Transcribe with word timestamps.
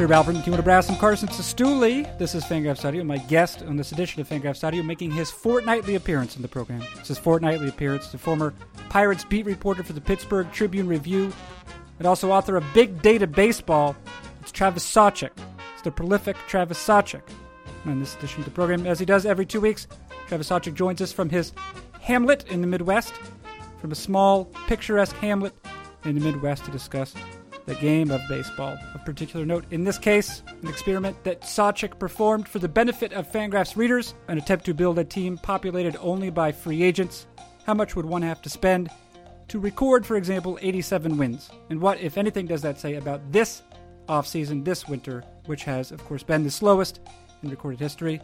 Sir 0.00 0.10
Albert 0.14 0.36
and 0.36 0.42
Timur 0.42 0.62
Brass 0.62 0.88
and 0.88 0.98
Carson 0.98 1.28
Cistulli. 1.28 2.16
This 2.16 2.34
is 2.34 2.42
Fangraphs 2.42 2.86
Audio. 2.86 3.04
My 3.04 3.18
guest 3.18 3.60
on 3.60 3.76
this 3.76 3.92
edition 3.92 4.22
of 4.22 4.26
Fangraphs 4.30 4.64
Audio 4.64 4.82
making 4.82 5.10
his 5.10 5.30
fortnightly 5.30 5.94
appearance 5.94 6.36
in 6.36 6.40
the 6.40 6.48
program. 6.48 6.82
It's 6.96 7.08
his 7.08 7.18
fortnightly 7.18 7.68
appearance. 7.68 8.10
The 8.10 8.16
former 8.16 8.54
Pirates 8.88 9.26
beat 9.26 9.44
reporter 9.44 9.82
for 9.82 9.92
the 9.92 10.00
Pittsburgh 10.00 10.50
Tribune 10.52 10.88
Review 10.88 11.30
and 11.98 12.06
also 12.06 12.32
author 12.32 12.56
of 12.56 12.64
Big 12.72 13.02
Data 13.02 13.26
Baseball. 13.26 13.94
It's 14.40 14.50
Travis 14.50 14.90
Sawchik. 14.90 15.32
It's 15.74 15.82
the 15.82 15.90
prolific 15.90 16.38
Travis 16.48 16.78
Sawchik. 16.78 17.28
On 17.84 18.00
this 18.00 18.16
edition 18.16 18.38
of 18.38 18.46
the 18.46 18.52
program, 18.52 18.86
as 18.86 18.98
he 18.98 19.04
does 19.04 19.26
every 19.26 19.44
two 19.44 19.60
weeks, 19.60 19.86
Travis 20.28 20.48
Sawchik 20.48 20.72
joins 20.72 21.02
us 21.02 21.12
from 21.12 21.28
his 21.28 21.52
hamlet 22.00 22.48
in 22.48 22.62
the 22.62 22.66
Midwest, 22.66 23.12
from 23.82 23.92
a 23.92 23.96
small, 23.96 24.46
picturesque 24.66 25.16
hamlet 25.16 25.52
in 26.06 26.14
the 26.14 26.22
Midwest 26.22 26.64
to 26.64 26.70
discuss 26.70 27.14
the 27.70 27.76
game 27.76 28.10
of 28.10 28.20
baseball. 28.28 28.76
Of 28.94 29.04
particular 29.04 29.46
note, 29.46 29.64
in 29.70 29.84
this 29.84 29.96
case, 29.96 30.42
an 30.60 30.66
experiment 30.66 31.22
that 31.22 31.42
Sawchik 31.42 32.00
performed 32.00 32.48
for 32.48 32.58
the 32.58 32.68
benefit 32.68 33.12
of 33.12 33.30
Fangraphs 33.30 33.76
readers, 33.76 34.14
an 34.26 34.38
attempt 34.38 34.64
to 34.64 34.74
build 34.74 34.98
a 34.98 35.04
team 35.04 35.38
populated 35.38 35.96
only 36.00 36.30
by 36.30 36.50
free 36.50 36.82
agents. 36.82 37.28
How 37.64 37.74
much 37.74 37.94
would 37.94 38.06
one 38.06 38.22
have 38.22 38.42
to 38.42 38.50
spend 38.50 38.90
to 39.46 39.60
record, 39.60 40.04
for 40.04 40.16
example, 40.16 40.58
87 40.60 41.16
wins? 41.16 41.48
And 41.70 41.80
what, 41.80 42.00
if 42.00 42.18
anything, 42.18 42.48
does 42.48 42.62
that 42.62 42.80
say 42.80 42.96
about 42.96 43.30
this 43.30 43.62
offseason, 44.08 44.64
this 44.64 44.88
winter, 44.88 45.22
which 45.46 45.62
has, 45.62 45.92
of 45.92 46.04
course, 46.04 46.24
been 46.24 46.42
the 46.42 46.50
slowest 46.50 46.98
in 47.44 47.50
recorded 47.50 47.78
history? 47.78 48.20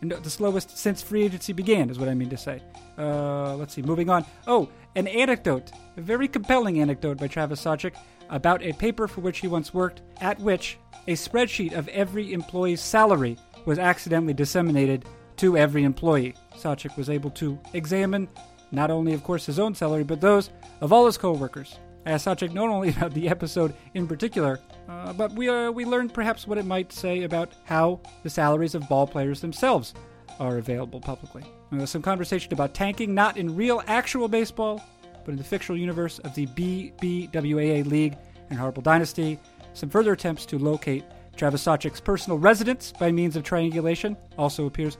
And 0.00 0.12
the 0.12 0.30
slowest 0.30 0.76
since 0.76 1.02
free 1.02 1.24
agency 1.24 1.52
began, 1.52 1.90
is 1.90 1.98
what 1.98 2.08
I 2.08 2.14
mean 2.14 2.30
to 2.30 2.36
say. 2.36 2.62
Uh, 2.96 3.56
let's 3.56 3.74
see, 3.74 3.82
moving 3.82 4.10
on. 4.10 4.24
Oh, 4.46 4.68
an 4.94 5.06
anecdote, 5.08 5.72
a 5.96 6.00
very 6.00 6.28
compelling 6.28 6.80
anecdote 6.80 7.18
by 7.18 7.26
Travis 7.26 7.62
Sawchik 7.62 7.94
about 8.30 8.62
a 8.62 8.72
paper 8.74 9.08
for 9.08 9.20
which 9.20 9.38
he 9.38 9.48
once 9.48 9.74
worked, 9.74 10.02
at 10.20 10.38
which 10.40 10.78
a 11.06 11.12
spreadsheet 11.12 11.72
of 11.72 11.88
every 11.88 12.32
employee's 12.32 12.80
salary 12.80 13.36
was 13.64 13.78
accidentally 13.78 14.34
disseminated 14.34 15.04
to 15.36 15.56
every 15.56 15.84
employee. 15.84 16.34
Sawchik 16.56 16.96
was 16.96 17.10
able 17.10 17.30
to 17.30 17.58
examine 17.72 18.28
not 18.70 18.90
only, 18.90 19.14
of 19.14 19.24
course, 19.24 19.46
his 19.46 19.58
own 19.58 19.74
salary, 19.74 20.04
but 20.04 20.20
those 20.20 20.50
of 20.80 20.92
all 20.92 21.06
his 21.06 21.16
coworkers. 21.16 21.78
I 22.08 22.12
asked 22.12 22.24
Sawchik 22.26 22.54
not 22.54 22.70
only 22.70 22.88
about 22.88 23.12
the 23.12 23.28
episode 23.28 23.74
in 23.92 24.06
particular, 24.06 24.60
uh, 24.88 25.12
but 25.12 25.30
we, 25.32 25.50
uh, 25.50 25.70
we 25.70 25.84
learned 25.84 26.14
perhaps 26.14 26.46
what 26.46 26.56
it 26.56 26.64
might 26.64 26.90
say 26.90 27.24
about 27.24 27.52
how 27.64 28.00
the 28.22 28.30
salaries 28.30 28.74
of 28.74 28.88
ball 28.88 29.06
players 29.06 29.42
themselves 29.42 29.92
are 30.40 30.56
available 30.56 31.02
publicly. 31.02 31.44
Uh, 31.70 31.84
some 31.84 32.00
conversation 32.00 32.50
about 32.54 32.72
tanking, 32.72 33.14
not 33.14 33.36
in 33.36 33.54
real, 33.54 33.82
actual 33.88 34.26
baseball, 34.26 34.82
but 35.22 35.32
in 35.32 35.36
the 35.36 35.44
fictional 35.44 35.78
universe 35.78 36.18
of 36.20 36.34
the 36.34 36.46
BBWAA 36.46 37.84
League 37.84 38.16
and 38.48 38.58
Horrible 38.58 38.80
Dynasty. 38.80 39.38
Some 39.74 39.90
further 39.90 40.12
attempts 40.12 40.46
to 40.46 40.58
locate 40.58 41.04
Travis 41.36 41.62
Sawchik's 41.62 42.00
personal 42.00 42.38
residence 42.38 42.90
by 42.90 43.12
means 43.12 43.36
of 43.36 43.42
triangulation 43.42 44.16
also 44.38 44.64
appears 44.64 44.96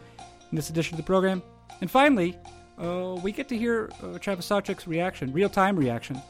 in 0.50 0.56
this 0.56 0.68
edition 0.68 0.92
of 0.92 0.98
the 0.98 1.06
program. 1.06 1.42
And 1.80 1.90
finally, 1.90 2.36
uh, 2.78 3.18
we 3.22 3.32
get 3.32 3.48
to 3.48 3.56
hear 3.56 3.88
uh, 4.02 4.18
Travis 4.18 4.46
Sawchik's 4.46 4.86
reaction, 4.86 5.32
real 5.32 5.48
time 5.48 5.74
reaction, 5.74 6.20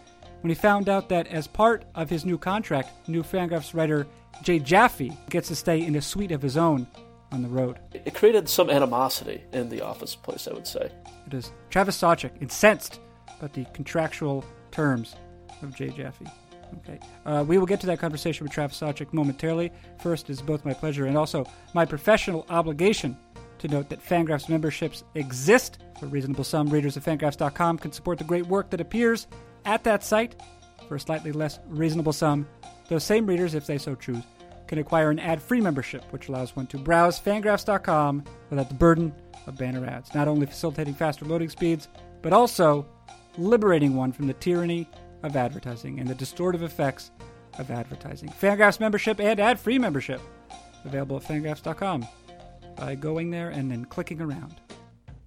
when 0.40 0.50
he 0.50 0.54
found 0.54 0.88
out 0.88 1.08
that 1.08 1.26
as 1.26 1.46
part 1.46 1.84
of 1.94 2.10
his 2.10 2.24
new 2.24 2.38
contract, 2.38 3.08
new 3.08 3.22
Fangraphs 3.22 3.74
writer 3.74 4.06
Jay 4.42 4.58
Jaffe 4.58 5.16
gets 5.30 5.48
to 5.48 5.56
stay 5.56 5.84
in 5.84 5.96
a 5.96 6.02
suite 6.02 6.32
of 6.32 6.42
his 6.42 6.56
own 6.56 6.86
on 7.32 7.42
the 7.42 7.48
road. 7.48 7.78
It 7.92 8.14
created 8.14 8.48
some 8.48 8.70
animosity 8.70 9.42
in 9.52 9.68
the 9.68 9.82
office 9.82 10.14
place, 10.14 10.48
I 10.48 10.54
would 10.54 10.66
say. 10.66 10.90
It 11.26 11.34
is 11.34 11.52
Travis 11.70 12.00
Sawchik 12.00 12.40
incensed 12.40 13.00
about 13.38 13.52
the 13.52 13.66
contractual 13.74 14.44
terms 14.70 15.16
of 15.62 15.74
Jay 15.74 15.90
Jaffe. 15.90 16.26
Okay. 16.78 17.00
Uh, 17.24 17.44
we 17.46 17.58
will 17.58 17.66
get 17.66 17.80
to 17.80 17.86
that 17.86 17.98
conversation 17.98 18.44
with 18.44 18.52
Travis 18.52 18.80
Sawchik 18.80 19.12
momentarily. 19.12 19.72
First, 20.00 20.28
it's 20.30 20.42
both 20.42 20.64
my 20.64 20.74
pleasure 20.74 21.06
and 21.06 21.16
also 21.16 21.46
my 21.74 21.84
professional 21.84 22.46
obligation 22.50 23.16
to 23.58 23.68
note 23.68 23.88
that 23.88 24.04
Fangraphs 24.04 24.48
memberships 24.48 25.02
exist. 25.14 25.78
For 25.98 26.06
a 26.06 26.08
reasonable 26.08 26.44
sum, 26.44 26.68
readers 26.68 26.96
of 26.96 27.04
Fangraphs.com 27.04 27.78
can 27.78 27.92
support 27.92 28.18
the 28.18 28.24
great 28.24 28.46
work 28.46 28.70
that 28.70 28.80
appears 28.80 29.26
at 29.64 29.84
that 29.84 30.04
site. 30.04 30.40
For 30.88 30.94
a 30.96 31.00
slightly 31.00 31.32
less 31.32 31.58
reasonable 31.66 32.12
sum, 32.12 32.46
those 32.88 33.04
same 33.04 33.26
readers, 33.26 33.54
if 33.54 33.66
they 33.66 33.78
so 33.78 33.94
choose, 33.94 34.24
can 34.66 34.78
acquire 34.78 35.10
an 35.10 35.18
ad-free 35.18 35.60
membership, 35.60 36.04
which 36.10 36.28
allows 36.28 36.56
one 36.56 36.66
to 36.68 36.78
browse 36.78 37.20
Fangraphs.com 37.20 38.24
without 38.50 38.68
the 38.68 38.74
burden 38.74 39.12
of 39.46 39.56
banner 39.56 39.84
ads, 39.86 40.14
not 40.14 40.28
only 40.28 40.46
facilitating 40.46 40.94
faster 40.94 41.24
loading 41.24 41.48
speeds, 41.48 41.88
but 42.22 42.32
also 42.32 42.86
liberating 43.36 43.94
one 43.94 44.12
from 44.12 44.26
the 44.26 44.34
tyranny 44.34 44.88
of 45.22 45.36
advertising 45.36 46.00
and 46.00 46.08
the 46.08 46.14
distortive 46.14 46.62
effects 46.62 47.10
of 47.58 47.70
advertising. 47.70 48.28
Fangraphs 48.28 48.80
membership 48.80 49.20
and 49.20 49.40
ad 49.40 49.58
free 49.58 49.78
membership 49.78 50.20
available 50.84 51.16
at 51.16 51.22
fangraphs.com 51.24 52.06
by 52.76 52.94
going 52.94 53.30
there 53.30 53.50
and 53.50 53.70
then 53.70 53.84
clicking 53.84 54.20
around. 54.20 54.60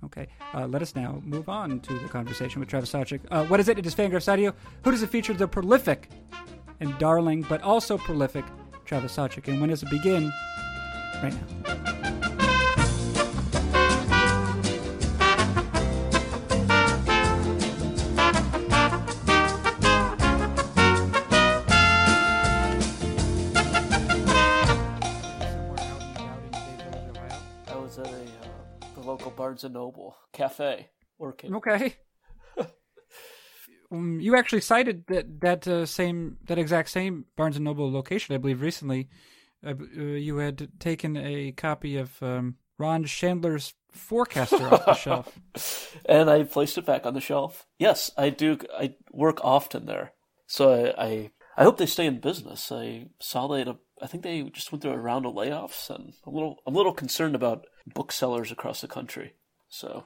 Okay, 0.03 0.27
uh, 0.53 0.65
let 0.65 0.81
us 0.81 0.95
now 0.95 1.21
move 1.23 1.47
on 1.47 1.79
to 1.81 1.99
the 1.99 2.09
conversation 2.09 2.59
with 2.59 2.69
Travis 2.69 2.91
Sawchik. 2.91 3.21
Uh, 3.29 3.45
what 3.45 3.59
is 3.59 3.69
it? 3.69 3.77
It 3.77 3.85
is 3.85 3.93
Fangraphs 3.93 4.31
Audio. 4.31 4.53
Who 4.83 4.91
does 4.91 5.03
it 5.03 5.09
feature? 5.09 5.33
The 5.33 5.47
prolific 5.47 6.09
and 6.79 6.97
darling, 6.97 7.45
but 7.47 7.61
also 7.61 7.97
prolific 7.97 8.45
Travis 8.85 9.15
Sawchik. 9.15 9.47
And 9.47 9.61
when 9.61 9.69
does 9.69 9.83
it 9.83 9.89
begin? 9.89 10.31
Right 11.21 11.33
now. 11.65 12.00
Barnes 29.51 29.65
and 29.65 29.73
Noble 29.73 30.15
cafe 30.31 30.87
working. 31.17 31.53
Okay. 31.55 31.97
um, 33.91 34.17
you 34.21 34.37
actually 34.37 34.61
cited 34.61 35.03
that 35.07 35.41
that 35.41 35.67
uh, 35.67 35.85
same 35.85 36.37
that 36.45 36.57
exact 36.57 36.89
same 36.89 37.25
Barnes 37.35 37.57
and 37.57 37.65
Noble 37.65 37.91
location, 37.91 38.33
I 38.33 38.37
believe, 38.37 38.61
recently. 38.61 39.09
Uh, 39.61 39.73
uh, 39.97 40.01
you 40.01 40.37
had 40.37 40.69
taken 40.79 41.17
a 41.17 41.51
copy 41.51 41.97
of 41.97 42.23
um, 42.23 42.55
Ron 42.77 43.03
Shandler's 43.03 43.73
Forecaster 43.91 44.73
off 44.73 44.85
the 44.85 44.93
shelf. 44.93 45.97
and 46.05 46.29
I 46.29 46.43
placed 46.43 46.77
it 46.77 46.85
back 46.85 47.05
on 47.05 47.13
the 47.13 47.19
shelf. 47.19 47.67
Yes, 47.77 48.09
I 48.17 48.29
do. 48.29 48.57
I 48.73 48.95
work 49.11 49.43
often 49.43 49.85
there, 49.85 50.13
so 50.47 50.73
I 50.73 51.03
I, 51.05 51.31
I 51.57 51.63
hope 51.63 51.77
they 51.77 51.87
stay 51.87 52.05
in 52.05 52.21
business. 52.21 52.71
I 52.71 53.07
saw 53.19 53.49
they 53.49 53.59
had 53.59 53.67
a, 53.67 53.75
I 54.01 54.07
think 54.07 54.23
they 54.23 54.43
just 54.43 54.71
went 54.71 54.81
through 54.81 54.93
a 54.93 54.97
round 54.97 55.25
of 55.25 55.33
layoffs, 55.33 55.93
and 55.93 56.13
a 56.25 56.29
little 56.29 56.59
I'm 56.65 56.73
a 56.73 56.77
little 56.77 56.93
concerned 56.93 57.35
about 57.35 57.65
booksellers 57.93 58.49
across 58.49 58.79
the 58.79 58.87
country. 58.87 59.33
So 59.73 60.05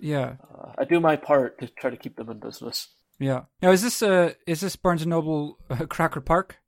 Yeah, 0.00 0.36
uh, 0.52 0.72
I 0.76 0.84
do 0.84 0.98
my 1.00 1.14
part 1.16 1.58
to 1.60 1.68
try 1.68 1.88
to 1.90 1.96
keep 1.96 2.16
them 2.16 2.28
in 2.28 2.40
business. 2.40 2.88
yeah. 3.18 3.42
Now, 3.62 3.70
is 3.70 3.80
this 3.82 4.02
uh 4.02 4.34
is 4.46 4.60
this 4.60 4.76
Barnes 4.76 5.02
and 5.02 5.10
Noble 5.10 5.56
uh, 5.70 5.86
Crocker 5.86 6.20
Park? 6.20 6.58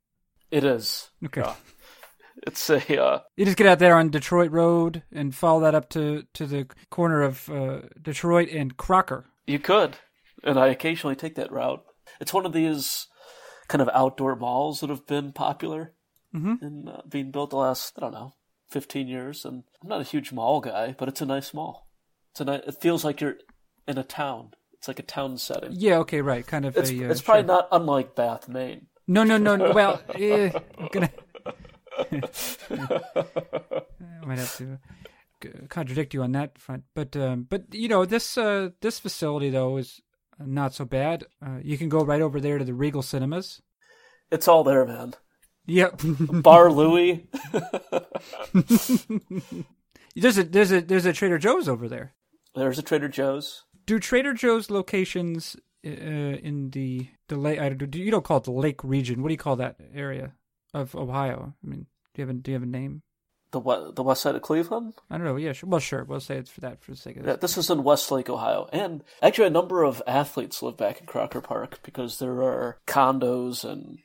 It 0.49 0.63
is. 0.63 1.09
Okay. 1.25 1.41
Yeah. 1.41 1.55
It's 2.45 2.69
a 2.69 3.03
uh, 3.03 3.19
You 3.35 3.45
just 3.45 3.57
get 3.57 3.67
out 3.67 3.79
there 3.79 3.95
on 3.95 4.09
Detroit 4.11 4.51
Road 4.51 5.03
and 5.11 5.35
follow 5.35 5.59
that 5.61 5.75
up 5.75 5.89
to 5.89 6.23
to 6.33 6.45
the 6.45 6.67
corner 6.89 7.21
of 7.21 7.49
uh, 7.49 7.81
Detroit 8.01 8.49
and 8.49 8.77
Crocker. 8.77 9.25
You 9.45 9.59
could, 9.59 9.97
and 10.43 10.57
I 10.57 10.67
occasionally 10.67 11.15
take 11.15 11.35
that 11.35 11.51
route. 11.51 11.83
It's 12.21 12.33
one 12.33 12.45
of 12.45 12.53
these 12.53 13.07
kind 13.67 13.81
of 13.81 13.89
outdoor 13.93 14.35
malls 14.37 14.79
that 14.79 14.89
have 14.89 15.05
been 15.05 15.33
popular 15.33 15.93
Mhm. 16.33 16.61
and 16.61 16.89
uh, 16.89 17.01
being 17.09 17.31
built 17.31 17.49
the 17.49 17.57
last 17.57 17.93
I 17.97 18.01
don't 18.01 18.13
know 18.13 18.35
fifteen 18.69 19.07
years. 19.07 19.43
And 19.43 19.63
I'm 19.81 19.89
not 19.89 20.01
a 20.01 20.11
huge 20.11 20.31
mall 20.31 20.61
guy, 20.61 20.95
but 20.97 21.09
it's 21.09 21.21
a 21.21 21.25
nice 21.25 21.53
mall. 21.53 21.86
Ni- 22.45 22.61
it 22.65 22.81
feels 22.81 23.03
like 23.03 23.21
you're 23.21 23.37
in 23.87 23.97
a 23.97 24.03
town. 24.03 24.51
It's 24.73 24.87
like 24.87 24.99
a 24.99 25.03
town 25.03 25.37
setting. 25.37 25.71
Yeah. 25.73 25.97
Okay. 25.99 26.21
Right. 26.21 26.45
Kind 26.45 26.65
of 26.65 26.77
It's 26.77 26.91
a. 26.91 27.05
Uh, 27.07 27.11
it's 27.11 27.21
probably 27.21 27.41
sure. 27.43 27.47
not 27.47 27.67
unlike 27.71 28.15
Bath, 28.15 28.47
Maine. 28.47 28.87
No, 29.07 29.23
no, 29.23 29.37
no. 29.37 29.55
no. 29.55 29.71
Well, 29.71 30.01
eh, 30.15 30.51
I'm 30.77 30.87
gonna. 30.91 31.09
I 31.97 32.21
might 34.25 34.37
have 34.37 34.57
to 34.57 34.77
contradict 35.69 36.13
you 36.13 36.23
on 36.23 36.31
that 36.33 36.57
front, 36.57 36.83
but 36.93 37.15
um, 37.15 37.45
but 37.49 37.73
you 37.73 37.87
know 37.87 38.05
this 38.05 38.37
uh, 38.37 38.69
this 38.81 38.99
facility 38.99 39.49
though 39.49 39.77
is 39.77 40.01
not 40.39 40.73
so 40.73 40.85
bad. 40.85 41.25
Uh, 41.45 41.57
you 41.61 41.77
can 41.77 41.89
go 41.89 42.03
right 42.03 42.21
over 42.21 42.39
there 42.39 42.57
to 42.57 42.65
the 42.65 42.73
Regal 42.73 43.01
Cinemas. 43.01 43.61
It's 44.31 44.47
all 44.47 44.63
there, 44.63 44.85
man. 44.85 45.13
Yep. 45.65 46.01
Bar 46.43 46.71
Louie. 46.71 47.29
there's 50.15 50.37
a 50.37 50.43
there's 50.43 50.71
a 50.71 50.81
there's 50.81 51.05
a 51.05 51.13
Trader 51.13 51.37
Joe's 51.37 51.67
over 51.67 51.87
there. 51.87 52.13
There's 52.57 52.79
a 52.79 52.83
Trader 52.83 53.07
Joe's. 53.07 53.63
Do 53.85 53.99
Trader 53.99 54.33
Joe's 54.33 54.69
locations 54.69 55.55
uh, 55.85 55.89
in 55.89 56.71
the 56.71 57.07
the 57.29 57.35
lake? 57.37 57.59
I 57.59 57.69
don't, 57.69 57.95
you 57.95 58.11
don't 58.11 58.25
call 58.25 58.37
it 58.37 58.43
the 58.43 58.51
Lake 58.51 58.83
region. 58.83 59.21
What 59.21 59.29
do 59.29 59.33
you 59.33 59.37
call 59.37 59.55
that 59.57 59.77
area 59.93 60.33
of 60.73 60.95
Ohio? 60.95 61.53
I 61.63 61.67
mean, 61.67 61.85
do 62.13 62.21
you 62.21 62.27
have 62.27 62.35
a 62.35 62.39
do 62.39 62.51
you 62.51 62.55
have 62.55 62.63
a 62.63 62.65
name? 62.65 63.01
The 63.51 63.59
we- 63.61 63.91
the 63.95 64.03
west 64.03 64.21
side 64.23 64.35
of 64.35 64.41
Cleveland. 64.41 64.93
I 65.09 65.17
don't 65.17 65.25
know. 65.25 65.37
Yeah, 65.37 65.53
sure. 65.53 65.69
Well, 65.69 65.79
sure. 65.79 66.03
We'll 66.03 66.19
say 66.19 66.35
it's 66.35 66.49
for 66.49 66.59
that 66.61 66.83
for 66.83 66.91
the 66.91 66.97
sake 66.97 67.15
of 67.15 67.25
Yeah, 67.25 67.33
this. 67.37 67.55
this 67.55 67.57
is 67.59 67.69
in 67.69 67.83
Westlake, 67.83 68.29
Ohio. 68.29 68.67
And 68.73 69.03
actually, 69.21 69.47
a 69.47 69.51
number 69.51 69.83
of 69.83 70.01
athletes 70.05 70.61
live 70.61 70.75
back 70.75 70.99
in 70.99 71.05
Crocker 71.05 71.39
Park 71.39 71.79
because 71.83 72.19
there 72.19 72.41
are 72.43 72.79
condos 72.85 73.63
and 73.63 73.99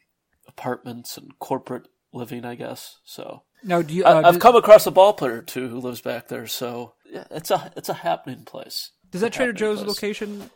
apartments 0.47 1.17
and 1.17 1.37
corporate 1.41 1.89
living, 2.13 2.45
I 2.45 2.55
guess. 2.55 2.99
So 3.05 3.43
Now, 3.65 3.83
do 3.83 3.95
you? 3.95 4.05
I, 4.05 4.13
Uh, 4.13 4.19
I've 4.19 4.35
does, 4.35 4.43
come 4.43 4.57
across 4.57 4.87
a 4.87 4.91
ball 4.91 5.13
player 5.13 5.39
or 5.39 5.43
two 5.43 5.69
who 5.69 5.79
lives 5.81 6.01
back 6.01 6.29
there. 6.29 6.47
So 6.47 6.95
yeah, 7.11 7.25
it's 7.31 7.51
a 7.51 7.73
it's 7.77 7.89
a 7.89 7.95
happening 7.95 8.45
place. 8.45 8.91
does 9.11 9.21
that 9.23 9.33
Trader 9.33 9.53
Joe's 9.53 9.79
place. 9.79 9.89
location? 9.89 10.51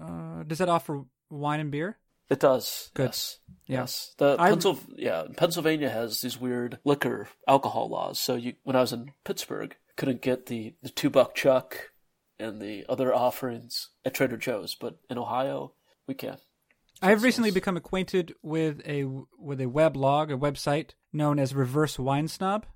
Uh, 0.00 0.42
does 0.44 0.58
that 0.58 0.68
offer 0.68 1.02
wine 1.30 1.60
and 1.60 1.70
beer? 1.70 1.98
It 2.30 2.40
does. 2.40 2.90
Good. 2.94 3.04
Yes. 3.06 3.38
Yeah. 3.66 3.80
Yes. 3.80 4.14
The 4.18 4.36
I- 4.38 4.50
Pensil- 4.52 4.80
yeah, 4.96 5.24
Pennsylvania 5.36 5.90
has 5.90 6.20
these 6.22 6.40
weird 6.40 6.78
liquor 6.84 7.28
alcohol 7.46 7.88
laws. 7.90 8.18
So 8.18 8.34
you, 8.34 8.54
when 8.64 8.76
I 8.76 8.80
was 8.80 8.92
in 8.92 9.12
Pittsburgh, 9.24 9.76
couldn't 9.96 10.22
get 10.22 10.46
the, 10.46 10.74
the 10.82 10.88
two 10.88 11.10
buck 11.10 11.34
chuck 11.34 11.90
and 12.38 12.60
the 12.62 12.84
other 12.88 13.14
offerings 13.14 13.90
at 14.04 14.14
Trader 14.14 14.36
Joe's, 14.38 14.74
but 14.74 14.96
in 15.10 15.18
Ohio 15.18 15.74
we 16.08 16.14
can. 16.14 16.38
I 17.02 17.10
have 17.10 17.22
recently 17.22 17.50
become 17.50 17.76
acquainted 17.76 18.34
with 18.42 18.80
a 18.86 19.04
with 19.38 19.60
a 19.60 19.66
weblog, 19.66 20.32
a 20.32 20.36
website 20.38 20.90
known 21.12 21.38
as 21.38 21.54
Reverse 21.54 21.98
Wine 21.98 22.28
Snob. 22.28 22.66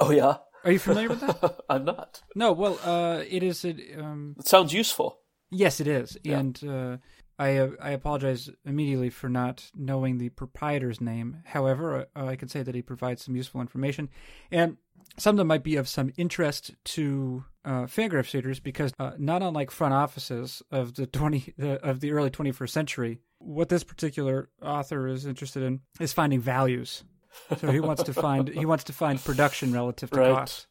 Oh 0.00 0.10
yeah, 0.10 0.36
Are 0.64 0.70
you 0.72 0.78
familiar 0.78 1.08
with 1.08 1.20
that? 1.20 1.60
I'm 1.68 1.84
not. 1.84 2.22
no. 2.34 2.52
Well, 2.52 2.78
uh, 2.84 3.22
it 3.28 3.42
is. 3.42 3.64
A, 3.64 3.74
um, 3.98 4.36
It 4.38 4.46
sounds 4.46 4.72
useful. 4.72 5.18
yes, 5.50 5.80
it 5.80 5.88
is, 5.88 6.16
Yeah. 6.22 6.38
and 6.38 6.64
uh, 6.64 6.96
I 7.38 7.56
uh, 7.56 7.70
I 7.82 7.90
apologize 7.90 8.50
immediately 8.64 9.10
for 9.10 9.28
not 9.28 9.70
knowing 9.74 10.18
the 10.18 10.28
proprietor's 10.28 11.00
name. 11.00 11.38
However, 11.46 12.06
uh, 12.14 12.26
I 12.26 12.36
can 12.36 12.48
say 12.48 12.62
that 12.62 12.74
he 12.74 12.82
provides 12.82 13.24
some 13.24 13.34
useful 13.34 13.60
information, 13.60 14.08
and 14.52 14.76
some 15.16 15.34
of 15.34 15.38
them 15.38 15.46
might 15.48 15.62
be 15.64 15.76
of 15.76 15.88
some 15.88 16.10
interest 16.16 16.74
to 16.84 17.44
uh, 17.64 17.82
Fangraphs 17.82 18.32
readers 18.34 18.60
because 18.60 18.92
uh, 18.98 19.12
not 19.18 19.42
unlike 19.42 19.70
front 19.70 19.94
offices 19.94 20.62
of 20.70 20.94
the 20.94 21.06
twenty 21.06 21.54
the, 21.58 21.82
of 21.84 22.00
the 22.00 22.12
early 22.12 22.30
twenty 22.30 22.52
first 22.52 22.74
century, 22.74 23.20
what 23.38 23.68
this 23.68 23.84
particular 23.84 24.48
author 24.62 25.06
is 25.08 25.26
interested 25.26 25.62
in 25.62 25.80
is 26.00 26.12
finding 26.12 26.40
values. 26.40 27.04
So 27.58 27.70
he 27.70 27.80
wants 27.80 28.02
to 28.04 28.12
find 28.14 28.48
he 28.48 28.66
wants 28.66 28.84
to 28.84 28.92
find 28.92 29.22
production 29.22 29.72
relative 29.72 30.10
to 30.10 30.20
Right. 30.20 30.34
cost. 30.34 30.66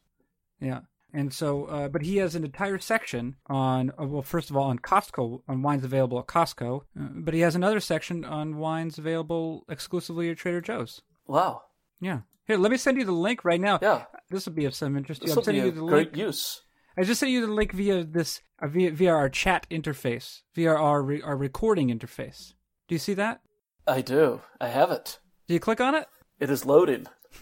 Yeah. 0.60 0.80
And 1.10 1.32
so, 1.32 1.64
uh, 1.64 1.88
but 1.88 2.02
he 2.02 2.18
has 2.18 2.34
an 2.34 2.44
entire 2.44 2.78
section 2.78 3.36
on, 3.46 3.90
uh, 3.98 4.04
well, 4.04 4.20
first 4.20 4.50
of 4.50 4.56
all, 4.58 4.64
on 4.64 4.78
Costco, 4.78 5.40
on 5.48 5.62
wines 5.62 5.82
available 5.82 6.18
at 6.18 6.26
Costco, 6.26 6.80
uh, 7.00 7.04
but 7.14 7.32
he 7.32 7.40
has 7.40 7.54
another 7.54 7.80
section 7.80 8.26
on 8.26 8.58
wines 8.58 8.98
available 8.98 9.64
exclusively 9.70 10.28
at 10.28 10.36
Trader 10.36 10.60
Joe's. 10.60 11.00
Wow. 11.26 11.62
Yeah. 11.98 12.20
Here, 12.48 12.56
let 12.56 12.70
me 12.72 12.78
send 12.78 12.96
you 12.98 13.04
the 13.04 13.12
link 13.12 13.44
right 13.44 13.60
now. 13.60 13.78
Yeah. 13.80 14.04
This 14.30 14.46
will 14.46 14.54
be 14.54 14.64
of 14.64 14.74
some 14.74 14.96
interest 14.96 15.20
to 15.20 15.26
This 15.26 15.36
you. 15.36 15.42
will 15.42 15.52
be 15.52 15.68
a 15.68 15.70
the 15.70 15.80
great 15.86 16.12
link. 16.12 16.16
use. 16.16 16.62
I 16.96 17.04
just 17.04 17.20
sent 17.20 17.30
you 17.30 17.46
the 17.46 17.52
link 17.52 17.72
via 17.72 18.02
this, 18.02 18.40
uh, 18.60 18.66
via, 18.66 18.90
via 18.90 19.12
our 19.14 19.28
chat 19.28 19.66
interface, 19.70 20.40
via 20.54 20.74
our, 20.74 21.02
re- 21.02 21.22
our 21.22 21.36
recording 21.36 21.88
interface. 21.96 22.54
Do 22.88 22.94
you 22.94 22.98
see 22.98 23.14
that? 23.14 23.40
I 23.86 24.00
do. 24.00 24.40
I 24.60 24.68
have 24.68 24.90
it. 24.90 25.18
Do 25.46 25.54
you 25.54 25.60
click 25.60 25.80
on 25.80 25.94
it? 25.94 26.06
It 26.40 26.50
is 26.50 26.64
loading. 26.66 27.06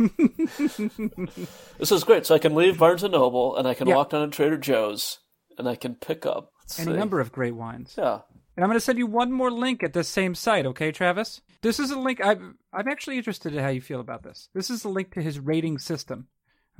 this 1.78 1.92
is 1.92 2.04
great. 2.04 2.26
So 2.26 2.34
I 2.34 2.38
can 2.38 2.54
leave 2.54 2.78
Barnes 2.78 3.02
and 3.02 3.12
Noble 3.12 3.56
and 3.56 3.66
I 3.68 3.74
can 3.74 3.88
Yeah. 3.88 3.96
walk 3.96 4.10
down 4.10 4.28
to 4.30 4.34
Trader 4.36 4.58
Joe's 4.58 5.18
and 5.58 5.68
I 5.68 5.76
can 5.76 5.94
pick 5.94 6.26
up 6.26 6.50
Any 6.78 6.92
number 6.94 7.20
of 7.20 7.32
great 7.32 7.54
wines. 7.54 7.94
Yeah. 7.96 8.20
And 8.56 8.64
I'm 8.64 8.68
going 8.70 8.76
to 8.78 8.84
send 8.84 8.98
you 8.98 9.06
one 9.06 9.32
more 9.32 9.50
link 9.50 9.82
at 9.82 9.92
this 9.92 10.08
same 10.08 10.34
site, 10.34 10.66
okay, 10.66 10.90
Travis? 10.90 11.40
This 11.62 11.80
is 11.80 11.90
a 11.90 11.98
link. 11.98 12.20
I'm, 12.24 12.58
I'm 12.72 12.88
actually 12.88 13.18
interested 13.18 13.54
in 13.54 13.62
how 13.62 13.68
you 13.68 13.80
feel 13.80 14.00
about 14.00 14.22
this. 14.22 14.48
This 14.54 14.70
is 14.70 14.84
a 14.84 14.88
link 14.88 15.12
to 15.14 15.22
his 15.22 15.38
rating 15.38 15.78
system, 15.78 16.28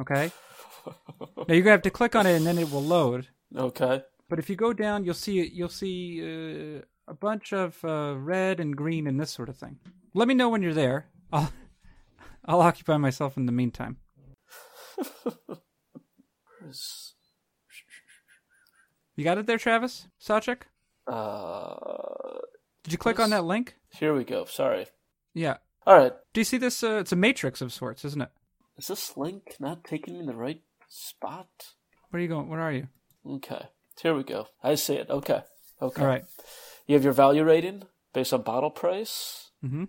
okay? 0.01 0.31
now 0.87 1.45
you're 1.49 1.63
going 1.63 1.65
to 1.65 1.71
have 1.71 1.83
to 1.83 1.91
click 1.91 2.15
on 2.15 2.27
it 2.27 2.37
and 2.37 2.47
then 2.47 2.59
it 2.59 2.71
will 2.71 2.83
load. 2.83 3.29
Okay. 3.57 4.03
But 4.29 4.39
if 4.39 4.51
you 4.51 4.57
go 4.57 4.73
down, 4.73 5.05
you'll 5.05 5.15
see 5.15 5.47
you'll 5.47 5.69
see 5.69 6.21
uh, 6.21 6.81
a 7.07 7.15
bunch 7.15 7.53
of 7.53 7.83
uh, 7.85 8.15
red 8.17 8.59
and 8.59 8.77
green 8.77 9.07
and 9.07 9.21
this 9.21 9.31
sort 9.31 9.49
of 9.49 9.57
thing. 9.57 9.79
Let 10.15 10.27
me 10.27 10.35
know 10.35 10.49
when 10.49 10.63
you're 10.63 10.75
there. 10.75 11.07
I'll 11.33 11.53
I'll 12.45 12.61
occupy 12.61 12.97
myself 12.97 13.37
in 13.37 13.47
the 13.47 13.53
meantime. 13.53 13.99
You 19.17 19.25
got 19.25 19.39
it 19.39 19.47
there, 19.47 19.57
Travis? 19.57 20.09
Sawchik? 20.23 20.63
Uh, 21.07 22.39
Did 22.87 22.93
you 22.93 22.99
click 22.99 23.19
on 23.19 23.31
that 23.31 23.45
link? 23.45 23.75
here 23.91 24.15
we 24.15 24.23
go. 24.23 24.45
Sorry. 24.45 24.87
Yeah. 25.35 25.57
All 25.85 25.99
right. 25.99 26.13
Do 26.33 26.41
you 26.41 26.45
see 26.45 26.57
this? 26.57 26.85
Uh, 26.85 26.99
it's 27.01 27.11
a 27.11 27.17
matrix 27.17 27.61
of 27.61 27.73
sorts, 27.73 28.05
isn't 28.05 28.23
it? 28.23 28.29
Is 28.79 28.87
this 28.87 29.17
link 29.17 29.57
not 29.59 29.83
taking 29.83 30.15
me 30.15 30.21
in 30.21 30.27
the 30.27 30.37
right 30.37 30.61
spot? 30.89 31.49
Where 32.11 32.21
are 32.21 32.23
you 32.23 32.29
going? 32.29 32.49
Where 32.49 32.61
are 32.61 32.71
you? 32.73 32.87
Okay. 33.29 33.67
Here 34.01 34.15
we 34.15 34.23
go. 34.23 34.47
I 34.63 34.77
see 34.77 34.95
it. 34.95 35.11
Okay. 35.11 35.41
Okay. 35.83 36.01
All 36.01 36.07
right. 36.07 36.25
You 36.87 36.95
have 36.95 37.03
your 37.03 37.13
value 37.13 37.43
rating 37.43 37.83
based 38.13 38.33
on 38.33 38.43
bottle 38.43 38.71
price, 38.71 39.51
Mm-hmm. 39.65 39.85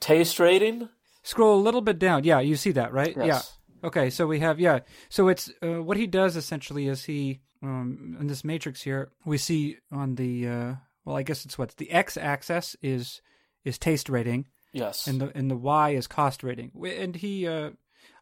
taste 0.00 0.40
rating. 0.40 0.88
Scroll 1.22 1.60
a 1.60 1.62
little 1.62 1.80
bit 1.82 2.00
down. 2.00 2.24
Yeah, 2.24 2.40
you 2.40 2.56
see 2.56 2.72
that, 2.72 2.92
right? 2.92 3.14
Yes. 3.16 3.26
Yeah. 3.26 3.86
Okay, 3.88 4.10
so 4.10 4.26
we 4.26 4.40
have 4.40 4.58
yeah. 4.58 4.80
So 5.10 5.28
it's 5.28 5.48
uh, 5.62 5.80
what 5.82 5.96
he 5.96 6.08
does 6.08 6.34
essentially 6.36 6.88
is 6.88 7.04
he 7.04 7.40
um, 7.62 8.16
in 8.20 8.26
this 8.26 8.42
matrix 8.44 8.82
here 8.82 9.12
we 9.24 9.38
see 9.38 9.76
on 9.92 10.16
the 10.16 10.48
uh, 10.48 10.74
well 11.04 11.16
I 11.16 11.22
guess 11.22 11.44
it's 11.44 11.58
what 11.58 11.76
the 11.76 11.90
x 11.90 12.16
axis 12.16 12.76
is 12.82 13.20
is 13.64 13.78
taste 13.78 14.08
rating 14.08 14.46
Yes. 14.72 15.06
and 15.06 15.20
the 15.20 15.30
and 15.36 15.50
the 15.50 15.56
y 15.56 15.90
is 15.90 16.06
cost 16.06 16.42
rating 16.42 16.72
and 16.84 17.14
he 17.16 17.46
uh, 17.46 17.70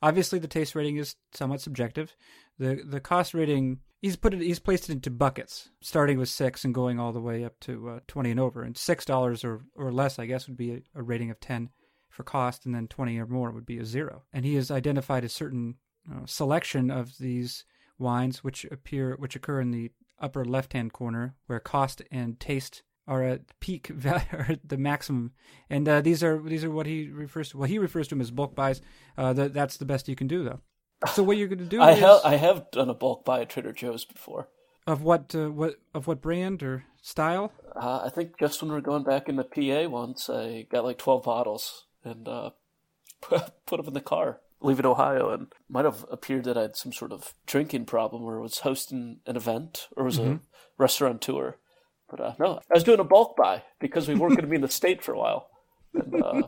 obviously 0.03 0.39
the 0.39 0.49
taste 0.49 0.75
rating 0.75 0.97
is 0.97 1.15
somewhat 1.33 1.61
subjective. 1.61 2.15
The 2.59 2.83
the 2.85 3.01
cost 3.01 3.35
rating 3.35 3.79
he's 4.03 4.17
put 4.17 4.35
it 4.35 4.41
he's 4.41 4.59
placed 4.59 4.89
it 4.91 4.93
into 4.95 5.11
buckets 5.11 5.69
starting 5.81 6.19
with 6.19 6.29
six 6.29 6.65
and 6.65 6.75
going 6.75 6.99
all 6.99 7.13
the 7.13 7.21
way 7.21 7.45
up 7.45 7.59
to 7.61 7.89
uh, 7.89 8.01
twenty 8.09 8.31
and 8.33 8.41
over 8.41 8.63
and 8.63 8.77
six 8.77 9.05
dollars 9.05 9.45
or 9.45 9.63
or 9.77 9.93
less 9.93 10.19
I 10.19 10.27
guess 10.27 10.49
would 10.49 10.57
be 10.57 10.73
a, 10.73 10.83
a 10.97 11.03
rating 11.03 11.31
of 11.31 11.39
ten 11.41 11.71
for 12.11 12.25
cost, 12.25 12.67
and 12.67 12.75
then 12.75 12.89
20 12.89 13.17
or 13.21 13.27
more 13.27 13.53
would 13.53 13.65
be 13.65 13.79
a 13.79 13.85
zero. 13.85 14.25
And 14.33 14.45
he 14.45 14.57
has 14.57 14.69
identified 14.69 15.23
a 15.23 15.29
certain 15.29 15.77
uh, 16.11 16.27
selection 16.27 16.91
of 16.91 17.17
these 17.19 17.65
wines 17.99 18.43
which 18.43 18.65
appear 18.65 19.15
which 19.17 19.37
occur 19.37 19.61
in 19.61 19.71
the 19.71 19.93
upper 20.21 20.45
left-hand 20.45 20.93
corner 20.93 21.35
where 21.47 21.61
cost 21.61 22.03
and 22.11 22.39
taste 22.41 22.83
are 23.07 23.23
at 23.25 23.59
peak 23.61 23.87
value 23.89 24.27
or 24.33 24.57
the 24.65 24.77
maximum. 24.77 25.33
And 25.69 25.89
uh, 25.89 26.01
these 26.01 26.23
are 26.23 26.41
these 26.41 26.65
are 26.65 26.71
what 26.71 26.87
he 26.87 27.09
refers 27.09 27.51
to 27.51 27.59
well 27.59 27.69
he 27.69 27.79
refers 27.79 28.09
to 28.09 28.15
them 28.15 28.21
as 28.21 28.31
bulk 28.31 28.55
buys. 28.55 28.81
Uh, 29.19 29.33
that, 29.33 29.55
that's 29.55 29.77
the 29.77 29.85
best 29.85 30.09
you 30.09 30.17
can 30.17 30.27
do 30.29 30.45
though. 30.45 30.61
So 31.15 31.23
what 31.23 31.37
you're 31.37 31.49
going 31.49 31.59
to 31.59 31.65
do 31.65 31.81
I 31.83 31.93
is 31.93 32.01
have 32.01 32.21
I 32.25 32.37
have 32.37 32.71
done 32.71 32.91
a 32.91 32.95
bulk 32.95 33.25
buy 33.25 33.41
at 33.43 33.51
Trader 33.51 33.73
Joe's 33.73 34.05
before. 34.05 34.49
of 34.87 35.03
what 35.03 35.35
uh, 35.35 35.51
what 35.51 35.77
of 35.95 36.07
what 36.07 36.21
brand 36.21 36.63
or 36.63 36.85
style? 37.03 37.53
Uh, 37.75 38.03
I 38.05 38.11
think 38.11 38.39
just 38.39 38.61
when 38.61 38.71
we 38.71 38.75
were 38.75 38.81
going 38.81 39.05
back 39.05 39.29
in 39.29 39.37
the 39.37 39.45
PA 39.45 39.89
once, 39.89 40.29
I 40.29 40.67
got 40.71 40.85
like 40.85 40.99
twelve 40.99 41.23
bottles 41.25 41.87
and 42.05 42.29
uh, 42.29 42.51
put 43.21 43.77
them 43.77 43.87
in 43.87 43.95
the 43.95 44.01
car, 44.01 44.41
leaving 44.61 44.87
Ohio, 44.87 45.31
and 45.31 45.49
might 45.69 45.85
have 45.85 46.05
appeared 46.11 46.45
that 46.45 46.59
I 46.59 46.63
had 46.63 46.77
some 46.77 46.93
sort 46.93 47.13
of 47.13 47.35
drinking 47.47 47.87
problem, 47.87 48.23
or 48.23 48.41
was 48.41 48.59
hosting 48.61 49.21
an 49.27 49.37
event, 49.37 49.89
or 49.97 50.05
was 50.05 50.19
a 50.19 50.41
restaurant 50.79 51.21
tour. 51.21 51.57
But 52.11 52.21
uh, 52.21 52.35
no, 52.39 52.61
I 52.71 52.75
was 52.75 52.85
doing 52.85 53.01
a 53.01 53.05
bulk 53.05 53.37
buy 53.37 53.63
because 53.79 54.09
we 54.09 54.15
weren't 54.15 54.35
going 54.35 54.43
to 54.43 54.51
be 54.51 54.57
in 54.57 54.63
the 54.63 54.69
state 54.69 55.03
for 55.03 55.13
a 55.13 55.19
while. 55.19 55.49
And, 55.95 56.23
uh, 56.23 56.43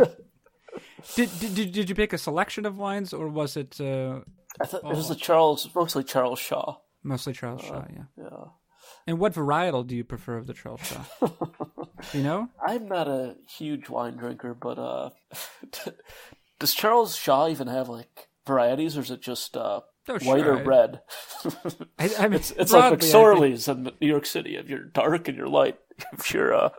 did, 1.14 1.30
did 1.38 1.72
did 1.72 1.88
you 1.88 1.94
pick 1.94 2.12
a 2.12 2.18
selection 2.18 2.66
of 2.66 2.76
wines 2.76 3.12
or 3.12 3.28
was 3.28 3.56
it 3.56 3.80
uh, 3.80 4.20
I 4.60 4.66
thought 4.66 4.84
it 4.84 4.96
was 4.96 5.08
the 5.08 5.14
Charles, 5.14 5.68
mostly 5.74 6.04
Charles 6.04 6.38
Shaw. 6.38 6.76
mostly 7.02 7.32
Charles 7.32 7.62
Shaw 7.62 7.84
yeah 7.92 8.04
Yeah. 8.16 8.44
And 9.06 9.18
what 9.18 9.32
varietal 9.34 9.86
do 9.86 9.96
you 9.96 10.04
prefer 10.04 10.36
of 10.36 10.46
the 10.46 10.54
Charles 10.54 10.80
Shaw? 10.82 11.04
You 12.12 12.22
know? 12.22 12.48
I'm 12.64 12.86
not 12.86 13.08
a 13.08 13.34
huge 13.58 13.88
wine 13.88 14.16
drinker, 14.16 14.54
but 14.54 14.78
uh, 14.78 15.10
does 16.58 16.74
Charles 16.74 17.16
Shaw 17.16 17.48
even 17.48 17.66
have 17.68 17.88
like 17.88 18.28
varieties, 18.46 18.96
or 18.96 19.00
is 19.02 19.10
it 19.10 19.20
just 19.20 19.56
uh, 19.56 19.80
Oh, 20.10 20.14
white 20.22 20.42
sure, 20.42 20.56
or 20.58 20.62
red? 20.64 21.00
I, 21.98 22.10
I 22.18 22.22
mean, 22.28 22.34
It's 22.34 22.50
it's 22.52 22.72
like 22.72 22.98
broadly, 23.00 23.52
I 23.52 23.56
think- 23.56 23.78
in 23.88 23.92
New 24.00 24.08
York 24.08 24.24
City. 24.26 24.56
If 24.56 24.68
you're 24.70 24.84
dark 24.84 25.28
and 25.28 25.36
you're 25.36 25.48
light, 25.48 25.78
if 26.14 26.32
you're 26.32 26.54
uh, 26.54 26.70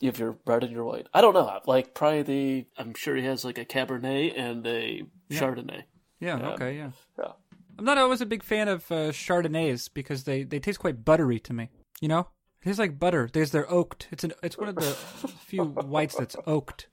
you 0.00 0.06
have 0.08 0.18
your 0.18 0.36
red 0.46 0.64
and 0.64 0.72
you're 0.72 0.84
white. 0.84 1.06
I 1.14 1.20
don't 1.20 1.34
know. 1.34 1.60
Like 1.66 1.94
probably 1.94 2.22
the. 2.22 2.66
I'm 2.76 2.94
sure 2.94 3.14
he 3.16 3.24
has 3.26 3.44
like 3.44 3.58
a 3.58 3.64
Cabernet 3.64 4.32
and 4.36 4.66
a 4.66 5.04
Chardonnay. 5.30 5.84
Yeah, 6.18 6.50
okay, 6.50 6.76
yeah. 6.76 6.90
Yeah. 7.18 7.32
I'm 7.78 7.84
not 7.84 7.96
always 7.96 8.20
a 8.20 8.26
big 8.26 8.42
fan 8.42 8.68
of 8.68 8.90
uh, 8.90 9.10
Chardonnays 9.12 9.88
because 9.92 10.24
they, 10.24 10.42
they 10.42 10.58
taste 10.58 10.80
quite 10.80 11.02
buttery 11.04 11.38
to 11.40 11.52
me. 11.54 11.70
You 12.00 12.08
know, 12.08 12.28
it 12.60 12.64
tastes 12.66 12.78
like 12.78 12.98
butter. 12.98 13.30
There's 13.32 13.52
their 13.52 13.70
oaked. 13.72 14.08
It's 14.10 14.24
an 14.24 14.32
it's 14.42 14.58
one 14.58 14.68
of 14.68 14.74
the 14.74 14.82
few 15.46 15.64
whites 15.64 16.16
that's 16.16 16.36
oaked. 16.46 16.88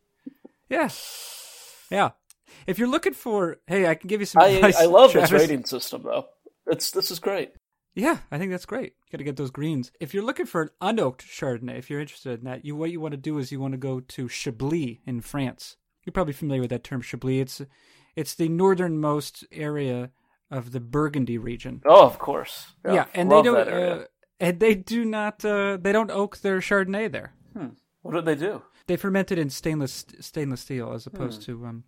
Yeah, 0.69 0.89
yeah. 1.89 2.11
If 2.65 2.79
you're 2.79 2.87
looking 2.87 3.13
for, 3.13 3.57
hey, 3.67 3.87
I 3.87 3.95
can 3.95 4.07
give 4.07 4.21
you 4.21 4.25
some 4.25 4.43
I 4.43 4.47
advice. 4.47 4.77
I 4.77 4.85
love 4.85 5.13
this 5.13 5.29
Travis. 5.29 5.49
rating 5.49 5.65
system 5.65 6.03
though. 6.03 6.27
It's 6.65 6.91
this 6.91 7.11
is 7.11 7.19
great. 7.19 7.53
Yeah, 7.95 8.19
I 8.31 8.37
think 8.37 8.51
that's 8.51 8.65
great. 8.65 8.93
You 9.05 9.11
got 9.11 9.17
to 9.17 9.23
get 9.23 9.37
those 9.37 9.49
greens. 9.49 9.91
If 9.99 10.13
you're 10.13 10.23
looking 10.23 10.45
for 10.45 10.61
an 10.61 10.69
unoaked 10.81 11.23
Chardonnay, 11.23 11.79
if 11.79 11.89
you're 11.89 11.99
interested 11.99 12.39
in 12.39 12.45
that, 12.45 12.63
you 12.63 12.75
what 12.75 12.91
you 12.91 12.99
want 12.99 13.13
to 13.13 13.17
do 13.17 13.39
is 13.39 13.51
you 13.51 13.59
want 13.59 13.71
to 13.73 13.77
go 13.77 13.99
to 13.99 14.27
Chablis 14.27 14.99
in 15.05 15.21
France. 15.21 15.77
You're 16.05 16.13
probably 16.13 16.33
familiar 16.33 16.61
with 16.61 16.69
that 16.69 16.83
term 16.83 17.01
Chablis. 17.01 17.41
It's 17.41 17.61
it's 18.15 18.35
the 18.35 18.49
northernmost 18.49 19.45
area 19.51 20.11
of 20.51 20.71
the 20.71 20.79
Burgundy 20.79 21.37
region. 21.37 21.81
Oh, 21.85 22.05
of 22.05 22.19
course. 22.19 22.67
Yeah, 22.85 23.05
and 23.13 23.31
they 23.31 23.41
don't 23.41 23.67
uh, 23.67 24.05
and 24.39 24.59
they 24.59 24.75
do 24.75 25.03
not 25.03 25.43
uh, 25.43 25.77
they 25.81 25.91
don't 25.91 26.11
oak 26.11 26.37
their 26.37 26.59
Chardonnay 26.59 27.11
there. 27.11 27.33
What 28.03 28.13
do 28.13 28.21
they 28.21 28.35
do? 28.35 28.61
They 28.87 28.95
ferment 28.95 29.31
it 29.31 29.37
in 29.37 29.49
stainless 29.49 30.05
stainless 30.19 30.61
steel 30.61 30.93
as 30.93 31.05
opposed 31.05 31.41
to 31.43 31.65
um, 31.65 31.83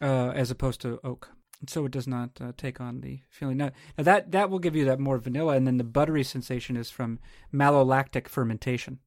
uh, 0.00 0.30
as 0.34 0.50
opposed 0.50 0.80
to 0.82 1.00
oak, 1.02 1.30
so 1.66 1.84
it 1.84 1.92
does 1.92 2.06
not 2.06 2.30
uh, 2.40 2.52
take 2.56 2.80
on 2.80 3.00
the 3.00 3.20
feeling. 3.30 3.56
Now, 3.56 3.70
now 3.98 4.04
that 4.04 4.30
that 4.32 4.50
will 4.50 4.60
give 4.60 4.76
you 4.76 4.84
that 4.84 5.00
more 5.00 5.18
vanilla, 5.18 5.54
and 5.56 5.66
then 5.66 5.78
the 5.78 5.84
buttery 5.84 6.22
sensation 6.22 6.76
is 6.76 6.90
from 6.90 7.18
malolactic 7.52 8.28
fermentation. 8.28 9.00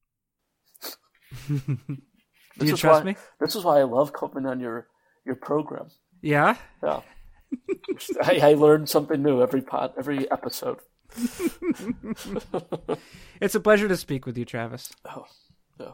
Do 1.48 1.58
This 2.58 2.70
you 2.70 2.74
is 2.74 2.80
trust 2.80 3.04
why, 3.06 3.12
me? 3.12 3.18
This 3.40 3.56
is 3.56 3.64
why 3.64 3.80
I 3.80 3.84
love 3.84 4.12
coming 4.14 4.46
on 4.46 4.60
your 4.60 4.88
your 5.26 5.36
program. 5.36 5.90
Yeah. 6.22 6.58
Yeah, 6.84 7.02
I, 8.24 8.40
I 8.42 8.54
learn 8.56 8.88
something 8.88 9.22
new 9.22 9.42
every 9.42 9.62
pod, 9.62 9.94
every 9.98 10.30
episode. 10.32 10.80
It's 13.40 13.56
a 13.56 13.60
pleasure 13.60 13.88
to 13.88 13.96
speak 13.98 14.26
with 14.26 14.38
you, 14.38 14.46
Travis. 14.46 14.92
Oh, 15.06 15.26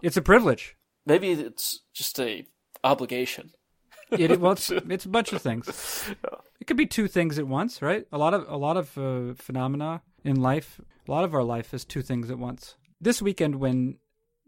It's 0.02 0.18
a 0.18 0.22
privilege. 0.22 0.76
Maybe 1.06 1.32
it's 1.32 1.82
just 1.94 2.20
a 2.20 2.46
obligation. 2.84 3.52
It, 4.12 4.32
it- 4.32 4.40
well, 4.40 4.52
it's, 4.58 4.70
it's 4.72 5.06
a 5.06 5.10
bunch 5.10 5.34
of 5.34 5.42
things. 5.42 6.10
It 6.60 6.66
could 6.68 6.78
be 6.78 6.86
two 6.86 7.08
things 7.08 7.40
at 7.40 7.48
once, 7.48 7.82
right? 7.82 8.06
A 8.12 8.18
lot 8.18 8.34
of 8.34 8.46
a 8.48 8.58
lot 8.58 8.78
of 8.78 8.98
uh, 8.98 9.34
phenomena 9.36 10.02
in 10.24 10.38
life. 10.42 10.80
A 11.08 11.12
lot 11.12 11.24
of 11.26 11.34
our 11.34 11.44
life 11.44 11.74
is 11.74 11.84
two 11.84 12.02
things 12.02 12.30
at 12.32 12.38
once. 12.40 12.76
This 13.02 13.22
weekend, 13.22 13.56
when 13.56 13.98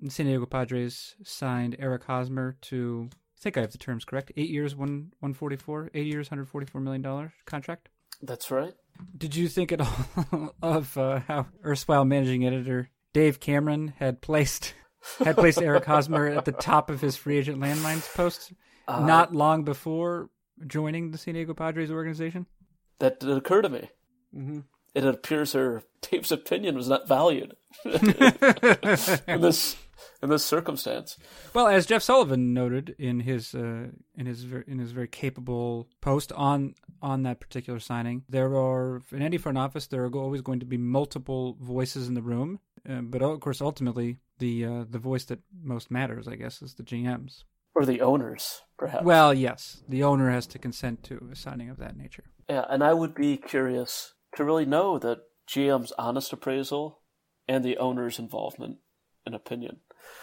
San 0.08 0.25
Diego 0.27 0.46
Padres 0.46 1.15
signed 1.24 1.75
Eric 1.80 2.04
Hosmer 2.06 2.56
to, 2.62 3.10
I 3.12 3.42
think 3.42 3.58
I 3.58 3.62
have 3.62 3.72
the 3.74 3.77
terms 3.77 4.06
correct, 4.06 4.32
eight 4.38 4.50
years, 4.50 4.75
one 4.75 5.12
one 5.20 5.34
forty 5.34 5.58
four, 5.58 5.89
eight 5.94 6.06
years, 6.08 6.30
hundred 6.30 6.48
forty 6.48 6.65
four 6.68 6.80
million 6.80 7.01
dollar 7.01 7.34
contract. 7.46 7.89
That's 8.22 8.50
right. 8.50 8.74
Did 9.18 9.36
you 9.36 9.50
think 9.50 9.74
at 9.74 9.82
all 9.82 10.54
of 10.62 10.98
uh, 10.98 11.20
how 11.27 11.48
erstwhile 11.65 12.06
managing 12.06 12.46
editor 12.46 12.89
Dave 13.12 13.42
Cameron 13.42 13.94
had 13.98 14.22
placed 14.22 14.74
had 15.20 15.36
placed 15.36 15.62
Eric 15.62 15.86
Hosmer 15.86 16.28
at 16.28 16.46
the 16.46 16.52
top 16.52 16.90
of 16.90 17.02
his 17.02 17.16
free 17.16 17.38
agent 17.38 17.60
landmines 17.60 18.12
post 18.14 18.54
not 18.88 19.34
long 19.34 19.64
before 19.64 20.30
joining 20.66 21.12
the 21.12 21.18
San 21.18 21.34
Diego 21.34 21.54
Padres 21.54 21.92
organization? 21.92 22.46
That 23.00 23.20
did 23.20 23.30
occur 23.30 23.62
to 23.62 23.70
me. 23.70 23.90
Mm-hmm. 24.36 24.60
It 24.94 25.06
appears 25.06 25.54
her 25.54 25.84
Tape's 26.02 26.32
opinion 26.32 26.76
was 26.76 26.88
not 26.88 27.08
valued 27.08 27.56
in 27.84 27.92
this 29.42 29.76
in 30.22 30.30
this 30.30 30.46
circumstance. 30.46 31.18
Well, 31.54 31.68
as 31.68 31.86
Jeff 31.86 32.02
Sullivan 32.02 32.54
noted 32.54 32.96
in 32.98 33.20
his 33.22 33.54
uh, 33.54 33.88
in 34.16 34.26
his 34.26 34.44
ver- 34.44 34.64
in 34.68 34.80
his 34.80 34.92
very 34.92 35.08
capable 35.08 35.90
post 36.02 36.32
on 36.32 36.76
on 37.02 37.24
that 37.24 37.40
particular 37.40 37.80
signing, 37.80 38.24
there 38.30 38.56
are 38.56 39.02
in 39.12 39.22
any 39.22 39.38
front 39.38 39.58
office 39.58 39.88
there 39.88 40.06
are 40.06 40.16
always 40.16 40.42
going 40.42 40.60
to 40.62 40.66
be 40.66 40.78
multiple 40.78 41.58
voices 41.60 42.08
in 42.08 42.14
the 42.14 42.22
room, 42.22 42.60
uh, 42.89 43.01
but 43.01 43.22
of 43.22 43.39
course 43.39 43.62
ultimately 43.62 44.18
the 44.39 44.65
uh, 44.65 44.86
the 44.89 45.00
voice 45.00 45.25
that 45.25 45.39
most 45.63 45.92
matters, 45.92 46.27
I 46.27 46.36
guess, 46.36 46.62
is 46.62 46.75
the 46.75 46.84
GM's. 46.84 47.46
Or 47.74 47.86
the 47.86 48.01
owners, 48.01 48.62
perhaps. 48.77 49.04
Well, 49.04 49.34
yes, 49.34 49.84
the 49.89 50.04
owner 50.04 50.32
has 50.32 50.48
to 50.48 50.60
consent 50.60 51.04
to 51.06 51.27
a 51.32 51.36
signing 51.36 51.70
of 51.70 51.77
that 51.77 51.98
nature. 51.98 52.24
Yeah, 52.50 52.65
and 52.70 52.82
I 52.84 52.94
would 52.94 53.13
be 53.13 53.36
curious 53.36 54.13
to 54.36 54.46
really 54.46 54.65
know 54.65 54.98
that 55.00 55.20
GM's 55.50 55.92
honest 55.98 56.32
appraisal 56.32 57.01
and 57.48 57.63
the 57.63 57.77
owner's 57.77 58.18
involvement 58.18 58.77
and 59.25 59.36
opinion. 59.36 59.82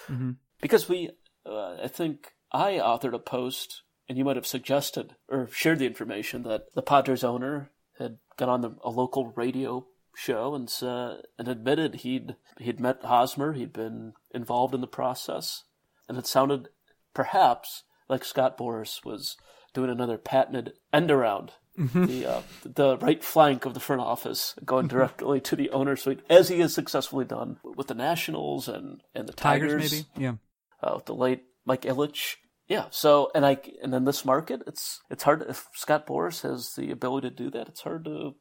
Mhm. 0.08 0.36
Because 0.60 0.88
we, 0.88 1.10
uh, 1.44 1.76
I 1.82 1.88
think 1.88 2.32
I 2.52 2.72
authored 2.74 3.14
a 3.14 3.18
post, 3.18 3.82
and 4.08 4.16
you 4.16 4.24
might 4.24 4.36
have 4.36 4.46
suggested 4.46 5.16
or 5.28 5.48
shared 5.48 5.78
the 5.78 5.86
information 5.86 6.44
that 6.44 6.72
the 6.74 6.82
Padres 6.82 7.24
owner 7.24 7.70
had 7.98 8.18
got 8.38 8.48
on 8.48 8.62
the, 8.62 8.76
a 8.82 8.90
local 8.90 9.32
radio 9.32 9.86
show 10.14 10.54
and 10.54 10.72
uh, 10.82 11.16
and 11.38 11.48
admitted 11.48 11.96
he'd 11.96 12.36
he'd 12.58 12.80
met 12.80 13.04
Hosmer, 13.04 13.52
he'd 13.52 13.72
been 13.72 14.14
involved 14.34 14.74
in 14.74 14.80
the 14.80 14.86
process, 14.86 15.64
and 16.08 16.18
it 16.18 16.26
sounded 16.26 16.68
perhaps 17.14 17.84
like 18.08 18.24
Scott 18.24 18.58
Boras 18.58 19.04
was 19.04 19.36
doing 19.74 19.90
another 19.90 20.18
patented 20.18 20.74
end 20.92 21.10
around 21.10 21.52
the 21.76 22.26
uh, 22.26 22.42
the 22.64 22.98
right 22.98 23.22
flank 23.24 23.64
of 23.64 23.74
the 23.74 23.80
front 23.80 24.02
office, 24.02 24.54
going 24.64 24.88
directly 24.88 25.40
to 25.40 25.56
the 25.56 25.70
owner 25.70 25.96
suite, 25.96 26.20
as 26.28 26.48
he 26.48 26.60
has 26.60 26.74
successfully 26.74 27.24
done 27.24 27.58
with 27.64 27.86
the 27.86 27.94
Nationals 27.94 28.68
and 28.68 29.02
and 29.14 29.28
the 29.28 29.32
Tigers, 29.32 29.72
Tigers, 29.72 29.92
maybe, 29.92 30.24
yeah. 30.24 30.34
uh, 30.82 30.92
with 30.96 31.06
the 31.06 31.14
late 31.14 31.44
Mike 31.64 31.82
Ilitch. 31.82 32.36
Yeah, 32.68 32.86
so 32.90 33.30
and 33.34 33.44
I 33.46 33.58
and 33.82 33.94
in 33.94 34.04
this 34.04 34.24
market, 34.24 34.62
it's 34.66 35.00
it's 35.10 35.22
hard 35.22 35.44
if 35.48 35.66
Scott 35.74 36.06
Boras 36.06 36.42
has 36.42 36.74
the 36.76 36.90
ability 36.90 37.30
to 37.30 37.34
do 37.34 37.50
that. 37.50 37.68
It's 37.68 37.82
hard 37.82 38.04
to. 38.04 38.34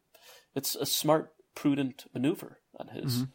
It's 0.53 0.75
a 0.75 0.85
smart, 0.85 1.31
prudent 1.55 2.05
maneuver 2.13 2.59
on 2.79 2.87
his. 2.89 3.25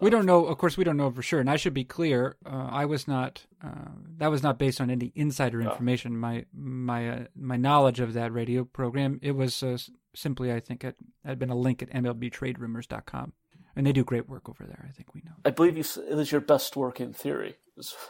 We 0.00 0.10
don't 0.10 0.26
know. 0.26 0.46
Of 0.46 0.58
course, 0.58 0.76
we 0.76 0.84
don't 0.84 0.96
know 0.96 1.10
for 1.10 1.22
sure. 1.22 1.40
And 1.40 1.50
I 1.50 1.56
should 1.56 1.74
be 1.74 1.84
clear. 1.84 2.36
Uh, 2.46 2.68
I 2.70 2.84
was 2.84 3.08
not. 3.08 3.46
Uh, 3.64 3.90
that 4.18 4.30
was 4.30 4.42
not 4.42 4.58
based 4.58 4.80
on 4.80 4.90
any 4.90 5.12
insider 5.14 5.60
information. 5.60 6.16
My 6.16 6.44
my 6.54 7.08
uh, 7.08 7.24
my 7.34 7.56
knowledge 7.56 8.00
of 8.00 8.12
that 8.14 8.32
radio 8.32 8.64
program. 8.64 9.18
It 9.22 9.32
was 9.32 9.62
uh, 9.62 9.78
simply, 10.14 10.52
I 10.52 10.60
think, 10.60 10.84
it 10.84 10.96
had 11.24 11.38
been 11.38 11.50
a 11.50 11.56
link 11.56 11.82
at 11.82 11.90
MLBTradeRumors.com, 11.90 13.32
and 13.74 13.86
they 13.86 13.92
do 13.92 14.04
great 14.04 14.28
work 14.28 14.48
over 14.48 14.64
there. 14.64 14.86
I 14.88 14.92
think 14.92 15.14
we 15.14 15.22
know. 15.24 15.32
I 15.44 15.50
believe 15.50 15.76
you, 15.76 15.84
it 16.08 16.14
was 16.14 16.30
your 16.30 16.40
best 16.40 16.76
work 16.76 17.00
in 17.00 17.12
theory. 17.12 17.56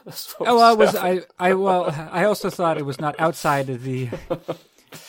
what 0.05 0.49
Oh, 0.49 0.57
well, 0.57 0.61
I 0.61 0.73
was. 0.73 0.95
I 0.97 1.23
I 1.39 1.55
well, 1.55 1.91
I 2.13 2.25
also 2.25 2.51
thought 2.51 2.79
it 2.79 2.87
was 2.87 3.01
not 3.01 3.19
outside 3.19 3.71
of 3.71 3.83
the. 3.83 4.11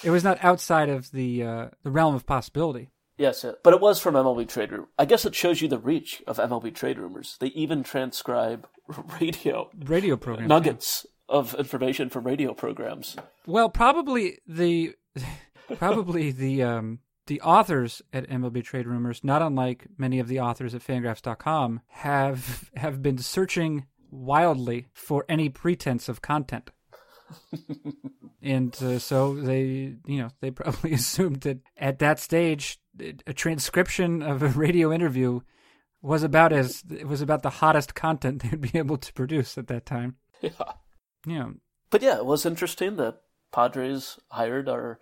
It 0.01 0.11
was 0.11 0.23
not 0.23 0.41
outside 0.41 0.87
of 0.87 1.11
the 1.11 1.43
uh, 1.43 1.67
the 1.83 1.91
realm 1.91 2.15
of 2.15 2.25
possibility. 2.25 2.89
Yes, 3.17 3.45
but 3.63 3.73
it 3.73 3.79
was 3.79 3.99
from 3.99 4.15
MLB 4.15 4.47
Trade 4.47 4.71
Room. 4.71 4.87
I 4.97 5.05
guess 5.05 5.25
it 5.25 5.35
shows 5.35 5.61
you 5.61 5.67
the 5.67 5.77
reach 5.77 6.23
of 6.25 6.37
MLB 6.37 6.73
Trade 6.73 6.97
Rumors. 6.97 7.37
They 7.39 7.47
even 7.47 7.83
transcribe 7.83 8.67
radio 9.21 9.69
Radio 9.85 10.17
program 10.17 10.47
nuggets 10.47 11.05
of 11.29 11.53
information 11.55 12.09
from 12.09 12.25
radio 12.25 12.53
programs. 12.53 13.15
Well, 13.45 13.69
probably 13.69 14.39
the 14.47 14.95
probably 15.77 16.31
the 16.31 16.63
um, 16.63 16.99
the 17.27 17.41
authors 17.41 18.01
at 18.11 18.29
MLB 18.29 18.63
Trade 18.63 18.87
Rumors, 18.87 19.23
not 19.23 19.41
unlike 19.41 19.87
many 19.97 20.19
of 20.19 20.27
the 20.27 20.39
authors 20.39 20.75
at 20.75 20.81
Fangraphs.com, 20.81 21.81
have 21.87 22.69
have 22.75 23.01
been 23.01 23.17
searching 23.17 23.85
wildly 24.11 24.87
for 24.93 25.25
any 25.29 25.49
pretense 25.49 26.09
of 26.09 26.21
content. 26.21 26.71
and 28.41 28.75
uh, 28.83 28.99
so 28.99 29.33
they, 29.33 29.95
you 30.05 30.17
know, 30.19 30.29
they 30.41 30.51
probably 30.51 30.93
assumed 30.93 31.41
that 31.41 31.59
at 31.77 31.99
that 31.99 32.19
stage, 32.19 32.79
a 32.99 33.33
transcription 33.33 34.21
of 34.21 34.41
a 34.43 34.47
radio 34.65 34.91
interview 34.91 35.41
was 36.01 36.23
about 36.23 36.51
as 36.53 36.83
it 36.91 37.07
was 37.07 37.21
about 37.21 37.43
the 37.43 37.49
hottest 37.49 37.95
content 37.95 38.41
they'd 38.51 38.61
be 38.61 38.77
able 38.77 38.97
to 38.97 39.13
produce 39.13 39.57
at 39.57 39.67
that 39.67 39.85
time. 39.85 40.15
Yeah. 40.41 40.51
Know, 41.25 41.53
But 41.89 42.01
yeah, 42.01 42.17
it 42.17 42.25
was 42.25 42.45
interesting 42.45 42.97
that 42.97 43.21
Padres 43.53 44.19
hired 44.29 44.67
our 44.67 44.99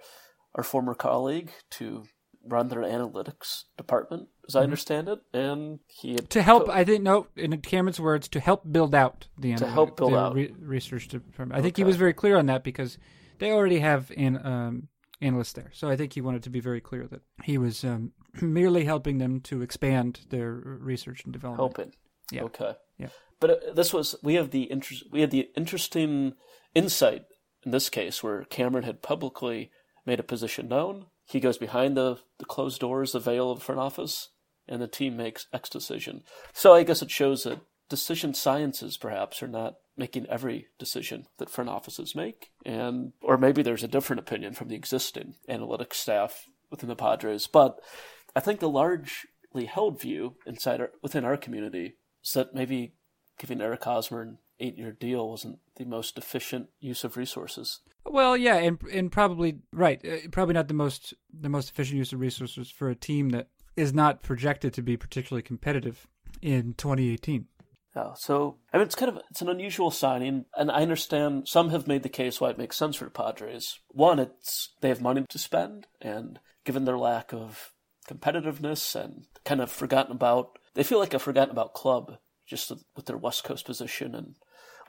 our 0.54 0.64
former 0.64 0.94
colleague 0.94 1.50
to 1.72 2.04
run 2.46 2.68
their 2.68 2.82
analytics 2.82 3.64
department, 3.78 4.28
as 4.48 4.56
I 4.56 4.62
understand 4.64 5.08
it, 5.08 5.20
and 5.34 5.80
he 5.88 6.12
had 6.14 6.22
Mm-hmm. 6.22 6.28
to 6.30 6.42
help 6.42 6.70
i 6.70 6.84
think 6.84 7.04
no 7.04 7.28
in 7.36 7.56
cameron's 7.62 8.00
words 8.00 8.28
to 8.30 8.40
help 8.40 8.64
build 8.72 8.94
out 8.96 9.28
the 9.38 9.54
To 9.56 9.68
help 9.68 9.96
build 9.98 10.14
out. 10.16 10.34
re- 10.36 10.54
research 10.60 11.08
department 11.08 11.58
i 11.58 11.62
think 11.62 11.78
he 11.78 11.84
was 11.84 11.96
very 11.98 12.14
clear 12.14 12.38
on 12.38 12.48
that 12.48 12.64
because 12.64 12.98
they 13.40 13.52
already 13.52 13.80
have 13.80 14.12
an 14.18 14.44
um, 14.46 14.88
analysts 15.22 15.54
there 15.54 15.70
so 15.74 15.90
i 15.90 15.96
think 15.96 16.14
he 16.14 16.22
wanted 16.22 16.44
to 16.44 16.50
be 16.50 16.60
very 16.60 16.82
clear 16.82 17.08
that 17.08 17.22
he 17.44 17.58
was 17.58 17.84
um, 17.84 18.12
merely 18.42 18.86
helping 18.86 19.18
them 19.18 19.40
to 19.42 19.62
expand 19.62 20.22
their 20.30 20.52
research 20.52 21.24
and 21.24 21.34
development 21.34 21.76
helping. 21.76 21.94
Yeah. 22.32 22.44
Okay. 22.44 22.74
Yeah. 22.98 23.10
But 23.40 23.50
uh, 23.50 23.74
this 23.74 23.94
was 23.94 24.16
we 24.24 24.36
have 24.36 24.52
the 24.52 24.64
interest 24.64 25.06
we 25.12 25.22
had 25.22 25.32
the 25.32 25.50
interesting 25.56 26.34
insight 26.74 27.26
in 27.64 27.72
this 27.72 27.90
case 27.90 28.24
where 28.24 28.46
Cameron 28.46 28.86
had 28.86 29.02
publicly 29.02 29.72
made 30.06 30.20
a 30.20 30.24
position 30.24 30.68
known. 30.68 31.08
He 31.26 31.40
goes 31.40 31.58
behind 31.58 31.96
the, 31.96 32.18
the 32.40 32.46
closed 32.46 32.82
doors, 32.82 33.12
the 33.12 33.20
veil 33.20 33.52
of 33.52 33.60
the 33.60 33.66
front 33.66 33.80
office, 33.80 34.30
and 34.68 34.82
the 34.82 34.88
team 34.88 35.16
makes 35.16 35.48
X 35.54 35.70
decision. 35.70 36.24
So 36.54 36.74
I 36.74 36.84
guess 36.84 37.02
it 37.02 37.12
shows 37.12 37.44
that 37.44 37.60
decision 37.90 38.34
sciences 38.34 38.98
perhaps 38.98 39.44
are 39.44 39.48
not 39.48 39.76
making 40.02 40.26
every 40.30 40.66
decision 40.80 41.28
that 41.38 41.48
front 41.48 41.70
offices 41.70 42.16
make, 42.16 42.50
and 42.66 43.14
or 43.22 43.38
maybe 43.38 43.62
there's 43.62 43.84
a 43.84 43.88
different 43.88 44.20
opinion 44.20 44.52
from 44.52 44.68
the 44.68 44.76
existing 44.76 45.36
analytics 45.48 45.94
staff 45.94 46.48
within 46.72 46.90
the 46.90 46.96
Padres. 46.96 47.46
But 47.46 47.80
I 48.36 48.40
think 48.40 48.60
the 48.60 48.68
largely 48.68 49.66
held 49.68 50.02
view 50.02 50.38
inside 50.48 50.82
our, 50.82 50.90
within 51.04 51.24
our 51.24 51.38
community 51.38 51.98
is 52.26 52.32
that 52.34 52.56
maybe 52.56 52.96
giving 53.38 53.62
Eric 53.62 53.84
Hosmer 53.84 54.24
an 54.24 54.38
eight-year 54.60 54.92
deal 54.92 55.30
wasn't 55.30 55.60
the 55.76 55.86
most 55.86 56.18
efficient 56.18 56.70
use 56.80 57.04
of 57.04 57.16
resources. 57.16 57.82
well 58.06 58.36
yeah 58.36 58.56
and 58.56 58.82
and 58.92 59.12
probably 59.12 59.60
right 59.72 60.04
uh, 60.04 60.28
probably 60.32 60.54
not 60.54 60.68
the 60.68 60.74
most 60.74 61.14
the 61.32 61.50
most 61.50 61.70
efficient 61.70 61.98
use 61.98 62.12
of 62.12 62.20
resources 62.20 62.72
for 62.72 62.90
a 62.90 62.96
team 62.96 63.30
that 63.30 63.48
is 63.76 63.94
not 63.94 64.24
projected 64.24 64.74
to 64.74 64.82
be 64.82 64.98
particularly 64.98 65.44
competitive 65.44 66.08
in 66.42 66.74
2018 66.74 67.46
Yeah, 67.96 68.14
so 68.16 68.58
I 68.74 68.78
mean, 68.78 68.86
it's 68.86 68.96
kind 68.96 69.10
of 69.10 69.22
it's 69.30 69.42
an 69.42 69.50
unusual 69.50 69.92
signing, 69.92 70.46
and 70.56 70.72
I 70.72 70.82
understand 70.82 71.48
some 71.48 71.70
have 71.72 71.88
made 71.88 72.04
the 72.04 72.10
case 72.10 72.40
why 72.40 72.50
it 72.50 72.58
makes 72.58 72.78
sense 72.78 72.96
for 72.96 73.06
the 73.06 73.12
Padres. 73.12 73.80
One, 73.90 74.18
it's 74.20 74.70
they 74.80 74.90
have 74.90 75.02
money 75.02 75.26
to 75.28 75.38
spend, 75.38 75.88
and 76.00 76.40
given 76.64 76.86
their 76.86 76.98
lack 76.98 77.34
of 77.34 77.74
competitiveness 78.10 78.96
and 78.96 79.26
kind 79.44 79.62
of 79.62 79.72
forgotten 79.72 80.12
about, 80.12 80.58
they 80.74 80.84
feel 80.84 81.00
like 81.00 81.14
a 81.14 81.20
forgotten 81.20 81.52
about 81.52 81.74
club 81.74 82.18
just 82.48 82.72
with 82.96 83.06
their 83.06 83.18
West 83.18 83.44
Coast 83.44 83.66
position 83.66 84.16
and 84.16 84.36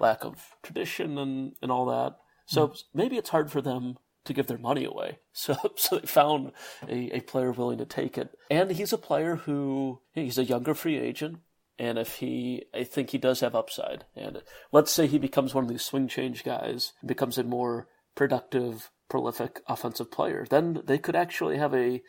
lack 0.00 0.24
of 0.24 0.56
tradition 0.62 1.18
and, 1.18 1.52
and 1.62 1.70
all 1.70 1.86
that. 1.86 2.16
So 2.46 2.68
mm. 2.68 2.82
maybe 2.92 3.16
it's 3.16 3.30
hard 3.30 3.50
for 3.50 3.60
them 3.60 3.98
to 4.24 4.32
give 4.32 4.46
their 4.46 4.58
money 4.58 4.84
away. 4.84 5.18
So, 5.34 5.56
so 5.76 5.98
they 5.98 6.06
found 6.06 6.52
a, 6.86 7.16
a 7.16 7.20
player 7.20 7.52
willing 7.52 7.78
to 7.78 7.86
take 7.86 8.18
it. 8.18 8.36
And 8.50 8.70
he's 8.70 8.92
a 8.92 8.98
player 8.98 9.36
who, 9.36 10.00
he's 10.12 10.36
a 10.36 10.44
younger 10.44 10.74
free 10.74 10.98
agent. 10.98 11.38
And 11.82 11.98
if 11.98 12.18
he, 12.18 12.66
I 12.72 12.84
think 12.84 13.10
he 13.10 13.18
does 13.18 13.40
have 13.40 13.56
upside. 13.56 14.04
And 14.14 14.42
let's 14.70 14.92
say 14.92 15.08
he 15.08 15.18
becomes 15.18 15.52
one 15.52 15.64
of 15.64 15.68
these 15.68 15.82
swing 15.82 16.06
change 16.06 16.44
guys, 16.44 16.92
becomes 17.04 17.38
a 17.38 17.42
more 17.42 17.88
productive, 18.14 18.92
prolific 19.08 19.62
offensive 19.66 20.12
player, 20.12 20.46
then 20.48 20.82
they 20.84 20.96
could 20.96 21.16
actually 21.16 21.58
have 21.58 21.74
a, 21.74 22.00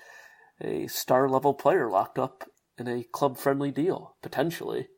a 0.62 0.86
star 0.86 1.28
level 1.28 1.56
player 1.56 1.90
locked 1.90 2.20
up 2.20 2.48
in 2.78 2.88
a 2.88 3.04
club 3.04 3.36
friendly 3.36 3.72
deal, 3.72 4.16
potentially. 4.22 4.90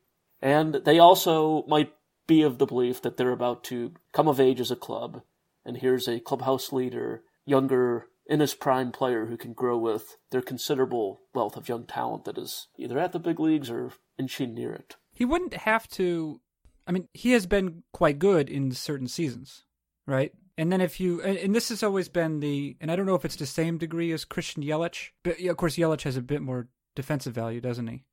And 0.41 0.81
they 0.83 0.99
also 0.99 1.63
might 1.69 1.93
be 2.27 2.41
of 2.41 2.57
the 2.57 2.65
belief 2.65 3.01
that 3.01 3.15
they're 3.15 3.31
about 3.31 3.63
to 3.65 3.93
come 4.11 4.27
of 4.27 4.41
age 4.41 4.59
as 4.59 4.71
a 4.71 4.75
club 4.75 5.21
and 5.63 5.77
here's 5.77 6.09
a 6.09 6.19
clubhouse 6.19 6.73
leader, 6.73 7.23
younger, 7.45 8.07
in 8.27 8.39
his 8.41 8.53
prime 8.53 8.91
player 8.91 9.27
who 9.27 9.37
can 9.37 9.53
grow 9.53 9.77
with 9.77 10.17
their 10.31 10.41
considerable 10.41 11.21
wealth 11.33 11.55
of 11.55 11.69
young 11.69 11.85
talent 11.85 12.25
that 12.25 12.37
is 12.37 12.67
either 12.77 12.99
at 12.99 13.13
the 13.13 13.19
big 13.19 13.39
leagues 13.39 13.69
or 13.69 13.91
inching 14.19 14.53
near 14.53 14.73
it. 14.73 14.95
He 15.11 15.25
wouldn't 15.25 15.53
have 15.53 15.87
to. 15.89 16.41
I 16.87 16.91
mean, 16.91 17.07
he 17.13 17.31
has 17.31 17.47
been 17.47 17.83
quite 17.93 18.19
good 18.19 18.49
in 18.49 18.71
certain 18.71 19.07
seasons, 19.07 19.63
right? 20.05 20.31
And 20.57 20.71
then 20.71 20.81
if 20.81 20.99
you, 20.99 21.21
and 21.21 21.53
this 21.53 21.69
has 21.69 21.83
always 21.83 22.07
been 22.07 22.39
the, 22.39 22.77
and 22.79 22.89
I 22.89 22.95
don't 22.95 23.05
know 23.05 23.15
if 23.15 23.25
it's 23.25 23.35
the 23.35 23.45
same 23.45 23.77
degree 23.77 24.11
as 24.13 24.23
Christian 24.23 24.63
Yelich, 24.63 25.09
but 25.23 25.39
of 25.39 25.57
course 25.57 25.75
Yelich 25.75 26.03
has 26.03 26.15
a 26.15 26.21
bit 26.21 26.41
more 26.41 26.69
defensive 26.95 27.33
value, 27.33 27.59
doesn't 27.59 27.87
he? 27.87 28.05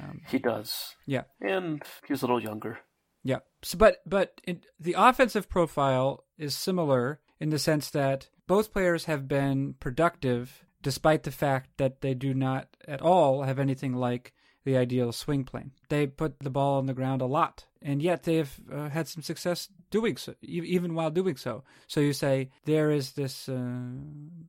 Um, 0.00 0.22
he 0.28 0.38
does. 0.38 0.94
Yeah. 1.06 1.24
And 1.40 1.82
he's 2.06 2.22
a 2.22 2.26
little 2.26 2.42
younger. 2.42 2.78
Yeah. 3.22 3.40
So, 3.62 3.76
but 3.76 3.98
but 4.06 4.40
in, 4.44 4.62
the 4.78 4.94
offensive 4.96 5.48
profile 5.48 6.24
is 6.38 6.56
similar 6.56 7.20
in 7.40 7.50
the 7.50 7.58
sense 7.58 7.90
that 7.90 8.28
both 8.46 8.72
players 8.72 9.04
have 9.04 9.28
been 9.28 9.74
productive 9.80 10.64
despite 10.80 11.24
the 11.24 11.30
fact 11.30 11.70
that 11.76 12.00
they 12.00 12.14
do 12.14 12.32
not 12.32 12.68
at 12.86 13.02
all 13.02 13.42
have 13.42 13.58
anything 13.58 13.92
like 13.92 14.32
the 14.68 14.76
ideal 14.76 15.12
swing 15.12 15.44
plane. 15.44 15.72
They 15.88 16.06
put 16.06 16.38
the 16.40 16.50
ball 16.50 16.76
on 16.76 16.84
the 16.84 16.92
ground 16.92 17.22
a 17.22 17.26
lot, 17.26 17.64
and 17.80 18.02
yet 18.02 18.24
they 18.24 18.36
have 18.36 18.60
uh, 18.70 18.90
had 18.90 19.08
some 19.08 19.22
success 19.22 19.68
doing 19.90 20.18
so, 20.18 20.34
even 20.42 20.94
while 20.94 21.10
doing 21.10 21.36
so. 21.36 21.64
So 21.86 22.00
you 22.00 22.12
say 22.12 22.50
there 22.66 22.90
is 22.90 23.12
this 23.12 23.48
uh, 23.48 23.78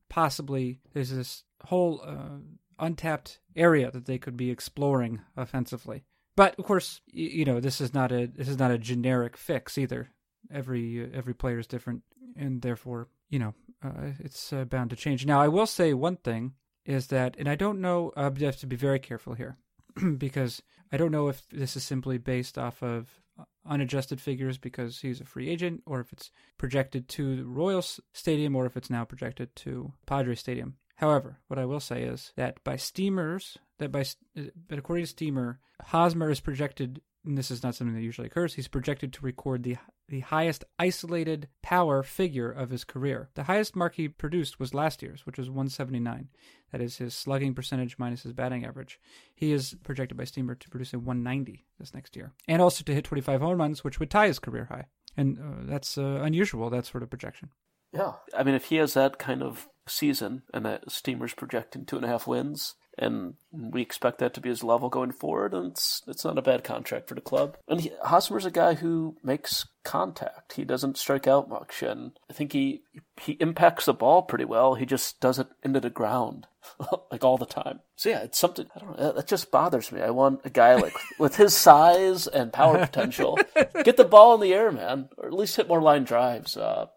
possibly 0.10 0.82
there's 0.94 1.12
this 1.12 1.44
whole 1.64 2.02
uh, 2.06 2.40
untapped 2.80 3.40
area 3.56 3.90
that 3.92 4.06
they 4.08 4.18
could 4.18 4.36
be 4.36 4.52
exploring 4.52 5.22
offensively. 5.38 6.04
But 6.36 6.60
of 6.60 6.66
course, 6.66 7.00
you 7.08 7.46
know 7.46 7.62
this 7.62 7.80
is 7.80 7.94
not 7.94 8.12
a 8.12 8.28
this 8.28 8.50
is 8.50 8.60
not 8.60 8.72
a 8.72 8.78
generic 8.78 9.38
fix 9.38 9.78
either. 9.78 10.10
Every 10.52 11.02
uh, 11.02 11.08
every 11.14 11.34
player 11.34 11.60
is 11.60 11.68
different, 11.68 12.04
and 12.36 12.62
therefore, 12.62 13.08
you 13.30 13.40
know, 13.40 13.54
uh, 13.82 14.12
it's 14.20 14.52
uh, 14.52 14.66
bound 14.66 14.90
to 14.90 14.98
change. 14.98 15.26
Now, 15.26 15.40
I 15.40 15.48
will 15.48 15.68
say 15.68 15.94
one 15.94 16.18
thing 16.18 16.56
is 16.84 17.08
that, 17.08 17.38
and 17.40 17.48
I 17.48 17.56
don't 17.56 17.80
know. 17.80 18.12
I 18.18 18.24
have 18.24 18.58
to 18.58 18.68
be 18.68 18.76
very 18.76 19.00
careful 19.00 19.34
here 19.34 19.58
because 20.18 20.62
I 20.92 20.98
don't 20.98 21.12
know 21.12 21.28
if 21.28 21.48
this 21.50 21.76
is 21.76 21.84
simply 21.84 22.18
based 22.18 22.58
off 22.58 22.82
of 22.82 23.10
uh, 23.40 23.44
unadjusted 23.66 24.20
figures 24.20 24.58
because 24.58 25.00
he's 25.00 25.22
a 25.22 25.26
free 25.26 25.50
agent, 25.50 25.84
or 25.86 26.00
if 26.00 26.12
it's 26.12 26.32
projected 26.58 27.08
to 27.10 27.38
the 27.38 27.46
Royals 27.46 28.00
Stadium, 28.14 28.56
or 28.56 28.66
if 28.66 28.76
it's 28.78 28.90
now 28.90 29.06
projected 29.06 29.56
to 29.58 29.94
Padre 30.06 30.36
Stadium. 30.36 30.76
However, 30.96 31.40
what 31.48 31.60
I 31.60 31.66
will 31.66 31.80
say 31.80 32.04
is 32.04 32.34
that 32.36 32.62
by 32.66 32.76
Steamers, 32.76 33.58
that 33.78 33.92
by 33.92 34.04
but 34.36 34.46
uh, 34.46 34.78
according 34.78 35.06
to 35.06 35.10
Steamer, 35.10 35.60
Hosmer 35.82 36.30
is 36.30 36.42
projected, 36.42 37.02
and 37.26 37.38
this 37.38 37.52
is 37.52 37.64
not 37.64 37.76
something 37.76 37.96
that 37.96 38.02
usually 38.02 38.28
occurs. 38.28 38.54
He's 38.54 38.68
projected 38.68 39.14
to 39.14 39.26
record 39.26 39.64
the 39.64 39.78
the 40.08 40.22
highest 40.22 40.66
isolated 40.80 41.48
power 41.62 42.02
figure 42.02 42.52
of 42.52 42.72
his 42.72 42.84
career. 42.84 43.30
The 43.36 43.44
highest 43.44 43.76
mark 43.76 43.94
he 43.96 44.08
produced 44.08 44.60
was 44.60 44.74
last 44.74 45.04
year's, 45.04 45.24
which 45.26 45.38
was 45.38 45.50
179. 45.50 46.30
That 46.72 46.82
is 46.82 46.98
his 46.98 47.14
slugging 47.14 47.54
percentage 47.54 48.00
minus 48.00 48.24
his 48.24 48.34
batting 48.34 48.66
average. 48.66 49.00
He 49.36 49.52
is 49.52 49.76
projected 49.84 50.18
by 50.18 50.24
Steamer 50.24 50.56
to 50.56 50.70
produce 50.70 50.94
a 50.94 51.00
190 51.00 51.66
this 51.78 51.94
next 51.94 52.16
year, 52.16 52.34
and 52.48 52.62
also 52.62 52.84
to 52.84 52.94
hit 52.94 53.06
25 53.06 53.42
home 53.42 53.60
runs, 53.60 53.84
which 53.84 54.00
would 54.00 54.10
tie 54.10 54.28
his 54.28 54.40
career 54.40 54.66
high. 54.66 54.86
And 55.16 55.38
uh, 55.38 55.64
that's 55.64 55.98
uh, 55.98 56.22
unusual. 56.24 56.70
That 56.70 56.86
sort 56.86 57.04
of 57.04 57.10
projection. 57.10 57.50
Yeah, 57.94 58.14
I 58.38 58.44
mean, 58.44 58.56
if 58.56 58.66
he 58.66 58.76
has 58.78 58.94
that 58.94 59.18
kind 59.18 59.42
of 59.42 59.68
season 59.88 60.44
and 60.54 60.66
that 60.66 60.92
Steamer's 60.92 61.34
projecting 61.34 61.86
two 61.86 61.96
and 61.96 62.06
a 62.06 62.08
half 62.08 62.28
wins, 62.28 62.76
and 63.00 63.36
we 63.52 63.82
expect 63.82 64.20
that 64.20 64.34
to 64.34 64.42
be 64.42 64.50
his 64.50 64.64
level 64.64 64.90
going 64.90 65.12
forward, 65.12 65.54
and 65.54 65.72
it's 65.72 66.04
it's 66.08 66.26
not 66.26 66.38
a 66.38 66.44
bad 66.44 66.64
contract 66.64 67.08
for 67.08 67.16
the 67.16 67.22
club. 67.22 67.58
And 67.68 67.82
he, 67.82 67.92
Hosmer's 68.04 68.46
a 68.46 68.52
guy 68.52 68.74
who 68.76 69.16
makes 69.24 69.66
contact. 69.84 70.54
He 70.54 70.66
doesn't 70.66 70.98
strike 70.98 71.26
out 71.26 71.50
much, 71.50 71.82
and 71.82 72.12
I 72.30 72.34
think 72.34 72.52
he 72.52 72.82
he 73.20 73.34
impacts 73.34 73.86
the 73.86 73.94
ball 73.94 74.22
pretty 74.22 74.46
well. 74.46 74.76
He 74.76 74.86
just 74.86 75.20
does 75.22 75.40
it 75.40 75.48
into 75.64 75.80
the 75.80 75.90
ground 75.90 76.48
like 77.12 77.24
all 77.24 77.38
the 77.38 77.46
time. 77.46 77.80
So 77.96 78.10
yeah, 78.10 78.20
it's 78.24 78.38
something 78.38 78.68
I 78.76 78.80
don't 78.80 79.00
know. 79.00 79.14
That 79.14 79.28
just 79.28 79.50
bothers 79.50 79.92
me. 79.92 80.02
I 80.02 80.10
want 80.10 80.42
a 80.44 80.50
guy 80.50 80.76
like 80.76 80.96
with 81.20 81.38
his 81.38 81.56
size 81.56 82.28
and 82.28 82.52
power 82.52 82.78
potential, 82.86 83.40
get 83.84 83.96
the 83.96 84.04
ball 84.04 84.36
in 84.36 84.42
the 84.42 84.54
air, 84.54 84.72
man, 84.72 85.10
or 85.18 85.28
at 85.28 85.34
least 85.34 85.56
hit 85.56 85.70
more 85.70 85.82
line 85.82 86.04
drives. 86.04 86.58
Uh, 86.58 86.88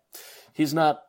he's 0.53 0.75
not 0.75 1.03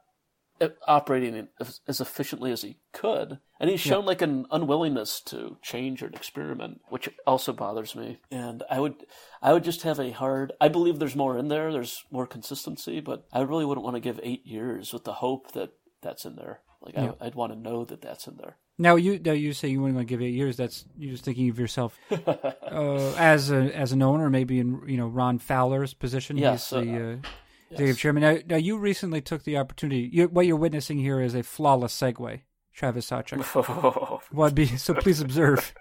operating 0.87 1.47
as 1.87 2.01
efficiently 2.01 2.51
as 2.51 2.61
he 2.61 2.77
could. 2.91 3.39
And 3.59 3.69
he's 3.69 3.79
shown 3.79 4.01
yeah. 4.01 4.07
like 4.07 4.21
an 4.21 4.45
unwillingness 4.51 5.21
to 5.27 5.57
change 5.61 6.03
or 6.03 6.07
experiment, 6.07 6.81
which 6.89 7.09
also 7.25 7.53
bothers 7.53 7.95
me. 7.95 8.19
And 8.29 8.63
I 8.69 8.79
would, 8.79 9.05
I 9.41 9.53
would 9.53 9.63
just 9.63 9.83
have 9.83 9.99
a 9.99 10.11
hard. 10.11 10.51
I 10.59 10.67
believe 10.67 10.99
there's 10.99 11.15
more 11.15 11.37
in 11.37 11.47
there. 11.47 11.71
There's 11.71 12.03
more 12.11 12.27
consistency, 12.27 12.99
but 12.99 13.25
I 13.31 13.41
really 13.41 13.65
wouldn't 13.65 13.85
want 13.85 13.95
to 13.95 14.01
give 14.01 14.19
eight 14.23 14.45
years 14.45 14.91
with 14.91 15.05
the 15.05 15.13
hope 15.13 15.53
that 15.53 15.71
that's 16.01 16.25
in 16.25 16.35
there. 16.35 16.61
Like 16.81 16.95
yeah. 16.95 17.11
I, 17.21 17.25
would 17.25 17.35
want 17.35 17.53
to 17.53 17.59
know 17.59 17.85
that 17.85 18.01
that's 18.01 18.27
in 18.27 18.35
there. 18.35 18.57
Now 18.77 18.95
you 18.95 19.19
now 19.19 19.31
you 19.31 19.53
say 19.53 19.69
you 19.69 19.79
wouldn't 19.81 19.95
want 19.95 20.07
to 20.07 20.13
give 20.13 20.21
eight 20.21 20.33
years. 20.33 20.57
That's 20.57 20.83
you're 20.97 21.11
just 21.11 21.23
thinking 21.23 21.49
of 21.49 21.59
yourself 21.59 21.97
uh, 22.11 23.13
as 23.17 23.51
a 23.51 23.73
as 23.75 23.91
an 23.91 24.01
owner, 24.01 24.29
maybe 24.29 24.59
in 24.59 24.81
you 24.87 24.97
know 24.97 25.07
Ron 25.07 25.39
Fowler's 25.39 25.93
position. 25.93 26.37
Yes, 26.37 26.71
the, 26.71 27.21
uh, 27.23 27.27
Executive 27.73 27.99
Chairman. 27.99 28.23
Now, 28.23 28.37
now, 28.47 28.55
you 28.55 28.77
recently 28.77 29.21
took 29.21 29.43
the 29.43 29.57
opportunity. 29.57 30.09
You, 30.11 30.27
what 30.27 30.45
you're 30.45 30.55
witnessing 30.55 30.99
here 30.99 31.21
is 31.21 31.35
a 31.35 31.43
flawless 31.43 31.95
segue, 31.95 32.41
Travis 32.73 33.11
well, 34.31 34.51
be, 34.51 34.65
so 34.65 34.93
please 34.93 35.21
observe. 35.21 35.73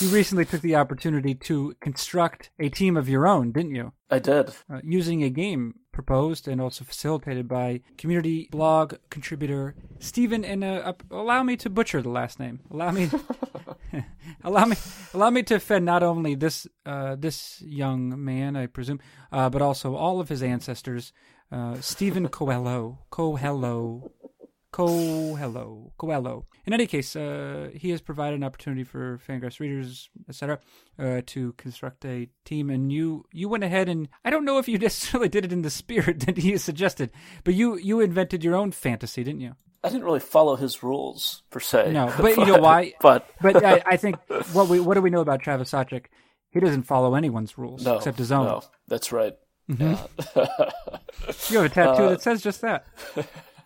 you 0.00 0.08
recently 0.08 0.44
took 0.44 0.60
the 0.60 0.76
opportunity 0.76 1.34
to 1.34 1.74
construct 1.80 2.50
a 2.58 2.68
team 2.68 2.96
of 2.96 3.08
your 3.08 3.26
own, 3.26 3.52
didn't 3.52 3.74
you? 3.74 3.92
I 4.10 4.18
did. 4.18 4.50
Uh, 4.70 4.80
using 4.82 5.22
a 5.22 5.30
game 5.30 5.74
proposed 5.96 6.46
and 6.46 6.60
also 6.60 6.84
facilitated 6.84 7.48
by 7.48 7.80
community 7.96 8.48
blog 8.52 8.96
contributor 9.08 9.74
Stephen. 9.98 10.44
And 10.44 10.62
uh, 10.62 10.92
allow 11.10 11.42
me 11.42 11.56
to 11.56 11.70
butcher 11.70 12.02
the 12.02 12.10
last 12.10 12.38
name. 12.38 12.60
Allow 12.70 12.90
me, 12.90 13.10
allow 14.44 14.66
me, 14.66 14.76
allow 15.14 15.30
me 15.30 15.42
to 15.44 15.54
offend 15.54 15.86
not 15.86 16.02
only 16.02 16.34
this 16.34 16.66
uh, 16.84 17.16
this 17.16 17.62
young 17.62 18.22
man, 18.22 18.56
I 18.56 18.66
presume, 18.66 19.00
uh, 19.32 19.48
but 19.48 19.62
also 19.62 19.96
all 19.96 20.20
of 20.20 20.28
his 20.28 20.42
ancestors. 20.42 21.14
Uh, 21.50 21.80
Stephen 21.80 22.28
Coelho, 22.28 22.98
Coelho, 23.08 24.10
Coelho, 24.76 25.90
Coelho. 25.96 26.44
In 26.66 26.74
any 26.74 26.86
case, 26.86 27.16
uh, 27.16 27.70
he 27.74 27.88
has 27.92 28.02
provided 28.02 28.36
an 28.36 28.44
opportunity 28.44 28.84
for 28.84 29.18
Fangraphs 29.26 29.58
readers, 29.58 30.10
etc., 30.28 30.58
uh, 30.98 31.22
to 31.28 31.54
construct 31.54 32.04
a 32.04 32.28
team. 32.44 32.68
And 32.68 32.92
you, 32.92 33.24
you 33.32 33.48
went 33.48 33.64
ahead 33.64 33.88
and 33.88 34.06
I 34.22 34.28
don't 34.28 34.44
know 34.44 34.58
if 34.58 34.68
you 34.68 34.76
necessarily 34.90 35.30
did 35.30 35.46
it 35.46 35.52
in 35.52 35.62
the 35.62 35.70
spirit 35.70 36.26
that 36.26 36.36
he 36.36 36.58
suggested, 36.58 37.10
but 37.42 37.54
you, 37.54 37.78
you 37.78 38.00
invented 38.00 38.44
your 38.44 38.54
own 38.54 38.70
fantasy, 38.70 39.24
didn't 39.24 39.40
you? 39.40 39.54
I 39.82 39.88
didn't 39.88 40.04
really 40.04 40.20
follow 40.20 40.56
his 40.56 40.82
rules 40.82 41.42
per 41.48 41.60
se. 41.60 41.92
No, 41.92 42.08
but, 42.08 42.18
but 42.18 42.36
you 42.36 42.44
know 42.44 42.58
why? 42.60 42.92
But 43.00 43.30
but 43.40 43.64
I, 43.64 43.82
I, 43.86 43.96
think 43.96 44.16
what 44.52 44.68
we 44.68 44.78
what 44.78 44.94
do 44.94 45.00
we 45.00 45.08
know 45.08 45.20
about 45.20 45.40
Travis 45.40 45.70
Sawchik? 45.70 46.06
He 46.50 46.60
doesn't 46.60 46.82
follow 46.82 47.14
anyone's 47.14 47.56
rules 47.56 47.84
no, 47.84 47.96
except 47.96 48.18
his 48.18 48.32
own. 48.32 48.44
No, 48.44 48.62
that's 48.88 49.10
right. 49.10 49.36
Mm-hmm. 49.70 51.52
You 51.52 51.62
have 51.62 51.70
a 51.70 51.74
tattoo 51.74 52.02
uh, 52.04 52.08
that 52.10 52.20
says 52.20 52.42
just 52.42 52.60
that. 52.60 52.86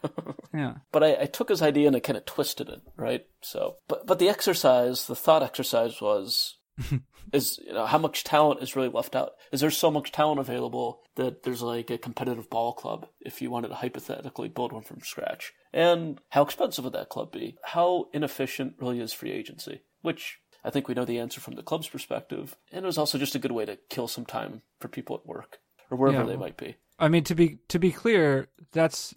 yeah. 0.55 0.75
But 0.93 1.03
I, 1.03 1.23
I, 1.23 1.27
took 1.27 1.49
his 1.49 1.63
idea 1.63 1.87
and 1.87 1.97
I 1.97 2.01
kind 2.01 2.17
of 2.17 2.25
twisted 2.25 2.69
it, 2.69 2.81
right? 2.97 3.27
So, 3.43 3.77
but 3.89 4.07
but 4.07 4.19
the 4.19 4.29
exercise, 4.29 5.07
the 5.07 5.17
thought 5.17 5.43
exercise 5.43 6.01
was, 6.01 6.59
is 7.33 7.59
you 7.65 7.73
know 7.73 7.87
how 7.87 7.99
much 7.99 8.25
talent 8.25 8.63
is 8.63 8.77
really 8.77 8.89
left 8.89 9.15
out? 9.15 9.33
Is 9.53 9.61
there 9.61 9.71
so 9.71 9.91
much 9.91 10.13
talent 10.13 10.41
available 10.41 11.01
that 11.17 11.43
there's 11.43 11.63
like 11.63 11.91
a 11.91 11.99
competitive 11.99 12.51
ball 12.51 12.73
club 12.73 13.07
if 13.21 13.43
you 13.43 13.51
wanted 13.51 13.69
to 13.69 13.75
hypothetically 13.75 14.49
build 14.49 14.73
one 14.73 14.83
from 14.83 15.01
scratch? 15.01 15.53
And 15.73 16.21
how 16.31 16.43
expensive 16.43 16.85
would 16.85 16.95
that 16.95 17.09
club 17.09 17.33
be? 17.33 17.57
How 17.65 18.07
inefficient 18.13 18.75
really 18.81 19.01
is 19.01 19.13
free 19.13 19.33
agency? 19.33 19.83
Which 20.03 20.39
I 20.65 20.71
think 20.71 20.89
we 20.89 20.95
know 20.95 21.05
the 21.05 21.19
answer 21.19 21.41
from 21.41 21.55
the 21.55 21.63
club's 21.63 21.89
perspective, 21.89 22.57
and 22.73 22.85
it 22.85 22.87
was 22.87 22.99
also 22.99 23.19
just 23.19 23.35
a 23.35 23.39
good 23.39 23.53
way 23.53 23.65
to 23.67 23.79
kill 23.89 24.09
some 24.09 24.27
time 24.27 24.63
for 24.79 24.89
people 24.89 25.17
at 25.17 25.27
work 25.27 25.59
or 25.91 25.97
wherever 25.97 26.19
yeah. 26.19 26.27
they 26.27 26.37
might 26.37 26.57
be. 26.57 26.77
I 26.99 27.09
mean, 27.09 27.25
to 27.25 27.35
be 27.35 27.59
to 27.69 27.79
be 27.79 27.93
clear, 27.93 28.49
that's 28.73 29.15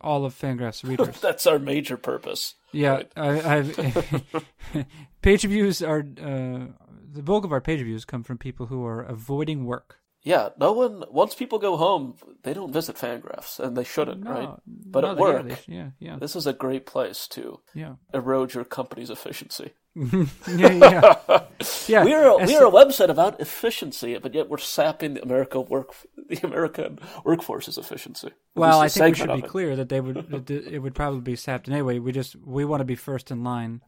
all 0.00 0.24
of 0.24 0.34
Fangraphs 0.34 0.82
readers. 0.88 1.20
That's 1.20 1.46
our 1.46 1.58
major 1.58 1.96
purpose. 1.96 2.54
Yeah, 2.72 3.02
right? 3.16 3.44
I, 3.44 4.84
page 5.22 5.42
views 5.44 5.82
are 5.82 6.00
uh, 6.00 6.66
the 7.12 7.22
bulk 7.22 7.44
of 7.44 7.52
our 7.52 7.60
page 7.60 7.80
views 7.82 8.04
come 8.04 8.22
from 8.22 8.38
people 8.38 8.66
who 8.66 8.84
are 8.84 9.02
avoiding 9.02 9.64
work. 9.64 9.98
yeah, 10.22 10.50
no 10.58 10.72
one. 10.72 11.04
Once 11.10 11.34
people 11.34 11.58
go 11.58 11.76
home, 11.76 12.16
they 12.42 12.52
don't 12.52 12.72
visit 12.72 12.96
Fangraphs, 12.96 13.58
and 13.60 13.76
they 13.76 13.84
shouldn't, 13.84 14.24
No, 14.24 14.30
right? 14.30 14.48
But 14.66 15.00
no, 15.02 15.10
at 15.10 15.16
they- 15.16 15.22
yeah, 15.22 15.32
work, 15.32 15.48
they 15.66 15.74
yeah, 15.74 15.90
yeah, 15.98 16.16
this 16.18 16.36
is 16.36 16.46
a 16.46 16.52
great 16.52 16.84
place 16.86 17.26
to 17.28 17.60
yeah, 17.74 17.94
erode 18.12 18.52
your 18.54 18.64
company's 18.64 19.10
efficiency. 19.10 19.72
yeah, 20.48 20.72
yeah. 20.72 21.40
yeah. 21.86 22.04
We 22.04 22.12
are 22.12 22.40
as- 22.40 22.48
we 22.48 22.56
are 22.56 22.66
a 22.66 22.70
website 22.70 23.08
about 23.08 23.40
efficiency, 23.40 24.18
but 24.18 24.34
yet 24.34 24.50
we're 24.50 24.58
sapping 24.58 25.14
the 25.14 25.22
America 25.22 25.58
work 25.60 25.94
the 26.28 26.38
American 26.46 26.98
workforce's 27.24 27.78
efficiency. 27.78 28.30
Well, 28.54 28.80
I 28.80 28.88
think 28.88 29.16
we 29.16 29.20
should 29.20 29.32
be 29.32 29.46
it. 29.46 29.48
clear 29.48 29.76
that 29.76 29.88
they 29.88 30.00
would 30.00 30.50
it 30.50 30.82
would 30.82 30.94
probably 30.94 31.20
be 31.20 31.36
sapped 31.36 31.68
anyway. 31.68 31.98
We 31.98 32.12
just 32.12 32.36
we 32.36 32.64
want 32.66 32.80
to 32.80 32.84
be 32.84 32.94
first 32.94 33.30
in 33.30 33.42
line 33.42 33.80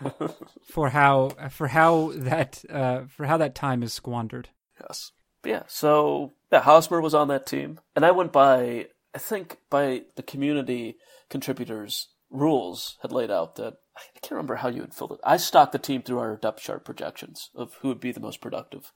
for 0.70 0.88
how 0.88 1.30
for 1.50 1.68
how 1.68 2.12
that 2.16 2.64
uh, 2.68 3.02
for 3.08 3.26
how 3.26 3.36
that 3.36 3.54
time 3.54 3.84
is 3.84 3.92
squandered. 3.92 4.48
Yes. 4.80 5.12
Yeah, 5.44 5.62
so 5.66 6.34
yeah, 6.52 6.60
Hosmer 6.60 7.00
was 7.00 7.14
on 7.14 7.28
that 7.28 7.46
team, 7.46 7.80
and 7.94 8.04
I 8.04 8.10
went 8.10 8.32
by 8.32 8.88
I 9.14 9.18
think 9.18 9.58
by 9.70 10.02
the 10.16 10.22
community 10.22 10.96
contributors 11.30 12.08
rules 12.30 12.96
had 13.02 13.12
laid 13.12 13.30
out 13.30 13.56
that 13.56 13.74
I 13.96 14.18
can't 14.20 14.32
remember 14.32 14.56
how 14.56 14.68
you 14.68 14.80
had 14.80 14.94
filled 14.94 15.12
it. 15.12 15.20
I 15.24 15.36
stocked 15.36 15.72
the 15.72 15.78
team 15.78 16.02
through 16.02 16.18
our 16.18 16.36
depth 16.36 16.62
chart 16.62 16.84
projections 16.84 17.50
of 17.54 17.74
who 17.80 17.88
would 17.88 18.00
be 18.00 18.12
the 18.12 18.20
most 18.20 18.40
productive. 18.40 18.92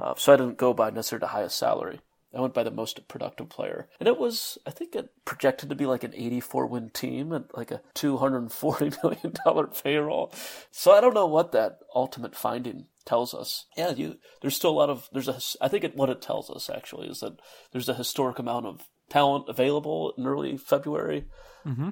Uh, 0.00 0.14
so 0.16 0.32
I 0.32 0.36
didn't 0.36 0.58
go 0.58 0.74
by 0.74 0.90
necessarily 0.90 1.20
the 1.20 1.28
highest 1.28 1.58
salary. 1.58 2.00
I 2.36 2.40
went 2.40 2.52
by 2.52 2.62
the 2.62 2.70
most 2.70 3.08
productive 3.08 3.48
player, 3.48 3.88
and 3.98 4.06
it 4.06 4.18
was 4.18 4.58
I 4.66 4.70
think 4.70 4.94
it 4.94 5.10
projected 5.24 5.70
to 5.70 5.74
be 5.74 5.86
like 5.86 6.04
an 6.04 6.12
84 6.14 6.66
win 6.66 6.90
team 6.90 7.32
and 7.32 7.46
like 7.54 7.70
a 7.70 7.80
240 7.94 8.90
million 9.02 9.34
dollar 9.44 9.66
payroll. 9.66 10.32
So 10.70 10.92
I 10.92 11.00
don't 11.00 11.14
know 11.14 11.26
what 11.26 11.52
that 11.52 11.78
ultimate 11.94 12.36
finding 12.36 12.86
tells 13.06 13.32
us. 13.32 13.64
Yeah, 13.78 13.92
you 13.92 14.18
there's 14.42 14.56
still 14.56 14.72
a 14.72 14.78
lot 14.78 14.90
of 14.90 15.08
there's 15.12 15.28
a, 15.28 15.38
I 15.62 15.68
think 15.68 15.84
it, 15.84 15.96
what 15.96 16.10
it 16.10 16.20
tells 16.20 16.50
us 16.50 16.68
actually 16.68 17.08
is 17.08 17.20
that 17.20 17.40
there's 17.72 17.88
a 17.88 17.94
historic 17.94 18.38
amount 18.38 18.66
of 18.66 18.86
talent 19.08 19.48
available 19.48 20.12
in 20.16 20.26
early 20.26 20.56
February, 20.56 21.24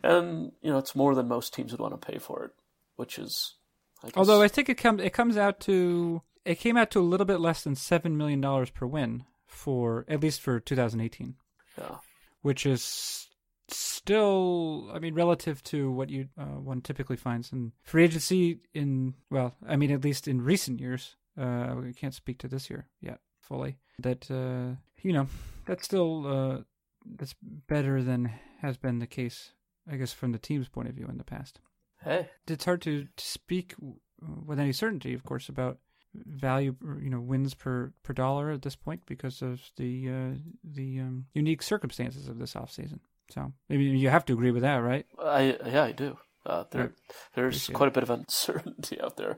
and 0.02 0.52
you 0.62 0.70
know 0.70 0.78
it's 0.78 0.94
more 0.94 1.14
than 1.14 1.28
most 1.28 1.54
teams 1.54 1.72
would 1.72 1.80
want 1.80 2.00
to 2.00 2.12
pay 2.12 2.18
for 2.18 2.44
it, 2.44 2.50
which 2.96 3.18
is. 3.18 3.54
I 4.02 4.08
guess, 4.08 4.16
Although 4.16 4.42
I 4.42 4.48
think 4.48 4.68
it 4.68 4.76
comes 4.76 5.02
it 5.02 5.14
comes 5.14 5.36
out 5.36 5.60
to 5.60 6.22
it 6.44 6.60
came 6.60 6.76
out 6.76 6.90
to 6.92 7.00
a 7.00 7.02
little 7.02 7.26
bit 7.26 7.40
less 7.40 7.62
than 7.62 7.74
seven 7.74 8.16
million 8.16 8.40
dollars 8.40 8.70
per 8.70 8.86
win 8.86 9.24
for 9.46 10.04
at 10.08 10.20
least 10.20 10.40
for 10.40 10.60
2018, 10.60 11.34
yeah. 11.78 11.96
which 12.42 12.66
is 12.66 13.28
still 13.68 14.90
I 14.94 14.98
mean 14.98 15.14
relative 15.14 15.62
to 15.64 15.90
what 15.90 16.08
you 16.08 16.28
uh, 16.38 16.60
one 16.60 16.82
typically 16.82 17.16
finds 17.16 17.52
in 17.52 17.72
free 17.82 18.04
agency 18.04 18.60
in 18.74 19.14
well 19.30 19.56
I 19.66 19.76
mean 19.76 19.90
at 19.90 20.04
least 20.04 20.28
in 20.28 20.42
recent 20.42 20.80
years. 20.80 21.16
Uh, 21.38 21.74
we 21.82 21.92
can't 21.92 22.14
speak 22.14 22.38
to 22.38 22.48
this 22.48 22.70
year 22.70 22.86
yet 23.00 23.18
fully. 23.40 23.76
That 23.98 24.30
uh, 24.30 24.76
you 25.02 25.12
know 25.12 25.26
that's 25.66 25.84
still 25.84 26.26
uh, 26.26 26.58
that's 27.16 27.34
better 27.40 28.02
than 28.02 28.32
has 28.62 28.76
been 28.76 28.98
the 28.98 29.06
case 29.06 29.52
I 29.90 29.96
guess 29.96 30.12
from 30.12 30.32
the 30.32 30.38
team's 30.38 30.68
point 30.68 30.88
of 30.88 30.94
view 30.94 31.06
in 31.08 31.18
the 31.18 31.24
past 31.24 31.60
Hey, 32.02 32.28
it's 32.46 32.64
hard 32.64 32.82
to, 32.82 33.04
to 33.16 33.24
speak 33.24 33.74
with 34.44 34.60
any 34.60 34.72
certainty, 34.72 35.14
of 35.14 35.24
course, 35.24 35.48
about 35.48 35.78
value, 36.14 36.76
you 37.02 37.10
know, 37.10 37.20
wins 37.20 37.54
per, 37.54 37.92
per 38.02 38.12
dollar 38.12 38.50
at 38.50 38.62
this 38.62 38.76
point 38.76 39.02
because 39.06 39.42
of 39.42 39.60
the 39.76 40.08
uh, 40.08 40.38
the 40.62 41.00
um, 41.00 41.26
unique 41.34 41.62
circumstances 41.62 42.28
of 42.28 42.38
this 42.38 42.54
off 42.54 42.70
season. 42.70 43.00
So 43.30 43.52
maybe 43.68 43.84
you 43.84 44.08
have 44.08 44.24
to 44.26 44.34
agree 44.34 44.52
with 44.52 44.62
that, 44.62 44.76
right? 44.76 45.06
I 45.18 45.58
yeah 45.66 45.84
I 45.84 45.92
do. 45.92 46.18
Uh, 46.44 46.62
there, 46.70 46.82
Right. 46.82 46.92
there's 47.34 47.66
quite 47.70 47.88
a 47.88 47.92
bit 47.92 48.04
of 48.04 48.10
uncertainty 48.10 49.00
out 49.00 49.16
there, 49.16 49.36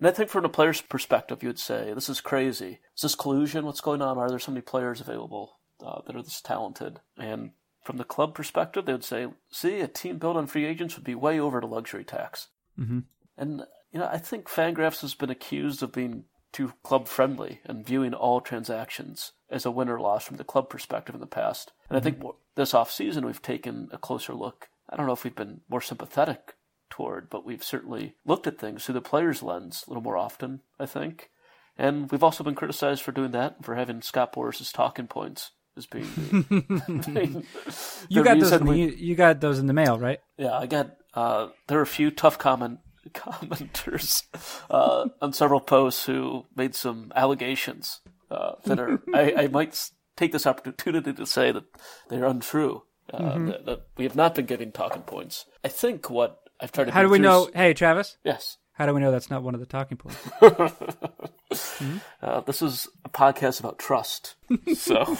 and 0.00 0.08
I 0.08 0.10
think 0.10 0.28
from 0.28 0.44
a 0.44 0.48
player's 0.48 0.80
perspective, 0.80 1.40
you 1.40 1.48
would 1.50 1.58
say 1.58 1.92
this 1.94 2.08
is 2.08 2.20
crazy. 2.20 2.80
Is 2.96 3.02
this 3.02 3.14
collusion? 3.14 3.64
What's 3.64 3.80
going 3.80 4.02
on? 4.02 4.18
Are 4.18 4.28
there 4.28 4.40
so 4.40 4.50
many 4.50 4.62
players 4.62 5.00
available 5.00 5.57
uh, 5.84 6.00
that 6.06 6.16
are 6.16 6.22
this 6.22 6.40
talented? 6.40 7.00
And 7.16 7.52
from 7.84 7.96
the 7.96 8.04
club 8.04 8.34
perspective, 8.34 8.84
they 8.84 8.92
would 8.92 9.04
say, 9.04 9.28
"See, 9.50 9.80
a 9.80 9.88
team 9.88 10.18
built 10.18 10.36
on 10.36 10.46
free 10.46 10.64
agents 10.64 10.96
would 10.96 11.04
be 11.04 11.14
way 11.14 11.40
over 11.40 11.60
the 11.60 11.66
luxury 11.66 12.04
tax." 12.04 12.48
Mm-hmm. 12.78 13.00
And 13.36 13.62
you 13.92 14.00
know, 14.00 14.08
I 14.10 14.18
think 14.18 14.48
Fangraphs 14.48 15.00
has 15.00 15.14
been 15.14 15.30
accused 15.30 15.82
of 15.82 15.92
being 15.92 16.24
too 16.52 16.72
club 16.82 17.08
friendly 17.08 17.60
and 17.64 17.86
viewing 17.86 18.14
all 18.14 18.40
transactions 18.40 19.32
as 19.50 19.64
a 19.64 19.70
win 19.70 19.88
or 19.88 20.00
loss 20.00 20.24
from 20.24 20.36
the 20.36 20.44
club 20.44 20.68
perspective 20.68 21.14
in 21.14 21.20
the 21.20 21.26
past. 21.26 21.72
And 21.88 21.96
I 21.96 22.00
think 22.00 22.20
more, 22.20 22.36
this 22.54 22.74
off 22.74 22.90
season 22.90 23.24
we've 23.24 23.42
taken 23.42 23.88
a 23.92 23.98
closer 23.98 24.34
look. 24.34 24.68
I 24.88 24.96
don't 24.96 25.06
know 25.06 25.12
if 25.12 25.24
we've 25.24 25.34
been 25.34 25.60
more 25.68 25.80
sympathetic 25.80 26.54
toward, 26.90 27.28
but 27.28 27.44
we've 27.44 27.64
certainly 27.64 28.14
looked 28.24 28.46
at 28.46 28.58
things 28.58 28.84
through 28.84 28.94
the 28.94 29.00
player's 29.00 29.42
lens 29.42 29.84
a 29.86 29.90
little 29.90 30.02
more 30.02 30.16
often. 30.16 30.60
I 30.78 30.86
think, 30.86 31.30
and 31.76 32.10
we've 32.10 32.24
also 32.24 32.44
been 32.44 32.54
criticized 32.54 33.02
for 33.02 33.12
doing 33.12 33.32
that 33.32 33.64
for 33.64 33.74
having 33.74 34.02
Scott 34.02 34.32
Boras's 34.32 34.72
talking 34.72 35.06
points 35.06 35.52
as 35.78 35.86
being. 35.94 36.04
the- 36.16 37.12
being 37.14 37.44
You 38.08 38.22
got 38.24 38.38
those. 38.38 38.52
In 38.52 38.64
the, 38.66 38.70
we- 38.70 38.94
you, 38.96 39.14
got 39.14 39.40
those 39.40 39.58
in 39.58 39.66
the 39.66 39.72
mail, 39.72 39.98
right? 39.98 40.20
yeah, 40.36 40.56
I 40.58 40.66
got. 40.66 40.96
Uh, 41.14 41.48
there 41.68 41.78
are 41.78 41.82
a 41.82 41.86
few 41.86 42.10
tough 42.10 42.38
comment 42.38 42.80
commenters 43.14 44.24
uh, 44.70 45.08
on 45.22 45.32
several 45.32 45.60
posts 45.60 46.04
who 46.04 46.44
made 46.54 46.74
some 46.74 47.12
allegations 47.16 48.00
uh, 48.30 48.52
that 48.66 48.78
are. 48.78 49.00
I, 49.14 49.32
I 49.44 49.46
might 49.48 49.90
take 50.16 50.32
this 50.32 50.46
opportunity 50.46 51.12
to 51.14 51.24
say 51.26 51.50
that 51.52 51.64
they 52.10 52.18
are 52.18 52.26
untrue. 52.26 52.82
Uh, 53.10 53.18
Mm-hmm. 53.22 53.46
that, 53.46 53.64
that 53.64 53.80
we 53.96 54.04
have 54.04 54.14
not 54.16 54.34
been 54.34 54.44
giving 54.44 54.70
talking 54.70 55.00
points. 55.00 55.46
I 55.64 55.68
think 55.68 56.10
what 56.10 56.40
I've 56.60 56.70
tried 56.72 56.84
to. 56.84 56.90
How 56.90 57.00
do 57.02 57.08
we 57.08 57.18
know? 57.18 57.48
Hey, 57.54 57.72
Travis. 57.72 58.18
Yes. 58.22 58.58
How 58.74 58.84
do 58.84 58.92
we 58.92 59.00
know 59.00 59.10
that's 59.10 59.30
not 59.30 59.42
one 59.42 59.54
of 59.54 59.60
the 59.60 59.66
talking 59.66 59.96
points? 59.96 60.18
Uh, 62.22 62.40
this 62.42 62.60
is 62.60 62.86
a 63.04 63.08
podcast 63.08 63.60
about 63.60 63.78
trust, 63.78 64.34
so 64.76 65.16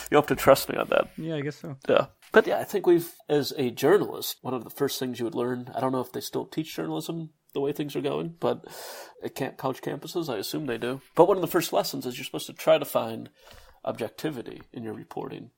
you 0.10 0.16
have 0.16 0.26
to 0.26 0.36
trust 0.36 0.68
me 0.68 0.76
on 0.76 0.88
that. 0.88 1.08
yeah, 1.16 1.36
I 1.36 1.40
guess 1.40 1.56
so. 1.56 1.76
Yeah. 1.88 2.06
But 2.32 2.46
yeah, 2.46 2.58
I 2.58 2.64
think 2.64 2.86
we've, 2.86 3.10
as 3.28 3.52
a 3.56 3.70
journalist, 3.70 4.36
one 4.42 4.54
of 4.54 4.64
the 4.64 4.70
first 4.70 4.98
things 4.98 5.18
you 5.18 5.24
would 5.24 5.34
learn, 5.34 5.70
I 5.74 5.80
don't 5.80 5.92
know 5.92 6.00
if 6.00 6.12
they 6.12 6.20
still 6.20 6.46
teach 6.46 6.76
journalism 6.76 7.30
the 7.54 7.60
way 7.60 7.72
things 7.72 7.96
are 7.96 8.02
going, 8.02 8.34
but 8.38 8.64
at 9.24 9.34
camp, 9.34 9.56
college 9.56 9.80
campuses, 9.80 10.32
I 10.32 10.38
assume 10.38 10.66
they 10.66 10.78
do. 10.78 11.00
But 11.14 11.28
one 11.28 11.36
of 11.36 11.40
the 11.40 11.46
first 11.46 11.72
lessons 11.72 12.04
is 12.04 12.16
you're 12.16 12.24
supposed 12.24 12.46
to 12.46 12.52
try 12.52 12.78
to 12.78 12.84
find 12.84 13.30
objectivity 13.84 14.62
in 14.72 14.82
your 14.82 14.92
reporting 14.92 15.50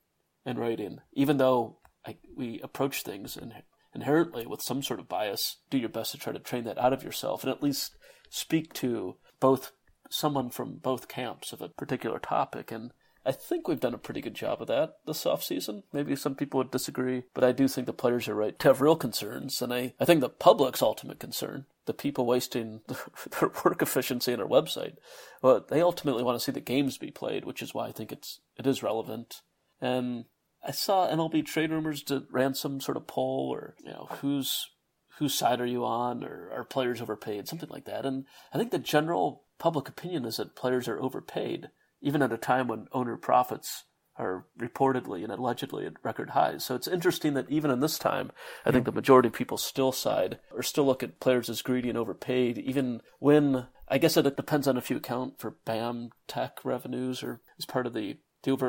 and 0.45 0.57
writing, 0.57 0.99
even 1.13 1.37
though 1.37 1.79
I, 2.05 2.17
we 2.35 2.61
approach 2.61 3.03
things 3.03 3.35
in, 3.35 3.53
inherently 3.93 4.45
with 4.45 4.61
some 4.61 4.81
sort 4.81 4.99
of 4.99 5.09
bias. 5.09 5.57
Do 5.69 5.77
your 5.77 5.89
best 5.89 6.11
to 6.11 6.17
try 6.17 6.33
to 6.33 6.39
train 6.39 6.63
that 6.63 6.77
out 6.77 6.93
of 6.93 7.03
yourself 7.03 7.43
and 7.43 7.51
at 7.51 7.63
least 7.63 7.95
speak 8.29 8.73
to 8.75 9.17
both 9.39 9.73
someone 10.09 10.49
from 10.49 10.77
both 10.77 11.07
camps 11.07 11.53
of 11.53 11.61
a 11.61 11.69
particular 11.69 12.19
topic. 12.19 12.71
And 12.71 12.91
I 13.25 13.31
think 13.31 13.67
we've 13.67 13.79
done 13.79 13.93
a 13.93 13.99
pretty 13.99 14.21
good 14.21 14.33
job 14.33 14.61
of 14.61 14.67
that 14.67 14.97
this 15.05 15.25
off 15.25 15.43
season. 15.43 15.83
Maybe 15.93 16.15
some 16.15 16.35
people 16.35 16.57
would 16.59 16.71
disagree, 16.71 17.23
but 17.33 17.43
I 17.43 17.51
do 17.51 17.67
think 17.67 17.85
the 17.85 17.93
players 17.93 18.27
are 18.27 18.35
right 18.35 18.57
to 18.57 18.67
have 18.67 18.81
real 18.81 18.95
concerns. 18.95 19.61
And 19.61 19.73
I, 19.73 19.93
I 19.99 20.05
think 20.05 20.21
the 20.21 20.29
public's 20.29 20.81
ultimate 20.81 21.19
concern, 21.19 21.65
the 21.85 21.93
people 21.93 22.25
wasting 22.25 22.81
their 23.39 23.51
work 23.63 23.81
efficiency 23.81 24.33
on 24.33 24.41
our 24.41 24.47
website, 24.47 24.95
well, 25.41 25.63
they 25.67 25.81
ultimately 25.81 26.23
want 26.23 26.39
to 26.39 26.43
see 26.43 26.51
the 26.51 26.59
games 26.59 26.97
be 26.97 27.11
played, 27.11 27.45
which 27.45 27.61
is 27.61 27.73
why 27.73 27.87
I 27.87 27.91
think 27.91 28.11
it's 28.11 28.39
it 28.57 28.65
is 28.65 28.83
relevant. 28.83 29.41
And 29.79 30.25
I 30.63 30.71
saw 30.71 31.07
MLB 31.07 31.45
trade 31.45 31.71
rumors 31.71 32.03
to 32.03 32.25
ran 32.31 32.53
some 32.53 32.81
sort 32.81 32.97
of 32.97 33.07
poll 33.07 33.49
or 33.51 33.75
you 33.83 33.91
know 33.91 34.07
who's 34.21 34.69
whose 35.17 35.33
side 35.33 35.61
are 35.61 35.65
you 35.65 35.85
on 35.85 36.23
or 36.23 36.51
are 36.55 36.63
players 36.63 37.01
overpaid 37.01 37.47
something 37.47 37.69
like 37.69 37.85
that 37.85 38.05
and 38.05 38.25
I 38.53 38.57
think 38.57 38.71
the 38.71 38.79
general 38.79 39.43
public 39.59 39.87
opinion 39.87 40.25
is 40.25 40.37
that 40.37 40.55
players 40.55 40.87
are 40.87 40.99
overpaid 40.99 41.69
even 42.01 42.21
at 42.21 42.33
a 42.33 42.37
time 42.37 42.67
when 42.67 42.87
owner 42.91 43.17
profits 43.17 43.85
are 44.17 44.45
reportedly 44.59 45.23
and 45.23 45.31
allegedly 45.31 45.85
at 45.85 45.93
record 46.03 46.31
highs. 46.31 46.65
So 46.65 46.75
it's 46.75 46.87
interesting 46.87 47.33
that 47.33 47.49
even 47.49 47.71
in 47.71 47.79
this 47.79 47.97
time, 47.97 48.31
I 48.65 48.71
think 48.71 48.85
the 48.85 48.91
majority 48.91 49.27
of 49.27 49.33
people 49.33 49.57
still 49.57 49.91
side 49.91 50.39
or 50.53 50.61
still 50.61 50.85
look 50.85 51.01
at 51.01 51.19
players 51.19 51.49
as 51.49 51.61
greedy 51.61 51.89
and 51.89 51.97
overpaid, 51.97 52.57
even 52.57 53.01
when 53.19 53.67
I 53.87 53.97
guess 53.97 54.17
it 54.17 54.35
depends 54.37 54.67
on 54.67 54.77
if 54.77 54.89
you 54.89 54.97
account 54.97 55.39
for 55.39 55.57
BAM 55.65 56.11
tech 56.27 56.59
revenues 56.63 57.23
or 57.23 57.41
as 57.57 57.65
part 57.65 57.87
of 57.87 57.93
the, 57.93 58.17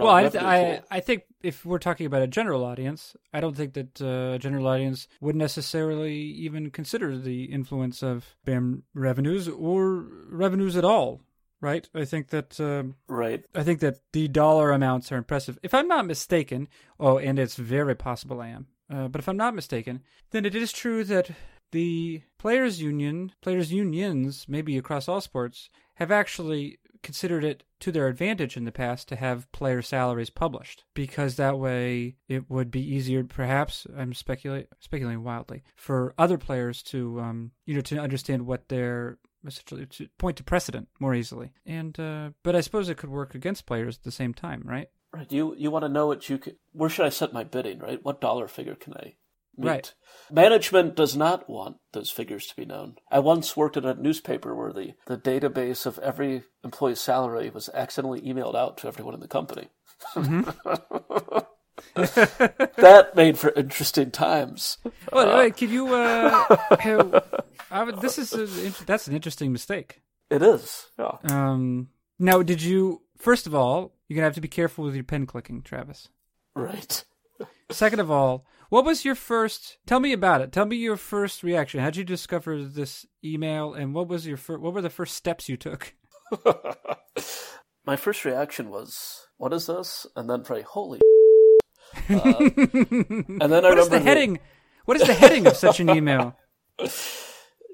Well, 0.04 0.14
I, 0.14 0.30
I. 0.38 0.82
I 0.90 1.00
think 1.00 1.24
if 1.42 1.64
we're 1.64 1.78
talking 1.78 2.06
about 2.06 2.22
a 2.22 2.26
general 2.26 2.64
audience, 2.64 3.14
I 3.32 3.40
don't 3.40 3.56
think 3.56 3.74
that 3.74 4.00
uh, 4.00 4.34
a 4.34 4.38
general 4.38 4.66
audience 4.66 5.06
would 5.20 5.36
necessarily 5.36 6.14
even 6.14 6.70
consider 6.70 7.18
the 7.18 7.44
influence 7.44 8.02
of 8.02 8.34
BAM 8.44 8.84
revenues 8.94 9.48
or 9.48 10.06
revenues 10.28 10.76
at 10.76 10.84
all, 10.84 11.20
right? 11.62 11.88
I 11.94 12.04
think 12.04 12.28
that 12.28 12.60
um, 12.60 12.96
Right. 13.08 13.42
I 13.54 13.62
think 13.62 13.80
that 13.80 14.00
the 14.12 14.28
dollar 14.28 14.72
amounts 14.72 15.10
are 15.10 15.16
impressive. 15.16 15.58
If 15.62 15.72
I'm 15.72 15.88
not 15.88 16.04
mistaken, 16.04 16.68
oh, 17.00 17.16
and 17.16 17.38
it's 17.38 17.56
very 17.56 17.94
possible 17.94 18.42
I 18.42 18.48
am, 18.48 18.66
uh, 18.92 19.08
but 19.08 19.20
if 19.20 19.28
I'm 19.28 19.38
not 19.38 19.54
mistaken, 19.54 20.02
then 20.32 20.44
it 20.44 20.54
is 20.54 20.72
true 20.72 21.04
that 21.04 21.30
the 21.70 22.22
players' 22.38 22.82
union, 22.82 23.32
players' 23.40 23.72
unions, 23.72 24.44
maybe 24.46 24.76
across 24.76 25.08
all 25.08 25.22
sports, 25.22 25.70
have 25.94 26.10
actually 26.10 26.78
considered 27.02 27.44
it 27.44 27.64
to 27.80 27.90
their 27.90 28.06
advantage 28.06 28.56
in 28.56 28.64
the 28.64 28.72
past 28.72 29.08
to 29.08 29.16
have 29.16 29.50
player 29.50 29.82
salaries 29.82 30.30
published 30.30 30.84
because 30.94 31.34
that 31.34 31.58
way 31.58 32.14
it 32.28 32.48
would 32.48 32.70
be 32.70 32.80
easier 32.94 33.24
perhaps 33.24 33.86
i'm 33.96 34.14
speculate, 34.14 34.68
speculating 34.78 35.24
wildly 35.24 35.62
for 35.74 36.14
other 36.16 36.38
players 36.38 36.80
to 36.80 37.20
um, 37.20 37.50
you 37.66 37.74
know 37.74 37.80
to 37.80 37.98
understand 37.98 38.46
what 38.46 38.68
their 38.68 39.18
essentially 39.46 39.86
to 39.86 40.08
point 40.18 40.36
to 40.38 40.44
precedent 40.44 40.88
more 41.00 41.14
easily. 41.14 41.52
And 41.66 41.98
uh, 41.98 42.30
but 42.42 42.56
I 42.56 42.60
suppose 42.60 42.88
it 42.88 42.96
could 42.96 43.10
work 43.10 43.34
against 43.34 43.66
players 43.66 43.98
at 43.98 44.04
the 44.04 44.10
same 44.10 44.34
time, 44.34 44.62
right? 44.64 44.88
Right. 45.12 45.30
You 45.30 45.54
you 45.56 45.70
want 45.70 45.84
to 45.84 45.88
know 45.88 46.06
what 46.06 46.28
you. 46.28 46.40
Where 46.72 46.90
should 46.90 47.06
I 47.06 47.10
set 47.10 47.32
my 47.32 47.44
bidding? 47.44 47.78
Right. 47.78 48.02
What 48.02 48.20
dollar 48.20 48.48
figure 48.48 48.74
can 48.74 48.94
I 48.94 49.14
meet? 49.56 49.68
Right. 49.68 49.94
Management 50.30 50.96
does 50.96 51.16
not 51.16 51.48
want 51.50 51.76
those 51.92 52.10
figures 52.10 52.46
to 52.46 52.56
be 52.56 52.64
known. 52.64 52.96
I 53.10 53.18
once 53.18 53.56
worked 53.56 53.76
at 53.76 53.84
a 53.84 53.94
newspaper 53.94 54.54
where 54.54 54.72
the, 54.72 54.94
the 55.06 55.18
database 55.18 55.84
of 55.84 55.98
every 55.98 56.44
employee's 56.64 57.00
salary 57.00 57.50
was 57.50 57.68
accidentally 57.74 58.22
emailed 58.22 58.54
out 58.54 58.78
to 58.78 58.88
everyone 58.88 59.14
in 59.14 59.20
the 59.20 59.28
company. 59.28 59.68
that 61.94 63.12
made 63.14 63.38
for 63.38 63.50
interesting 63.50 64.10
times. 64.10 64.78
Well, 65.12 65.30
uh, 65.30 65.38
wait, 65.38 65.56
can 65.56 65.70
you? 65.70 65.94
Uh, 65.94 66.56
have, 66.78 67.24
I 67.70 67.90
this 67.92 68.18
is 68.18 68.32
a, 68.32 68.84
that's 68.84 69.06
an 69.08 69.14
interesting 69.14 69.52
mistake. 69.52 70.02
It 70.30 70.42
is. 70.42 70.86
Yeah. 70.98 71.16
Um, 71.24 71.88
now, 72.18 72.42
did 72.42 72.62
you? 72.62 73.02
First 73.18 73.46
of 73.46 73.54
all, 73.54 73.94
you're 74.08 74.16
gonna 74.16 74.26
have 74.26 74.34
to 74.34 74.40
be 74.40 74.48
careful 74.48 74.84
with 74.84 74.94
your 74.94 75.04
pen 75.04 75.26
clicking, 75.26 75.62
Travis. 75.62 76.08
Right. 76.54 77.04
Second 77.70 78.00
of 78.00 78.10
all, 78.10 78.46
what 78.68 78.84
was 78.84 79.04
your 79.04 79.14
first? 79.14 79.78
Tell 79.86 80.00
me 80.00 80.12
about 80.12 80.40
it. 80.40 80.52
Tell 80.52 80.66
me 80.66 80.76
your 80.76 80.96
first 80.96 81.42
reaction. 81.42 81.80
How'd 81.80 81.96
you 81.96 82.04
discover 82.04 82.62
this 82.62 83.06
email, 83.24 83.74
and 83.74 83.94
what 83.94 84.08
was 84.08 84.26
your 84.26 84.36
fir- 84.36 84.58
What 84.58 84.74
were 84.74 84.82
the 84.82 84.90
first 84.90 85.14
steps 85.14 85.48
you 85.48 85.56
took? 85.56 85.94
My 87.84 87.96
first 87.96 88.24
reaction 88.24 88.70
was, 88.70 89.26
"What 89.36 89.52
is 89.52 89.66
this?" 89.66 90.06
And 90.16 90.28
then 90.28 90.42
probably, 90.42 90.62
"Holy!" 90.62 91.00
Uh, 92.08 92.50
and 93.40 93.52
then 93.52 93.64
I 93.64 93.70
What 93.70 93.78
is 93.78 93.86
remember 93.86 93.88
the 93.88 94.00
heading? 94.00 94.38
What 94.84 95.00
is 95.00 95.06
the 95.06 95.14
heading 95.14 95.46
of 95.46 95.56
such 95.56 95.80
an 95.80 95.90
email? 95.90 96.36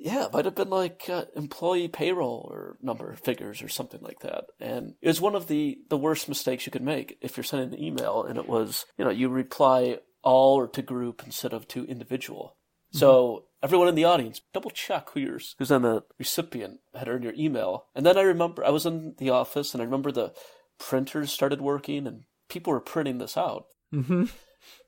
Yeah, 0.00 0.26
it 0.26 0.32
might 0.32 0.44
have 0.44 0.54
been 0.54 0.70
like 0.70 1.06
uh, 1.08 1.24
employee 1.34 1.88
payroll 1.88 2.48
or 2.52 2.78
number 2.80 3.12
figures 3.16 3.62
or 3.62 3.68
something 3.68 4.00
like 4.00 4.20
that. 4.20 4.44
And 4.60 4.94
it 5.02 5.08
was 5.08 5.20
one 5.20 5.34
of 5.34 5.48
the, 5.48 5.78
the 5.88 5.96
worst 5.96 6.28
mistakes 6.28 6.66
you 6.66 6.72
could 6.72 6.84
make 6.84 7.18
if 7.20 7.36
you're 7.36 7.42
sending 7.42 7.74
an 7.74 7.84
email 7.84 8.22
and 8.22 8.38
it 8.38 8.48
was, 8.48 8.86
you 8.96 9.04
know, 9.04 9.10
you 9.10 9.28
reply 9.28 9.98
all 10.22 10.54
or 10.54 10.68
to 10.68 10.82
group 10.82 11.22
instead 11.26 11.52
of 11.52 11.66
to 11.68 11.84
individual. 11.84 12.56
So 12.90 13.44
everyone 13.62 13.88
in 13.88 13.96
the 13.96 14.04
audience, 14.04 14.40
double 14.54 14.70
check 14.70 15.10
who 15.10 15.20
you're, 15.20 15.40
who's 15.58 15.70
on 15.70 15.82
the 15.82 16.04
recipient 16.18 16.80
header 16.94 17.16
in 17.16 17.22
your 17.22 17.34
email. 17.34 17.86
And 17.94 18.06
then 18.06 18.16
I 18.16 18.22
remember 18.22 18.64
I 18.64 18.70
was 18.70 18.86
in 18.86 19.14
the 19.18 19.30
office 19.30 19.74
and 19.74 19.82
I 19.82 19.84
remember 19.84 20.10
the 20.10 20.32
printers 20.78 21.32
started 21.32 21.60
working 21.60 22.06
and 22.06 22.22
people 22.48 22.72
were 22.72 22.80
printing 22.80 23.18
this 23.18 23.36
out. 23.36 23.66
Hmm 23.92 24.24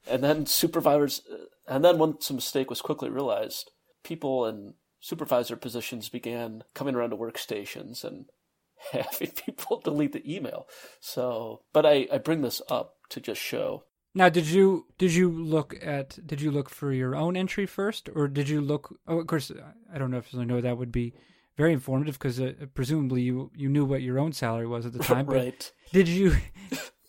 And 0.08 0.24
then 0.24 0.46
supervisors, 0.46 1.22
and 1.66 1.84
then 1.84 1.98
once 1.98 2.30
a 2.30 2.34
mistake 2.34 2.70
was 2.70 2.80
quickly 2.80 3.10
realized, 3.10 3.70
people 4.02 4.46
in 4.46 4.74
supervisor 5.00 5.56
positions 5.56 6.08
began 6.08 6.64
coming 6.74 6.94
around 6.94 7.10
to 7.10 7.16
workstations 7.16 8.04
and 8.04 8.26
having 8.92 9.30
people 9.30 9.80
delete 9.84 10.12
the 10.12 10.34
email. 10.36 10.66
So, 11.00 11.62
but 11.72 11.86
I, 11.86 12.06
I 12.12 12.18
bring 12.18 12.42
this 12.42 12.62
up 12.68 12.96
to 13.10 13.20
just 13.20 13.40
show. 13.40 13.84
Now, 14.12 14.28
did 14.28 14.46
you 14.46 14.86
did 14.98 15.12
you 15.12 15.30
look 15.30 15.76
at 15.80 16.18
did 16.26 16.40
you 16.40 16.50
look 16.50 16.68
for 16.68 16.92
your 16.92 17.14
own 17.14 17.36
entry 17.36 17.64
first, 17.64 18.08
or 18.12 18.26
did 18.26 18.48
you 18.48 18.60
look? 18.60 18.98
Oh, 19.06 19.20
of 19.20 19.26
course, 19.28 19.52
I 19.92 19.98
don't 19.98 20.10
know 20.10 20.18
if 20.18 20.32
you 20.34 20.44
know 20.44 20.60
that 20.60 20.78
would 20.78 20.90
be 20.90 21.14
very 21.56 21.72
informative 21.72 22.18
because 22.18 22.40
uh, 22.40 22.52
presumably 22.74 23.22
you 23.22 23.52
you 23.54 23.68
knew 23.68 23.84
what 23.84 24.02
your 24.02 24.18
own 24.18 24.32
salary 24.32 24.66
was 24.66 24.84
at 24.84 24.92
the 24.92 24.98
time. 24.98 25.26
But 25.26 25.34
right. 25.36 25.72
did 25.92 26.08
you 26.08 26.34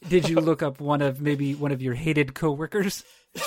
did 0.07 0.29
you 0.29 0.39
look 0.39 0.61
up 0.61 0.79
one 0.79 1.01
of 1.01 1.21
maybe 1.21 1.55
one 1.55 1.71
of 1.71 1.81
your 1.81 1.93
hated 1.93 2.33
coworkers 2.33 3.03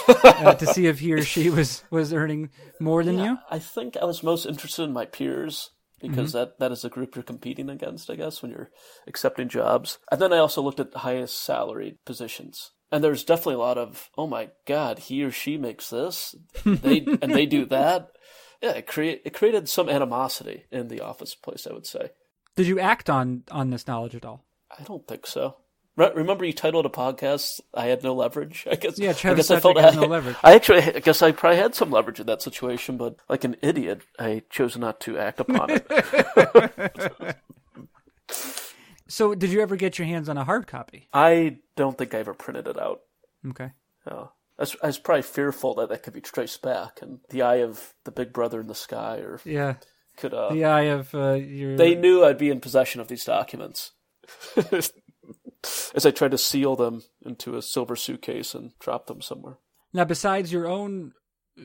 uh, 0.09 0.55
to 0.55 0.67
see 0.67 0.87
if 0.87 1.01
he 1.01 1.13
or 1.13 1.23
she 1.23 1.51
was 1.51 1.85
was 1.91 2.13
earning 2.13 2.51
more 2.81 3.03
than 3.05 3.19
you? 3.19 3.39
I 3.51 3.59
think 3.59 3.97
I 3.97 4.05
was 4.05 4.23
most 4.23 4.47
interested 4.47 4.85
in 4.85 4.93
my 4.93 5.05
peers 5.05 5.71
because 6.01 6.33
that, 6.33 6.59
that 6.59 6.73
is 6.73 6.85
a 6.85 6.91
group 6.91 7.15
you're 7.15 7.23
competing 7.23 7.71
against, 7.71 8.11
I 8.11 8.17
guess, 8.17 8.43
when 8.43 8.51
you're 8.51 8.71
accepting 9.07 9.49
jobs. 9.49 9.99
And 10.11 10.21
then 10.21 10.33
I 10.33 10.39
also 10.39 10.63
looked 10.63 10.81
at 10.81 10.93
the 10.93 11.01
highest 11.01 11.43
salaried 11.43 12.05
positions. 12.05 12.73
And 12.93 13.03
there's 13.03 13.25
definitely 13.25 13.55
a 13.55 13.59
lot 13.59 13.79
of, 13.79 14.11
oh 14.17 14.27
my 14.27 14.51
God, 14.67 14.99
he 14.99 15.25
or 15.25 15.31
she 15.31 15.57
makes 15.57 15.91
this, 15.91 16.35
they 16.65 17.07
and 17.23 17.35
they 17.35 17.47
do 17.47 17.65
that. 17.67 18.11
Yeah, 18.63 18.73
it 18.73 18.87
create 18.87 19.23
it 19.25 19.35
created 19.35 19.69
some 19.69 19.89
animosity 19.89 20.65
in 20.71 20.89
the 20.89 21.01
office 21.01 21.35
place, 21.35 21.67
I 21.69 21.73
would 21.73 21.87
say. 21.87 22.11
Did 22.57 22.67
you 22.67 22.79
act 22.79 23.11
on 23.11 23.43
on 23.51 23.71
this 23.71 23.87
knowledge 23.87 24.15
at 24.15 24.25
all? 24.25 24.45
I 24.79 24.85
don't 24.85 25.07
think 25.07 25.27
so. 25.27 25.57
Re- 25.97 26.11
Remember, 26.15 26.45
you 26.45 26.53
titled 26.53 26.87
a 26.87 26.89
podcast 26.89 27.61
"I 27.73 27.87
had 27.87 28.03
no 28.03 28.15
leverage." 28.15 28.67
I 28.71 28.75
guess. 28.75 28.99
Yeah, 28.99 29.11
I 29.11 29.35
guess 29.35 29.51
I 29.51 29.61
felt 29.61 29.77
I, 29.79 29.91
no 29.91 30.03
leverage. 30.07 30.37
I 30.43 30.55
actually, 30.55 30.83
I 30.83 30.99
guess 31.01 31.23
I 31.23 31.33
probably 31.33 31.59
had 31.59 31.75
some 31.75 31.91
leverage 31.91 32.19
in 32.21 32.27
that 32.27 32.43
situation, 32.43 32.97
but 32.97 33.17
like 33.29 33.45
an 33.45 33.57
idiot, 33.63 34.03
I 34.19 34.43
chose 34.51 34.77
not 34.77 35.01
to 35.03 35.19
act 35.19 35.41
upon 35.41 35.71
it. 35.71 37.37
So, 39.07 39.35
did 39.35 39.51
you 39.51 39.61
ever 39.61 39.77
get 39.77 39.99
your 39.99 40.07
hands 40.07 40.29
on 40.31 40.39
a 40.39 40.45
hard 40.45 40.67
copy? 40.67 41.09
I 41.13 41.59
don't 41.77 41.97
think 41.97 42.15
I 42.15 42.19
ever 42.21 42.33
printed 42.35 42.67
it 42.67 42.81
out. 42.81 43.01
Okay. 43.51 43.71
No. 44.11 44.33
I 44.59 44.63
was, 44.63 44.77
I 44.83 44.87
was 44.87 44.99
probably 44.99 45.23
fearful 45.23 45.75
that 45.75 45.91
that 45.91 46.03
could 46.03 46.15
be 46.15 46.21
traced 46.23 46.63
back, 46.63 47.01
and 47.03 47.19
the 47.29 47.43
eye 47.43 47.57
of 47.57 47.93
the 48.05 48.11
big 48.11 48.33
brother 48.33 48.61
in 48.61 48.67
the 48.67 48.75
sky, 48.75 49.19
or 49.19 49.41
Yeah. 49.45 49.75
could. 50.17 50.33
Uh, 50.33 50.53
The 50.53 50.65
eye 50.65 50.85
of 50.85 51.15
uh, 51.15 51.33
your. 51.35 51.77
They 51.77 51.95
knew 51.95 52.25
I'd 52.25 52.39
be 52.39 52.51
in 52.51 52.61
possession 52.61 53.01
of 53.03 53.09
these 53.09 53.25
documents. 53.25 53.93
As 55.95 56.05
I 56.07 56.11
tried 56.11 56.31
to 56.33 56.39
seal 56.39 56.77
them 56.77 57.03
into 57.25 57.57
a 57.57 57.63
silver 57.63 57.97
suitcase 57.97 58.55
and 58.55 58.73
drop 58.79 59.07
them 59.07 59.21
somewhere. 59.23 59.59
Now, 59.93 60.05
besides 60.05 60.53
your 60.53 60.67
own 60.67 61.13
uh, 61.59 61.63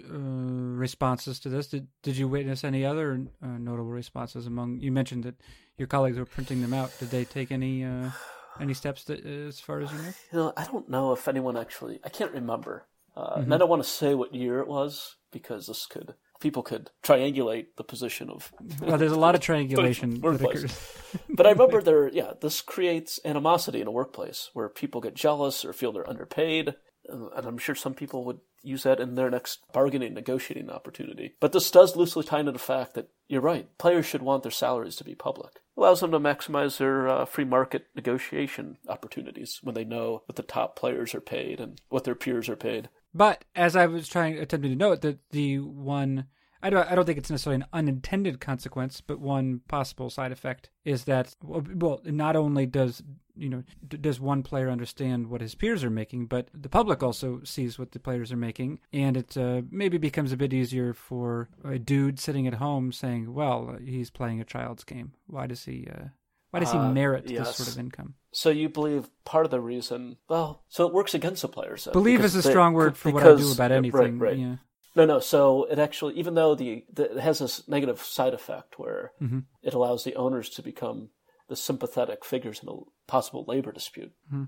responses 0.78 1.40
to 1.42 1.50
this, 1.50 1.68
did 1.68 1.88
did 2.04 2.18
you 2.18 2.28
witness 2.28 2.64
any 2.64 2.86
other 2.86 3.26
uh, 3.44 3.48
notable 3.48 3.90
responses 3.92 4.46
among? 4.48 4.80
You 4.80 4.92
mentioned 4.92 5.24
that 5.24 5.36
your 5.78 5.88
colleagues 5.88 6.18
were 6.18 6.26
printing 6.26 6.62
them 6.62 6.74
out. 6.74 6.92
Did 7.00 7.10
they 7.10 7.26
take 7.26 7.52
any 7.52 7.84
uh, 7.84 8.12
any 8.60 8.74
steps 8.74 9.04
that, 9.06 9.26
as 9.26 9.60
far 9.60 9.82
as 9.82 9.92
you 9.92 9.98
know? 9.98 10.04
You 10.32 10.38
know, 10.40 10.54
I 10.58 10.66
don't 10.66 10.90
know 10.90 11.12
if 11.14 11.28
anyone 11.28 11.58
actually. 11.58 12.00
I 12.04 12.10
can't 12.10 12.32
remember, 12.34 12.86
uh, 13.16 13.22
Mm-hmm. 13.32 13.42
and 13.44 13.54
I 13.54 13.58
don't 13.58 13.70
want 13.70 13.84
to 13.84 13.90
say 13.90 14.14
what 14.14 14.34
year 14.36 14.60
it 14.60 14.68
was 14.68 15.16
because 15.32 15.68
this 15.68 15.86
could 15.86 16.14
people 16.40 16.64
could 16.64 16.92
triangulate 17.04 17.68
the 17.78 17.84
position 17.84 18.30
of. 18.30 18.52
Well, 18.82 18.98
there's 18.98 19.12
a 19.12 19.20
lot 19.20 19.36
of 19.36 19.42
triangulation 19.42 20.20
but 21.30 21.46
I 21.46 21.52
remember 21.52 21.82
there. 21.82 22.08
Yeah, 22.10 22.34
this 22.40 22.62
creates 22.62 23.20
animosity 23.26 23.82
in 23.82 23.88
a 23.88 23.92
workplace 23.92 24.50
where 24.54 24.70
people 24.70 25.02
get 25.02 25.16
jealous 25.16 25.66
or 25.66 25.74
feel 25.74 25.92
they're 25.92 26.10
underpaid, 26.10 26.76
and 27.08 27.46
I'm 27.46 27.58
sure 27.58 27.76
some 27.76 27.94
people 27.94 28.24
would 28.26 28.40
use 28.64 28.84
that 28.84 29.00
in 29.00 29.16
their 29.16 29.30
next 29.30 29.60
bargaining, 29.74 30.14
negotiating 30.14 30.70
opportunity. 30.70 31.34
But 31.40 31.52
this 31.52 31.72
does 31.72 31.96
loosely 31.96 32.24
tie 32.24 32.40
into 32.40 32.52
the 32.52 32.60
fact 32.60 32.94
that 32.94 33.10
you're 33.28 33.42
right. 33.42 33.68
Players 33.78 34.06
should 34.06 34.22
want 34.22 34.44
their 34.44 34.52
salaries 34.52 34.96
to 34.98 35.04
be 35.04 35.16
public. 35.16 35.60
Allows 35.78 36.02
them 36.02 36.12
to 36.12 36.20
maximize 36.20 36.78
their 36.78 37.08
uh, 37.08 37.26
free 37.26 37.46
market 37.46 37.88
negotiation 37.96 38.78
opportunities 38.88 39.60
when 39.64 39.76
they 39.76 39.86
know 39.86 40.24
what 40.26 40.36
the 40.36 40.44
top 40.44 40.76
players 40.76 41.16
are 41.16 41.22
paid 41.22 41.60
and 41.60 41.80
what 41.90 42.04
their 42.04 42.16
peers 42.16 42.50
are 42.50 42.58
paid. 42.58 42.90
But 43.14 43.46
as 43.56 43.76
I 43.76 43.86
was 43.88 44.08
trying 44.08 44.38
attempting 44.38 44.72
to 44.72 44.78
note, 44.78 45.02
that 45.02 45.20
the 45.32 45.60
one 45.60 46.26
I 46.62 46.70
don't 46.70 46.92
I 46.92 46.96
don't 46.96 47.06
think 47.06 47.18
it's 47.18 47.32
necessarily 47.32 47.62
an 47.62 47.70
unintended 47.72 48.40
consequence, 48.40 49.02
but 49.02 49.20
one 49.20 49.62
possible 49.68 50.10
side 50.10 50.32
effect 50.32 50.70
is 50.84 51.06
that 51.06 51.36
well, 51.42 52.02
not 52.04 52.36
only 52.36 52.66
does 52.66 53.02
you 53.36 53.50
know 53.50 53.64
d- 53.88 53.98
does 53.98 54.20
one 54.20 54.44
player 54.44 54.70
understand 54.70 55.28
what 55.28 55.42
his 55.42 55.56
peers 55.56 55.84
are 55.84 55.90
making, 55.90 56.26
but 56.26 56.50
the 56.54 56.70
public 56.70 57.02
also 57.02 57.42
sees 57.44 57.80
what 57.80 57.94
the 57.94 58.00
players 58.00 58.32
are 58.32 58.38
making, 58.38 58.80
and 58.92 59.16
it 59.16 59.38
uh, 59.38 59.62
maybe 59.72 59.98
becomes 59.98 60.32
a 60.34 60.38
bit 60.38 60.54
easier 60.54 60.94
for 60.94 61.48
a 61.64 61.80
dude 61.80 62.20
sitting 62.20 62.46
at 62.46 62.56
home 62.56 62.92
saying, 62.92 63.34
"Well, 63.34 63.78
he's 63.84 64.10
playing 64.10 64.42
a 64.42 64.46
child's 64.46 64.84
game. 64.84 65.14
Why 65.28 65.48
does 65.48 65.64
he?" 65.64 65.88
Uh, 65.90 66.10
why 66.52 66.60
does 66.60 66.72
he 66.72 66.78
Uh, 66.78 66.92
merit 66.92 67.28
this 67.28 67.56
sort 67.56 67.70
of 67.70 67.80
income? 67.80 68.16
So 68.32 68.50
you 68.50 68.70
believe 68.70 69.10
part 69.26 69.46
of 69.46 69.52
the 69.52 69.60
reason? 69.60 70.18
Well, 70.28 70.64
so 70.70 70.86
it 70.88 70.94
works 70.94 71.14
against 71.14 71.42
the 71.42 71.48
players. 71.48 71.88
Believe 71.92 72.24
is 72.24 72.36
a 72.36 72.42
they- 72.42 72.50
strong 72.50 72.74
word 72.74 72.96
for 72.98 73.12
what 73.12 73.24
I 73.24 73.36
do 73.36 73.52
about 73.52 73.72
anything. 73.72 74.20
Right, 74.20 74.30
right. 74.32 74.38
Yeah. 74.38 74.56
No, 74.96 75.06
no. 75.06 75.20
So 75.20 75.66
it 75.66 75.80
actually, 75.80 76.16
even 76.16 76.34
though 76.36 76.56
the, 76.56 76.84
the 76.94 77.12
it 77.18 77.20
has 77.20 77.40
this 77.40 77.68
negative 77.68 78.02
side 78.02 78.34
effect 78.34 78.78
where 78.80 79.12
Mm-hmm. 79.22 79.40
it 79.64 79.74
allows 79.74 80.04
the 80.04 80.16
owners 80.16 80.50
to 80.52 80.62
become 80.62 81.10
the 81.48 81.56
sympathetic 81.56 82.24
figures 82.26 82.62
in 82.62 82.70
a 82.70 82.74
possible 83.08 83.46
labor 83.48 83.72
dispute, 83.72 84.12
Mm-hmm. 84.28 84.44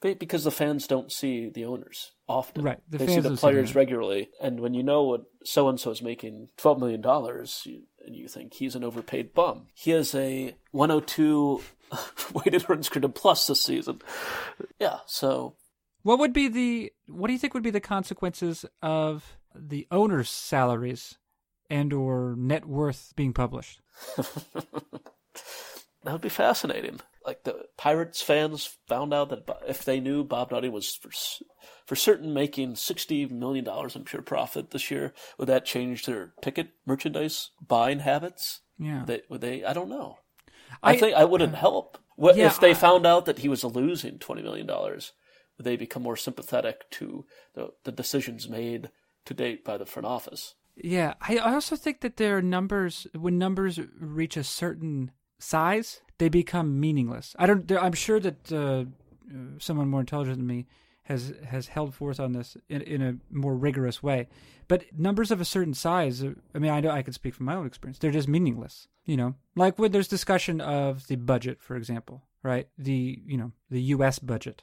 Be- 0.00 0.14
because 0.14 0.44
the 0.44 0.50
fans 0.52 0.86
don't 0.86 1.10
see 1.10 1.48
the 1.48 1.64
owners 1.64 2.12
often. 2.28 2.62
Right, 2.62 2.78
the 2.88 2.98
they 2.98 3.06
see 3.08 3.20
the 3.20 3.36
players 3.36 3.74
regularly, 3.74 4.28
and 4.40 4.60
when 4.60 4.72
you 4.72 4.82
know 4.84 5.02
what 5.02 5.22
so 5.44 5.68
and 5.68 5.80
so 5.80 5.90
is 5.90 6.00
making 6.02 6.50
twelve 6.56 6.78
million 6.78 7.00
dollars, 7.00 7.66
and 8.06 8.14
you 8.14 8.28
think 8.28 8.54
he's 8.54 8.76
an 8.76 8.84
overpaid 8.84 9.34
bum, 9.34 9.66
he 9.74 9.90
has 9.90 10.14
a 10.14 10.54
one 10.70 10.90
hundred 10.90 11.08
two 11.08 11.62
weighted 12.32 12.68
runs 12.68 12.88
created 12.88 13.14
plus 13.14 13.46
this 13.46 13.62
season. 13.62 14.00
Yeah, 14.78 14.98
so 15.06 15.54
What 16.02 16.18
would 16.18 16.32
be 16.32 16.48
the 16.48 16.92
what 17.06 17.26
do 17.28 17.32
you 17.32 17.38
think 17.38 17.54
would 17.54 17.62
be 17.62 17.70
the 17.70 17.80
consequences 17.80 18.64
of 18.82 19.36
the 19.54 19.86
owners' 19.90 20.30
salaries 20.30 21.16
and 21.70 21.92
or 21.92 22.34
net 22.36 22.66
worth 22.66 23.12
being 23.16 23.32
published? 23.32 23.80
That 26.04 26.12
would 26.12 26.20
be 26.22 26.28
fascinating. 26.28 27.00
Like 27.26 27.42
the 27.44 27.66
Pirates 27.76 28.22
fans 28.22 28.78
found 28.86 29.12
out 29.12 29.28
that 29.30 29.44
if 29.66 29.84
they 29.84 30.00
knew 30.00 30.24
Bob 30.24 30.50
Nutting 30.52 30.72
was 30.72 30.94
for 30.94 31.10
for 31.84 31.96
certain 31.96 32.32
making 32.32 32.76
sixty 32.76 33.26
million 33.26 33.64
dollars 33.64 33.96
in 33.96 34.04
pure 34.04 34.22
profit 34.22 34.70
this 34.70 34.90
year, 34.90 35.12
would 35.36 35.48
that 35.48 35.66
change 35.66 36.06
their 36.06 36.32
ticket 36.40 36.70
merchandise 36.86 37.50
buying 37.60 37.98
habits? 37.98 38.60
Yeah. 38.78 39.04
They, 39.06 39.22
would 39.28 39.40
they? 39.40 39.64
I 39.64 39.72
don't 39.72 39.90
know. 39.90 40.18
I, 40.82 40.92
I- 40.92 40.96
think 40.98 41.16
I 41.16 41.24
wouldn't 41.24 41.54
help. 41.54 41.98
What 42.16 42.36
yeah, 42.36 42.46
if 42.46 42.60
they 42.60 42.70
I- 42.70 42.74
found 42.74 43.06
out 43.06 43.26
that 43.26 43.38
he 43.38 43.48
was 43.48 43.62
losing 43.64 44.18
twenty 44.18 44.42
million 44.42 44.66
dollars? 44.66 45.12
Would 45.56 45.64
they 45.64 45.76
become 45.76 46.02
more 46.02 46.16
sympathetic 46.16 46.88
to 46.92 47.24
the 47.54 47.70
the 47.84 47.92
decisions 47.92 48.48
made 48.48 48.90
to 49.24 49.34
date 49.34 49.64
by 49.64 49.76
the 49.78 49.86
front 49.86 50.06
office? 50.06 50.54
Yeah, 50.76 51.14
I 51.20 51.38
I 51.38 51.54
also 51.54 51.76
think 51.76 52.00
that 52.00 52.16
there 52.16 52.36
are 52.36 52.42
numbers 52.42 53.06
when 53.14 53.38
numbers 53.38 53.80
reach 54.00 54.36
a 54.36 54.44
certain 54.44 55.10
size, 55.40 56.00
they 56.18 56.28
become 56.28 56.78
meaningless. 56.80 57.34
I 57.38 57.46
don't. 57.46 57.70
I'm 57.72 57.92
sure 57.92 58.20
that 58.20 58.52
uh, 58.52 58.56
uh, 58.56 58.84
someone 59.58 59.88
more 59.88 60.00
intelligent 60.00 60.38
than 60.38 60.46
me 60.46 60.66
has 61.08 61.32
has 61.46 61.68
held 61.68 61.94
forth 61.94 62.20
on 62.20 62.32
this 62.32 62.56
in, 62.68 62.82
in 62.82 63.02
a 63.02 63.16
more 63.30 63.56
rigorous 63.56 64.02
way. 64.02 64.28
But 64.68 64.84
numbers 64.96 65.30
of 65.30 65.40
a 65.40 65.44
certain 65.44 65.74
size, 65.74 66.22
uh, 66.22 66.34
I 66.54 66.58
mean, 66.58 66.70
I 66.70 66.80
know 66.80 66.90
I 66.90 67.02
can 67.02 67.12
speak 67.14 67.34
from 67.34 67.46
my 67.46 67.54
own 67.54 67.66
experience. 67.66 67.98
They're 67.98 68.10
just 68.10 68.28
meaningless. 68.28 68.88
You 69.06 69.16
know, 69.16 69.34
like 69.56 69.78
when 69.78 69.90
there's 69.92 70.08
discussion 70.08 70.60
of 70.60 71.06
the 71.06 71.16
budget, 71.16 71.62
for 71.62 71.76
example, 71.76 72.22
right? 72.42 72.68
The 72.76 73.20
you 73.26 73.36
know 73.38 73.52
the 73.70 73.80
U.S. 73.96 74.18
budget 74.18 74.62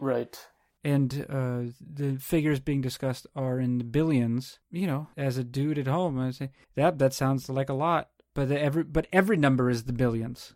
Right. 0.00 0.36
and 0.82 1.26
uh, 1.30 1.60
the 1.80 2.16
figures 2.20 2.58
being 2.60 2.80
discussed 2.82 3.26
are 3.36 3.60
in 3.60 3.78
the 3.78 3.84
billions. 3.84 4.58
You 4.72 4.88
know, 4.88 5.06
as 5.16 5.38
a 5.38 5.44
dude 5.44 5.78
at 5.78 5.86
home, 5.86 6.18
I 6.18 6.32
say 6.32 6.50
that 6.74 6.98
that 6.98 7.14
sounds 7.14 7.48
like 7.48 7.68
a 7.68 7.74
lot, 7.74 8.10
but 8.34 8.48
the 8.48 8.60
every 8.60 8.82
but 8.82 9.06
every 9.12 9.36
number 9.36 9.70
is 9.70 9.84
the 9.84 9.92
billions. 9.92 10.54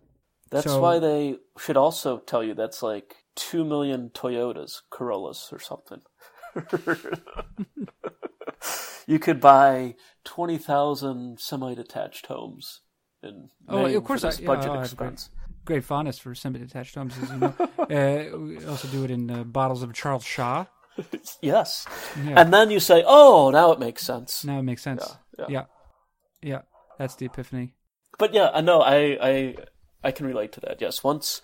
That's 0.50 0.64
So- 0.66 0.80
why 0.80 0.98
they 0.98 1.36
should 1.58 1.76
also 1.76 2.18
tell 2.18 2.42
you 2.42 2.54
that's 2.54 2.82
like 2.82 3.14
two 3.38 3.64
million 3.64 4.10
Toyotas, 4.12 4.80
Corollas, 4.90 5.48
or 5.52 5.60
something. 5.60 6.00
you 9.06 9.18
could 9.18 9.40
buy 9.40 9.94
twenty 10.24 10.58
thousand 10.58 11.40
semi-detached 11.40 12.26
homes 12.26 12.80
in 13.22 13.48
Oh, 13.68 13.84
Maine 13.84 13.96
of 13.96 14.04
course, 14.04 14.20
for 14.22 14.26
this 14.28 14.40
I- 14.40 14.44
budget 14.44 14.70
I 14.70 14.74
agree. 14.74 14.84
expense. 14.84 15.30
Great 15.64 15.84
fondness 15.84 16.18
for 16.18 16.34
semi-detached 16.34 16.94
homes, 16.94 17.14
as 17.22 17.30
you 17.30 17.36
know. 17.36 17.54
uh, 17.78 18.38
we 18.38 18.64
also 18.64 18.88
do 18.88 19.04
it 19.04 19.10
in 19.10 19.30
uh, 19.30 19.44
bottles 19.44 19.82
of 19.82 19.92
Charles 19.92 20.24
Shaw. 20.24 20.66
Yes, 21.42 21.86
Yeah. 22.24 22.40
and 22.40 22.52
then 22.52 22.70
you 22.72 22.80
say, 22.80 23.04
"Oh, 23.06 23.50
now 23.50 23.70
it 23.70 23.78
makes 23.78 24.02
sense." 24.02 24.44
Now 24.44 24.58
it 24.58 24.62
makes 24.62 24.82
sense. 24.82 25.06
Yeah, 25.38 25.46
yeah, 25.48 25.64
yeah. 26.42 26.60
That's 26.98 27.14
the 27.14 27.26
epiphany. 27.26 27.74
But 28.18 28.34
yeah, 28.34 28.50
I 28.52 28.62
know 28.62 28.80
I 28.80 29.16
I 29.22 29.56
I 30.02 30.10
can 30.10 30.26
relate 30.26 30.50
to 30.54 30.60
that. 30.62 30.80
Yes, 30.80 31.04
once 31.04 31.40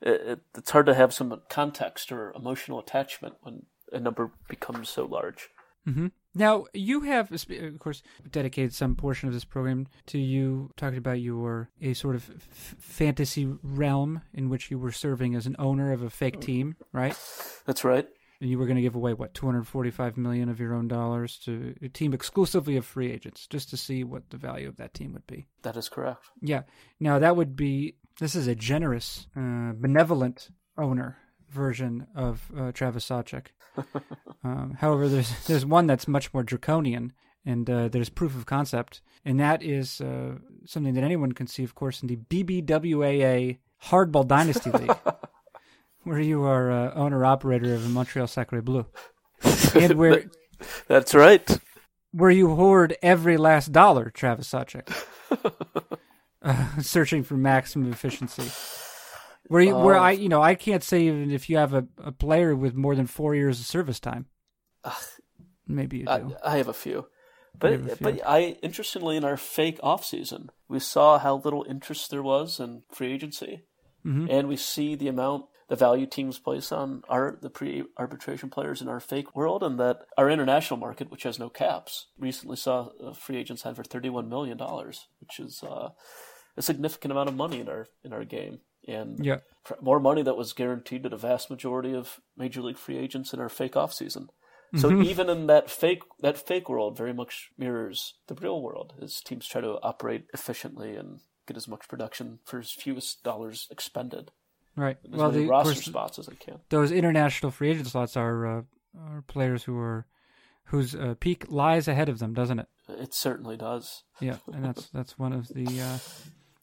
it, 0.00 0.20
it, 0.20 0.40
it's 0.56 0.70
hard 0.70 0.86
to 0.86 0.94
have 0.94 1.12
some 1.12 1.40
context 1.48 2.10
or 2.12 2.32
emotional 2.32 2.78
attachment 2.78 3.34
when 3.42 3.66
a 3.92 4.00
number 4.00 4.30
becomes 4.48 4.88
so 4.88 5.04
large. 5.04 5.48
hmm 5.84 6.08
Now 6.34 6.66
you 6.72 7.00
have, 7.02 7.32
of 7.32 7.78
course, 7.78 8.02
dedicated 8.30 8.72
some 8.74 8.94
portion 8.94 9.28
of 9.28 9.34
this 9.34 9.44
program 9.44 9.88
to 10.06 10.18
you 10.18 10.70
talking 10.76 10.98
about 10.98 11.20
your 11.20 11.70
a 11.80 11.94
sort 11.94 12.14
of 12.14 12.30
f- 12.30 12.76
fantasy 12.78 13.46
realm 13.62 14.22
in 14.32 14.48
which 14.48 14.70
you 14.70 14.78
were 14.78 14.92
serving 14.92 15.34
as 15.34 15.46
an 15.46 15.56
owner 15.58 15.92
of 15.92 16.02
a 16.02 16.10
fake 16.10 16.40
team, 16.40 16.76
right? 16.92 17.18
That's 17.66 17.84
right. 17.84 18.06
And 18.40 18.48
you 18.48 18.58
were 18.58 18.64
going 18.64 18.76
to 18.76 18.82
give 18.82 18.94
away 18.94 19.12
what 19.12 19.34
245 19.34 20.16
million 20.16 20.48
of 20.48 20.58
your 20.60 20.72
own 20.72 20.88
dollars 20.88 21.36
to 21.44 21.74
a 21.82 21.88
team 21.88 22.14
exclusively 22.14 22.76
of 22.76 22.86
free 22.86 23.12
agents, 23.12 23.46
just 23.46 23.68
to 23.68 23.76
see 23.76 24.02
what 24.02 24.30
the 24.30 24.38
value 24.38 24.66
of 24.66 24.76
that 24.76 24.94
team 24.94 25.12
would 25.12 25.26
be. 25.26 25.46
That 25.60 25.76
is 25.76 25.90
correct. 25.90 26.24
Yeah. 26.40 26.62
Now 26.98 27.18
that 27.18 27.36
would 27.36 27.54
be 27.54 27.96
this 28.20 28.36
is 28.36 28.46
a 28.46 28.54
generous, 28.54 29.26
uh, 29.36 29.72
benevolent 29.74 30.50
owner 30.78 31.16
version 31.50 32.06
of 32.14 32.52
uh, 32.56 32.70
Travis 32.70 33.08
Sawchik. 33.08 33.46
um, 34.44 34.76
however, 34.78 35.08
there's 35.08 35.46
there's 35.46 35.66
one 35.66 35.86
that's 35.86 36.06
much 36.06 36.32
more 36.32 36.42
draconian, 36.42 37.12
and 37.44 37.68
uh, 37.68 37.88
there's 37.88 38.10
proof 38.10 38.36
of 38.36 38.46
concept, 38.46 39.00
and 39.24 39.40
that 39.40 39.62
is 39.62 40.00
uh, 40.00 40.34
something 40.66 40.94
that 40.94 41.04
anyone 41.04 41.32
can 41.32 41.46
see, 41.46 41.64
of 41.64 41.74
course, 41.74 42.02
in 42.02 42.08
the 42.08 42.16
BBWAA 42.16 43.58
Hardball 43.84 44.28
Dynasty 44.28 44.70
League, 44.74 44.98
where 46.04 46.20
you 46.20 46.42
are 46.42 46.70
uh, 46.70 46.94
owner 46.94 47.24
operator 47.24 47.74
of 47.74 47.82
the 47.82 47.88
Montreal 47.88 48.26
Sacre 48.26 48.60
Bleu, 48.60 48.86
and 49.74 49.94
where 49.94 50.24
That's 50.88 51.14
right. 51.14 51.58
where 52.12 52.30
you 52.30 52.54
hoard 52.54 52.96
every 53.02 53.38
last 53.38 53.72
dollar, 53.72 54.10
Travis 54.10 54.52
Sawchik. 54.52 54.88
Uh, 56.42 56.66
searching 56.80 57.22
for 57.22 57.34
maximum 57.36 57.92
efficiency. 57.92 58.50
Where 59.48 59.62
you, 59.62 59.74
where 59.76 59.96
Oh. 59.96 60.02
I, 60.02 60.10
you 60.12 60.28
know, 60.28 60.42
I 60.42 60.54
can't 60.54 60.82
say 60.82 61.02
even 61.02 61.30
if 61.30 61.50
you 61.50 61.56
have 61.56 61.74
a, 61.74 61.86
a 61.98 62.12
player 62.12 62.54
with 62.54 62.74
more 62.74 62.94
than 62.94 63.06
four 63.06 63.34
years 63.34 63.58
of 63.60 63.66
service 63.66 63.98
time. 64.00 64.26
Maybe 65.66 65.98
you 65.98 66.04
do. 66.06 66.36
I, 66.44 66.54
I 66.54 66.56
have 66.58 66.68
a 66.68 66.72
few. 66.72 67.06
But 67.58 67.72
a 67.72 67.78
few. 67.78 67.96
but 68.00 68.20
I 68.26 68.56
interestingly 68.62 69.16
in 69.16 69.24
our 69.24 69.36
fake 69.36 69.78
off 69.82 70.04
season 70.04 70.50
we 70.68 70.78
saw 70.78 71.18
how 71.18 71.36
little 71.36 71.66
interest 71.68 72.10
there 72.10 72.22
was 72.22 72.60
in 72.60 72.82
free 72.92 73.12
agency, 73.12 73.64
Mhm. 74.06 74.28
and 74.30 74.48
we 74.48 74.56
see 74.56 74.94
the 74.94 75.08
amount 75.08 75.46
the 75.68 75.76
value 75.76 76.06
teams 76.06 76.38
place 76.38 76.72
on 76.72 77.02
our 77.08 77.36
the 77.42 77.50
pre 77.50 77.84
arbitration 77.98 78.50
players 78.50 78.80
in 78.80 78.88
our 78.88 79.00
fake 79.00 79.34
world, 79.36 79.62
and 79.64 79.78
that 79.80 79.98
our 80.16 80.30
international 80.30 80.78
market, 80.78 81.10
which 81.10 81.24
has 81.24 81.38
no 81.38 81.48
caps, 81.50 82.06
recently 82.18 82.56
saw 82.56 82.88
a 83.00 83.14
free 83.14 83.36
agent 83.36 83.58
sign 83.58 83.74
for 83.74 83.84
thirty 83.84 84.08
one 84.10 84.28
million 84.28 84.56
dollars, 84.56 85.08
which 85.20 85.38
is 85.40 85.62
uh, 85.62 85.90
a 86.56 86.62
significant 86.62 87.12
amount 87.12 87.28
of 87.28 87.34
money 87.36 87.60
in 87.60 87.68
our 87.68 87.86
in 88.04 88.12
our 88.12 88.24
game, 88.24 88.60
and 88.86 89.24
yeah, 89.24 89.38
more 89.80 90.00
money 90.00 90.22
that 90.22 90.36
was 90.36 90.52
guaranteed 90.52 91.02
to 91.04 91.08
the 91.08 91.16
vast 91.16 91.50
majority 91.50 91.94
of 91.94 92.20
major 92.36 92.60
league 92.62 92.78
free 92.78 92.96
agents 92.98 93.32
in 93.32 93.40
our 93.40 93.48
fake 93.48 93.76
off 93.76 93.92
season. 93.92 94.28
So 94.76 94.88
Mm-hmm. 94.88 95.02
even 95.02 95.28
in 95.28 95.46
that 95.48 95.68
fake 95.68 96.02
that 96.20 96.38
fake 96.38 96.68
world, 96.68 96.96
very 96.96 97.12
much 97.12 97.50
mirrors 97.58 98.14
the 98.28 98.34
real 98.36 98.62
world. 98.62 98.94
As 99.02 99.20
teams 99.20 99.46
try 99.48 99.60
to 99.60 99.78
operate 99.82 100.26
efficiently 100.32 100.94
and 100.94 101.18
get 101.48 101.56
as 101.56 101.66
much 101.66 101.88
production 101.88 102.38
for 102.44 102.60
as 102.60 102.70
fewest 102.70 103.24
dollars 103.24 103.66
expended, 103.72 104.30
right. 104.76 104.96
as 105.12 105.18
Well, 105.18 105.32
many 105.32 105.44
the, 105.44 105.50
roster 105.50 105.72
course, 105.74 105.84
spots 105.84 106.18
as 106.20 106.26
they 106.26 106.36
can. 106.36 106.60
those 106.68 106.92
international 106.92 107.50
free 107.50 107.70
agent 107.70 107.88
slots 107.88 108.16
are 108.16 108.46
uh, 108.58 108.62
are 108.96 109.22
players 109.22 109.64
who 109.64 109.76
are 109.76 110.06
whose 110.66 110.94
uh, 110.94 111.14
peak 111.18 111.46
lies 111.48 111.88
ahead 111.88 112.08
of 112.08 112.20
them, 112.20 112.32
doesn't 112.32 112.60
it? 112.60 112.68
It 112.88 113.12
certainly 113.12 113.56
does. 113.56 114.04
Yeah, 114.20 114.36
and 114.52 114.64
that's 114.64 114.88
that's 114.94 115.18
one 115.18 115.32
of 115.32 115.48
the 115.48 115.80
uh, 115.80 115.98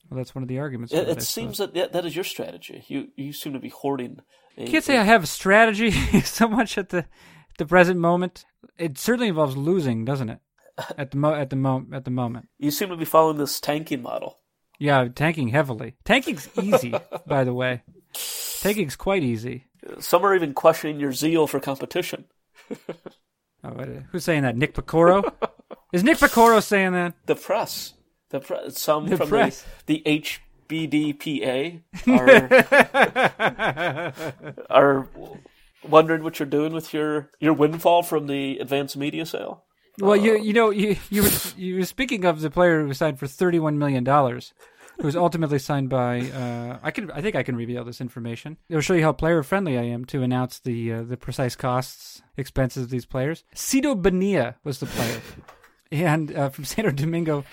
well, 0.10 0.18
that's 0.18 0.34
one 0.36 0.44
of 0.44 0.48
the 0.48 0.60
arguments. 0.60 0.94
It, 0.94 1.08
it 1.10 1.22
seems 1.24 1.58
that 1.58 1.76
yeah, 1.76 1.88
that 1.88 2.06
is 2.06 2.16
your 2.16 2.24
strategy. 2.24 2.84
You 2.88 3.10
you 3.16 3.34
seem 3.34 3.54
to 3.54 3.60
be 3.60 3.70
hoarding. 3.70 4.20
A, 4.58 4.66
can't 4.66 4.84
say 4.84 4.98
I 4.98 5.04
have 5.04 5.24
a 5.24 5.28
strategy 5.28 5.92
so 6.22 6.48
much 6.48 6.78
at 6.78 6.90
the 6.90 7.06
the 7.58 7.66
present 7.66 8.00
moment. 8.00 8.46
It 8.78 8.98
certainly 8.98 9.28
involves 9.30 9.58
losing, 9.58 10.06
doesn't 10.06 10.30
it? 10.30 10.40
At 10.98 11.10
the 11.10 11.18
mo 11.18 11.34
at 11.34 11.50
the 11.50 11.56
mo 11.56 11.86
at 11.92 12.06
the 12.06 12.12
moment. 12.12 12.50
you 12.60 12.70
seem 12.70 12.90
to 12.90 12.96
be 12.96 13.06
following 13.06 13.38
this 13.38 13.60
tanking 13.60 14.04
model. 14.04 14.38
Yeah, 14.78 15.08
tanking 15.08 15.48
heavily. 15.48 15.96
Tanking's 16.06 16.48
easy, 16.62 16.94
by 17.28 17.44
the 17.44 17.54
way. 17.54 17.82
Tanking's 18.62 18.96
quite 18.96 19.24
easy. 19.24 19.66
Some 20.00 20.24
are 20.24 20.36
even 20.36 20.54
questioning 20.54 21.00
your 21.00 21.14
zeal 21.14 21.48
for 21.48 21.60
competition. 21.60 22.26
Oh, 23.64 23.70
uh, 23.70 24.02
who's 24.12 24.24
saying 24.24 24.44
that? 24.44 24.56
Nick 24.56 24.76
Piecoro? 24.76 25.34
Is 25.94 26.04
Nick 26.04 26.18
Piecoro 26.18 26.62
saying 26.62 26.92
that? 26.94 27.16
The 27.26 27.36
press, 27.36 27.94
the 28.30 28.40
pre- 28.40 28.70
some 28.70 29.08
The 29.08 29.18
from 29.18 29.30
press. 29.30 29.66
the 29.86 30.02
the 30.06 30.22
HBDPA 30.70 31.82
are 32.08 34.14
are 34.70 35.08
wondering 35.88 36.24
what 36.24 36.40
you're 36.40 36.46
doing 36.48 36.74
with 36.74 36.94
your 36.94 37.30
your 37.40 37.54
windfall 37.54 38.04
from 38.04 38.28
the 38.28 38.58
advanced 38.60 38.98
media 38.98 39.26
sale. 39.26 39.64
Well, 40.00 40.16
you 40.16 40.38
you 40.38 40.54
know 40.54 40.70
you 40.70 40.98
you 41.10 41.24
were, 41.24 41.30
you 41.58 41.76
were 41.78 41.86
speaking 41.86 42.26
of 42.26 42.42
the 42.42 42.50
player 42.52 42.82
who 42.82 42.88
was 42.90 42.98
signed 43.00 43.18
for 43.20 43.28
thirty 43.28 43.60
one 43.60 43.80
million 43.80 44.04
dollars, 44.04 44.54
who 45.00 45.06
was 45.06 45.16
ultimately 45.16 45.58
signed 45.60 45.90
by. 45.90 46.20
Uh, 46.22 46.78
I 46.84 46.92
can 46.92 47.10
I 47.12 47.22
think 47.22 47.36
I 47.36 47.42
can 47.44 47.56
reveal 47.56 47.84
this 47.84 48.00
information. 48.02 48.58
It'll 48.70 48.82
show 48.82 48.94
you 48.94 49.04
how 49.04 49.14
player 49.14 49.42
friendly 49.42 49.78
I 49.78 49.84
am 49.84 50.06
to 50.06 50.22
announce 50.22 50.60
the 50.60 50.94
uh, 50.94 51.04
the 51.04 51.18
precise 51.18 51.56
costs 51.56 52.22
expenses 52.36 52.84
of 52.84 52.90
these 52.92 53.06
players. 53.08 53.44
Cito 53.56 53.96
Bonilla 53.96 54.56
was 54.64 54.80
the 54.80 54.86
player, 54.86 55.22
and 55.92 56.36
uh, 56.36 56.50
from 56.50 56.66
Santo 56.66 56.92
Domingo, 56.92 57.44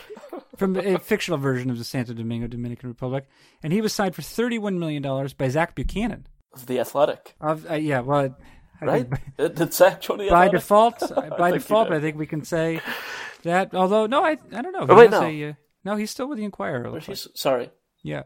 from 0.56 0.76
a 0.76 0.98
fictional 0.98 1.38
version 1.38 1.70
of 1.70 1.78
the 1.78 1.84
Santo 1.84 2.12
Domingo 2.14 2.46
Dominican 2.46 2.88
Republic, 2.88 3.26
and 3.62 3.72
he 3.72 3.80
was 3.80 3.92
signed 3.92 4.14
for 4.14 4.22
thirty 4.22 4.58
one 4.58 4.78
million 4.78 5.02
dollars 5.02 5.32
by 5.32 5.48
Zach 5.48 5.74
Buchanan. 5.74 6.26
Of 6.52 6.66
the 6.66 6.78
Athletic, 6.80 7.34
Of 7.40 7.68
uh, 7.70 7.74
yeah, 7.74 8.00
well. 8.00 8.36
I 8.80 8.84
right? 8.84 9.08
think 9.08 9.20
Uh, 9.38 9.48
Did 9.48 9.72
Zach 9.72 10.00
join 10.00 10.18
the 10.18 10.28
by 10.28 10.46
Athletic? 10.46 10.52
default, 10.60 10.98
by 11.38 11.50
think 11.52 11.62
default. 11.62 11.90
I 11.92 12.00
think 12.00 12.16
we 12.18 12.26
can 12.26 12.44
say 12.44 12.80
that. 13.42 13.74
Although, 13.74 14.06
no, 14.06 14.22
I 14.24 14.32
I 14.52 14.62
don't 14.62 14.72
know. 14.72 14.86
Oh, 14.88 14.96
wait, 14.96 15.10
no. 15.10 15.22
a, 15.22 15.50
uh, 15.50 15.52
no, 15.84 15.96
he's 15.96 16.10
still 16.10 16.28
with 16.28 16.38
the 16.38 16.44
Inquirer. 16.44 16.90
like. 16.90 17.04
sorry, 17.34 17.70
Yeah, 18.02 18.22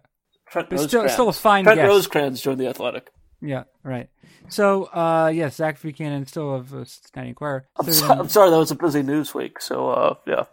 Trent 0.51 0.71
But 0.71 0.79
still- 0.81 1.03
Rosecrans. 1.03 1.13
still 1.13 1.29
a 1.29 1.33
fine 1.33 1.65
Trent 1.65 1.79
guess. 1.81 1.89
Rosecrans 1.89 2.41
joined 2.41 2.61
the 2.61 2.67
Athletic. 2.69 3.11
yeah, 3.41 3.65
right. 3.85 4.09
So, 4.51 4.85
uh, 4.87 5.31
yes, 5.35 5.57
Zach 5.57 5.81
Buchanan 5.81 6.27
still 6.27 6.55
of 6.55 6.73
uh, 6.75 6.85
Cincinnati 6.85 7.29
Inquirer. 7.31 7.67
I'm, 7.79 7.93
so- 7.93 8.07
I'm 8.09 8.29
sorry, 8.29 8.51
that 8.51 8.57
was 8.59 8.71
a 8.71 8.75
busy 8.75 9.03
news 9.03 9.35
week. 9.35 9.61
So 9.61 9.91
uh, 9.91 10.15
yeah, 10.27 10.45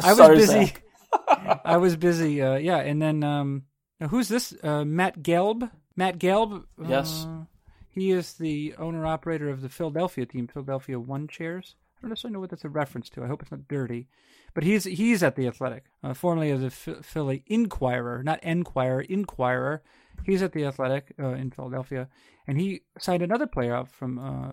I 0.00 0.12
was 0.12 0.28
busy. 0.28 0.72
I 1.64 1.76
was 1.76 1.96
busy. 1.96 2.42
Uh, 2.42 2.56
yeah, 2.56 2.78
and 2.78 3.00
then 3.00 3.22
um, 3.24 3.62
who's 4.10 4.28
this? 4.28 4.54
Uh, 4.62 4.84
Matt 4.84 5.22
Gelb. 5.22 5.70
Matt 5.96 6.18
Gelb. 6.18 6.64
Yes. 6.86 7.26
Uh, 7.28 7.44
he 7.90 8.10
is 8.10 8.34
the 8.34 8.74
owner 8.78 9.06
operator 9.06 9.48
of 9.48 9.62
the 9.62 9.70
Philadelphia 9.70 10.26
team, 10.26 10.48
Philadelphia 10.48 11.00
One 11.00 11.28
Chairs. 11.28 11.76
I 11.96 12.02
don't 12.02 12.10
necessarily 12.10 12.34
know 12.34 12.40
what 12.40 12.50
that's 12.50 12.64
a 12.64 12.68
reference 12.68 13.08
to. 13.10 13.24
I 13.24 13.26
hope 13.26 13.40
it's 13.40 13.50
not 13.50 13.68
dirty, 13.68 14.06
but 14.52 14.64
he's 14.64 14.84
he's 14.84 15.22
at 15.22 15.34
the 15.34 15.46
Athletic, 15.46 15.84
uh, 16.04 16.12
formerly 16.12 16.50
of 16.50 16.60
the 16.60 16.70
Philly 16.70 17.42
Inquirer, 17.46 18.22
not 18.22 18.44
Enquirer, 18.44 19.00
Inquirer. 19.00 19.82
He's 20.24 20.42
at 20.42 20.52
the 20.52 20.66
Athletic 20.66 21.14
uh, 21.18 21.28
in 21.28 21.50
Philadelphia, 21.50 22.08
and 22.46 22.60
he 22.60 22.82
signed 22.98 23.22
another 23.22 23.46
player 23.46 23.74
out 23.74 23.90
from. 23.90 24.18
Uh, 24.18 24.52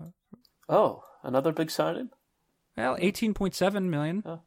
oh, 0.70 1.04
another 1.22 1.52
big 1.52 1.70
signing. 1.70 2.08
Well, 2.78 2.96
eighteen 2.98 3.34
point 3.34 3.54
seven 3.54 3.90
million. 3.90 4.22
Oh. 4.24 4.40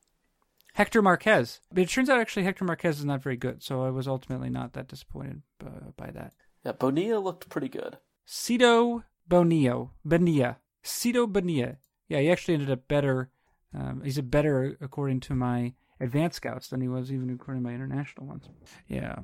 Hector 0.78 1.02
Marquez. 1.02 1.60
But 1.74 1.82
it 1.82 1.90
turns 1.90 2.08
out 2.08 2.20
actually 2.20 2.44
Hector 2.44 2.64
Marquez 2.64 3.00
is 3.00 3.06
not 3.06 3.24
very 3.24 3.36
good, 3.36 3.64
so 3.64 3.84
I 3.84 3.90
was 3.90 4.08
ultimately 4.08 4.52
not 4.52 4.74
that 4.74 4.88
disappointed 4.88 5.42
uh, 5.66 5.90
by 5.98 6.12
that. 6.12 6.34
Yeah, 6.64 6.74
Bonilla 6.74 7.18
looked 7.18 7.50
pretty 7.50 7.68
good. 7.68 7.98
Cito 8.26 9.04
Bonillo. 9.28 9.90
Bonilla. 10.06 10.58
Cito 10.84 11.26
Bonilla. 11.26 11.78
Yeah, 12.08 12.20
he 12.20 12.30
actually 12.30 12.54
ended 12.54 12.70
up 12.70 12.88
better. 12.88 13.32
Um, 13.74 14.04
he's 14.06 14.20
a 14.20 14.24
better, 14.24 14.78
according 14.80 15.22
to 15.22 15.34
my 15.34 15.74
advanced 16.00 16.38
scouts, 16.38 16.68
than 16.68 16.82
he 16.82 16.88
was 16.88 17.12
even 17.12 17.32
according 17.32 17.64
to 17.64 17.68
my 17.68 17.74
international 17.74 18.28
ones. 18.28 18.48
Yeah. 18.88 19.16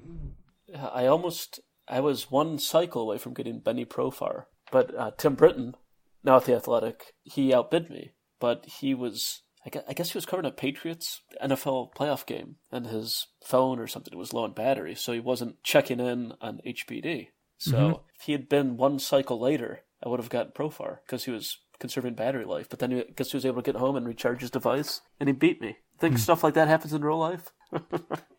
I 0.76 1.06
almost, 1.06 1.60
I 1.88 2.00
was 2.00 2.32
one 2.32 2.58
cycle 2.58 3.04
away 3.04 3.20
from 3.20 3.36
getting 3.36 3.60
Benny 3.60 3.86
Profar, 3.86 4.46
but 4.72 4.96
uh, 4.98 5.12
Tim 5.20 5.36
Britton, 5.36 5.76
now 6.24 6.38
at 6.38 6.46
the 6.46 6.56
Athletic, 6.56 7.14
he 7.22 7.54
outbid 7.54 7.92
me, 7.92 8.14
but 8.40 8.66
he 8.66 8.96
was 8.96 9.43
I 9.66 9.94
guess, 9.94 10.12
he 10.12 10.18
was 10.18 10.26
covering 10.26 10.48
a 10.48 10.52
Patriots 10.52 11.22
NFL 11.42 11.94
playoff 11.94 12.26
game, 12.26 12.58
and 12.72 12.88
his 12.88 13.28
phone 13.44 13.80
or 13.80 13.88
something 13.88 14.18
was 14.18 14.34
low 14.34 14.44
on 14.44 14.54
battery, 14.54 14.94
so 14.96 15.14
he 15.14 15.20
wasn't 15.20 15.64
checking 15.64 16.00
in 16.00 16.34
on 16.42 16.60
HBD. 16.66 17.30
So 17.58 17.78
mm-hmm. 17.78 18.02
if 18.16 18.26
he 18.26 18.34
had 18.34 18.50
been 18.50 18.76
one 18.76 19.00
cycle 19.00 19.40
later, 19.40 19.82
I 20.04 20.10
would 20.10 20.20
have 20.20 20.30
gotten 20.30 20.52
Profar 20.52 20.98
because 21.06 21.24
he 21.24 21.32
was 21.32 21.60
conserving 21.80 22.16
battery 22.16 22.46
life. 22.46 22.68
But 22.70 22.80
then 22.80 22.92
he, 22.92 23.00
I 23.00 23.06
guess 23.16 23.32
he 23.32 23.38
was 23.38 23.46
able 23.46 23.62
to 23.62 23.72
get 23.72 23.80
home 23.80 23.96
and 23.96 24.06
recharge 24.06 24.42
his 24.42 24.52
device, 24.52 25.02
and 25.20 25.30
he 25.30 25.34
beat 25.34 25.62
me. 25.62 25.78
Think 26.00 26.16
mm. 26.16 26.20
stuff 26.20 26.44
like 26.44 26.56
that 26.56 26.68
happens 26.68 26.94
in 26.94 27.04
real 27.04 27.20
life. 27.20 27.54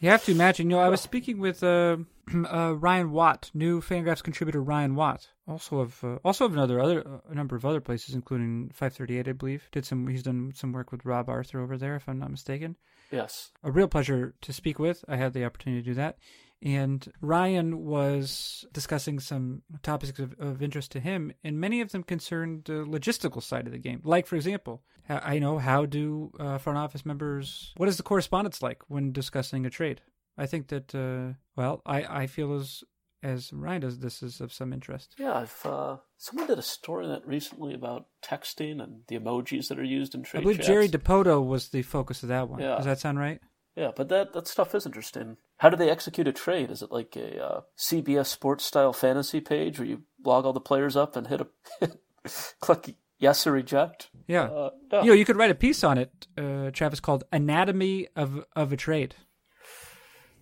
You 0.00 0.10
have 0.10 0.24
to 0.24 0.32
imagine. 0.32 0.70
You 0.70 0.76
know, 0.76 0.82
I 0.82 0.88
was 0.88 1.00
speaking 1.00 1.38
with 1.38 1.62
uh, 1.62 1.98
uh, 2.34 2.74
Ryan 2.76 3.10
Watt, 3.12 3.50
new 3.54 3.80
Fangraphs 3.80 4.22
contributor 4.22 4.62
Ryan 4.62 4.94
Watt, 4.94 5.28
also 5.46 5.80
of 5.80 6.02
uh, 6.04 6.18
also 6.24 6.44
of 6.44 6.52
another 6.52 6.80
other 6.80 7.06
uh, 7.06 7.30
a 7.30 7.34
number 7.34 7.56
of 7.56 7.64
other 7.64 7.80
places, 7.80 8.14
including 8.14 8.70
538, 8.74 9.28
I 9.28 9.32
believe. 9.32 9.68
Did 9.72 9.84
some 9.84 10.06
he's 10.08 10.22
done 10.22 10.52
some 10.54 10.72
work 10.72 10.92
with 10.92 11.04
Rob 11.04 11.28
Arthur 11.28 11.60
over 11.60 11.76
there, 11.76 11.96
if 11.96 12.08
I'm 12.08 12.18
not 12.18 12.30
mistaken. 12.30 12.76
Yes, 13.10 13.52
a 13.62 13.70
real 13.70 13.88
pleasure 13.88 14.34
to 14.40 14.52
speak 14.52 14.78
with. 14.78 15.04
I 15.08 15.16
had 15.16 15.32
the 15.32 15.44
opportunity 15.44 15.82
to 15.82 15.90
do 15.90 15.94
that, 15.94 16.18
and 16.64 17.06
Ryan 17.20 17.84
was 17.84 18.64
discussing 18.72 19.20
some 19.20 19.62
topics 19.82 20.18
of, 20.18 20.34
of 20.40 20.62
interest 20.62 20.90
to 20.92 21.00
him, 21.00 21.32
and 21.44 21.60
many 21.60 21.82
of 21.82 21.92
them 21.92 22.02
concerned 22.02 22.62
the 22.64 22.84
logistical 22.84 23.42
side 23.42 23.66
of 23.66 23.72
the 23.72 23.78
game. 23.78 24.00
Like, 24.02 24.26
for 24.26 24.36
example, 24.36 24.82
I 25.08 25.38
know 25.38 25.58
how 25.58 25.84
do 25.84 26.32
uh, 26.40 26.56
front 26.58 26.78
office 26.78 27.04
members, 27.04 27.74
what 27.76 27.88
is 27.88 27.98
the 27.98 28.02
correspondence 28.02 28.62
like 28.62 28.82
when 28.88 29.12
discussing 29.12 29.66
a 29.66 29.70
trade? 29.70 30.00
I 30.38 30.46
think 30.46 30.68
that, 30.68 30.94
uh, 30.94 31.34
well, 31.54 31.82
I, 31.84 32.22
I 32.22 32.26
feel 32.26 32.54
as 32.54 32.82
as 33.22 33.52
Ryan 33.54 33.80
does, 33.80 33.98
this 34.00 34.22
is 34.22 34.40
of 34.40 34.52
some 34.52 34.72
interest. 34.72 35.14
Yeah, 35.18 35.32
I've 35.32 35.60
uh, 35.64 35.96
someone 36.18 36.46
did 36.46 36.58
a 36.58 36.62
story 36.62 37.06
on 37.06 37.10
that 37.12 37.26
recently 37.26 37.72
about 37.72 38.06
texting 38.22 38.82
and 38.82 39.00
the 39.08 39.18
emojis 39.18 39.68
that 39.68 39.78
are 39.78 39.84
used 39.84 40.14
in 40.14 40.22
trade. 40.22 40.40
I 40.40 40.42
believe 40.42 40.58
chats. 40.58 40.68
Jerry 40.68 40.88
Dipoto 40.88 41.44
was 41.44 41.70
the 41.70 41.82
focus 41.82 42.22
of 42.22 42.28
that 42.28 42.48
one. 42.48 42.60
Yeah. 42.60 42.76
Does 42.76 42.84
that 42.84 42.98
sound 42.98 43.18
right? 43.18 43.40
Yeah, 43.76 43.92
but 43.96 44.08
that, 44.10 44.34
that 44.34 44.46
stuff 44.46 44.74
is 44.74 44.86
interesting. 44.86 45.38
How 45.58 45.70
do 45.70 45.76
they 45.76 45.90
execute 45.90 46.28
a 46.28 46.32
trade? 46.32 46.70
Is 46.70 46.82
it 46.82 46.90
like 46.90 47.16
a 47.16 47.42
uh, 47.42 47.60
CBS 47.78 48.26
Sports 48.26 48.64
style 48.64 48.92
fantasy 48.92 49.40
page 49.40 49.78
where 49.78 49.88
you 49.88 50.02
log 50.24 50.44
all 50.44 50.52
the 50.52 50.60
players 50.60 50.96
up 50.96 51.16
and 51.16 51.26
hit 51.26 51.40
a 51.40 51.90
click 52.60 52.96
yes 53.18 53.46
or 53.46 53.52
reject? 53.52 54.10
Yeah. 54.26 54.44
Uh, 54.44 54.70
yeah. 54.92 55.02
You 55.02 55.08
know, 55.08 55.14
you 55.14 55.24
could 55.24 55.36
write 55.36 55.50
a 55.50 55.54
piece 55.54 55.84
on 55.84 55.98
it, 55.98 56.26
uh, 56.36 56.70
Travis, 56.70 57.00
called 57.00 57.24
"Anatomy 57.32 58.08
of 58.16 58.44
of 58.56 58.72
a 58.72 58.76
Trade." 58.76 59.14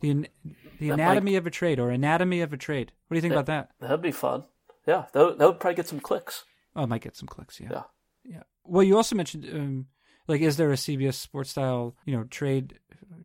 The 0.01 0.27
the 0.81 0.91
anatomy 0.91 1.33
might... 1.33 1.39
of 1.39 1.47
a 1.47 1.51
trade 1.51 1.79
or 1.79 1.91
anatomy 1.91 2.41
of 2.41 2.53
a 2.53 2.57
trade. 2.57 2.93
What 3.07 3.15
do 3.15 3.19
you 3.19 3.23
think 3.23 3.35
about 3.35 3.47
that? 3.47 3.71
That'd 3.81 4.03
be 4.03 4.13
fun. 4.13 4.45
Yeah, 4.87 5.05
that 5.13 5.25
would, 5.25 5.39
that 5.39 5.47
would 5.47 5.61
probably 5.61 5.77
get 5.77 5.89
some 5.89 6.01
clicks. 6.01 6.45
Oh, 6.75 6.85
it 6.85 6.89
might 6.89 7.03
get 7.03 7.17
some 7.17 7.29
clicks. 7.29 7.61
Yeah. 7.61 7.69
Yeah. 7.71 7.83
Yeah. 8.25 8.43
Well, 8.65 8.83
you 8.83 8.97
also 8.97 9.15
mentioned 9.15 9.49
um, 9.53 9.87
like, 10.29 10.41
is 10.41 10.57
there 10.57 10.71
a 10.73 10.77
CBS 10.77 11.15
Sports 11.15 11.51
style, 11.51 11.97
you 12.05 12.17
know, 12.17 12.25
trade 12.25 12.79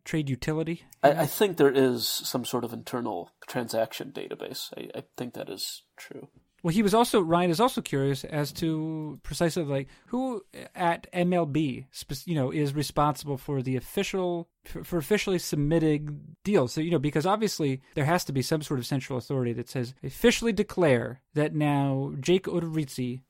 trade 0.04 0.28
utility? 0.30 0.82
I, 1.02 1.10
I, 1.10 1.26
think 1.26 1.56
there 1.56 1.70
is 1.70 2.06
some 2.08 2.44
sort 2.44 2.64
of 2.64 2.72
internal 2.72 3.30
transaction 3.46 4.12
database. 4.12 4.72
I, 4.76 4.98
I, 4.98 5.02
think 5.16 5.34
that 5.34 5.48
is 5.48 5.82
true. 5.96 6.28
Well, 6.62 6.74
he 6.74 6.82
was 6.82 6.94
also 6.94 7.20
Ryan 7.20 7.50
is 7.50 7.60
also 7.60 7.80
curious 7.80 8.24
as 8.24 8.52
to 8.54 9.20
precisely 9.22 9.62
like 9.62 9.88
who 10.06 10.42
at 10.74 11.10
MLB, 11.12 11.84
you 12.26 12.34
know, 12.34 12.50
is 12.50 12.74
responsible 12.74 13.36
for 13.36 13.62
the 13.62 13.76
official 13.76 14.48
for 14.64 14.98
officially 14.98 15.38
submitting 15.38 16.36
deals. 16.42 16.72
So 16.72 16.80
you 16.80 16.90
know, 16.90 16.98
because 16.98 17.26
obviously 17.26 17.80
there 17.94 18.04
has 18.06 18.24
to 18.24 18.32
be 18.32 18.42
some 18.42 18.62
sort 18.62 18.80
of 18.80 18.86
central 18.86 19.18
authority 19.18 19.52
that 19.52 19.68
says 19.68 19.94
officially 20.02 20.52
declare 20.52 21.20
that 21.34 21.54
now 21.54 22.12
Jake 22.20 22.44
Odorizzi 22.44 23.20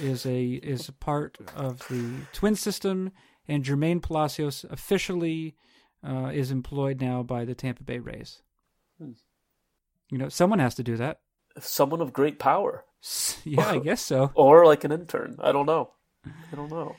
is 0.00 0.26
a 0.26 0.44
is 0.44 0.88
a 0.88 0.92
part 0.92 1.38
of 1.54 1.86
the 1.88 2.26
twin 2.32 2.56
system, 2.56 3.12
and 3.46 3.64
Jermaine 3.64 4.02
Palacios 4.02 4.64
officially 4.70 5.54
uh, 6.06 6.30
is 6.32 6.50
employed 6.50 7.00
now 7.00 7.22
by 7.22 7.44
the 7.44 7.54
Tampa 7.54 7.82
Bay 7.82 7.98
Rays. 7.98 8.42
Hmm. 8.98 9.12
You 10.10 10.18
know, 10.18 10.28
someone 10.28 10.58
has 10.58 10.74
to 10.76 10.82
do 10.82 10.96
that. 10.96 11.20
Someone 11.58 12.00
of 12.00 12.12
great 12.12 12.38
power. 12.38 12.84
Yeah, 13.44 13.68
I 13.68 13.78
guess 13.80 14.02
so. 14.02 14.30
or 14.34 14.66
like 14.66 14.84
an 14.84 14.92
intern. 14.92 15.36
I 15.40 15.52
don't 15.52 15.66
know. 15.66 15.90
I 16.26 16.56
don't 16.56 16.70
know. 16.70 16.96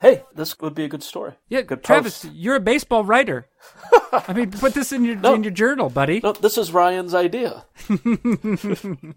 Hey, 0.00 0.24
this 0.34 0.58
would 0.60 0.74
be 0.74 0.84
a 0.84 0.88
good 0.88 1.02
story. 1.02 1.34
Yeah, 1.48 1.60
good 1.60 1.84
Travis, 1.84 2.22
post. 2.22 2.34
you're 2.34 2.56
a 2.56 2.60
baseball 2.60 3.04
writer. 3.04 3.46
I 4.12 4.32
mean, 4.32 4.50
put 4.50 4.72
this 4.72 4.92
in 4.92 5.04
your 5.04 5.16
no, 5.16 5.34
in 5.34 5.42
your 5.42 5.52
journal, 5.52 5.90
buddy. 5.90 6.20
No, 6.22 6.32
this 6.32 6.56
is 6.56 6.72
Ryan's 6.72 7.14
idea. 7.14 7.66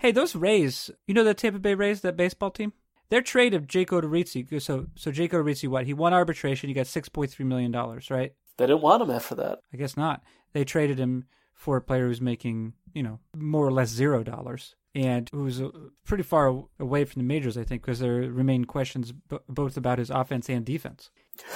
Hey, 0.00 0.12
those 0.12 0.34
Rays, 0.34 0.90
you 1.06 1.12
know 1.12 1.24
the 1.24 1.34
Tampa 1.34 1.58
Bay 1.58 1.74
Rays, 1.74 2.00
that 2.00 2.16
baseball 2.16 2.50
team? 2.50 2.72
Their 3.10 3.20
trade 3.20 3.52
of 3.52 3.66
Jake 3.66 3.90
Odorizzi, 3.90 4.62
so 4.62 4.86
so 4.94 5.12
Jake 5.12 5.32
Odorizzi, 5.32 5.68
what? 5.68 5.84
He 5.84 5.92
won 5.92 6.14
arbitration. 6.14 6.68
He 6.68 6.74
got 6.74 6.86
six 6.86 7.10
point 7.10 7.30
three 7.30 7.44
million 7.44 7.70
dollars, 7.70 8.10
right? 8.10 8.32
They 8.60 8.66
didn't 8.66 8.82
want 8.82 9.02
him 9.02 9.10
after 9.10 9.34
that. 9.36 9.60
I 9.72 9.78
guess 9.78 9.96
not. 9.96 10.22
They 10.52 10.64
traded 10.64 10.98
him 10.98 11.24
for 11.54 11.78
a 11.78 11.80
player 11.80 12.08
who's 12.08 12.20
making, 12.20 12.74
you 12.92 13.02
know, 13.02 13.18
more 13.34 13.66
or 13.66 13.72
less 13.72 13.88
zero 13.88 14.22
dollars, 14.22 14.76
and 14.94 15.30
who 15.32 15.44
was 15.44 15.62
uh, 15.62 15.70
pretty 16.04 16.24
far 16.24 16.64
away 16.78 17.06
from 17.06 17.20
the 17.20 17.26
majors, 17.26 17.56
I 17.56 17.64
think, 17.64 17.80
because 17.80 18.00
there 18.00 18.16
remain 18.16 18.66
questions 18.66 19.12
b- 19.12 19.38
both 19.48 19.78
about 19.78 19.98
his 19.98 20.10
offense 20.10 20.50
and 20.50 20.62
defense. 20.62 21.10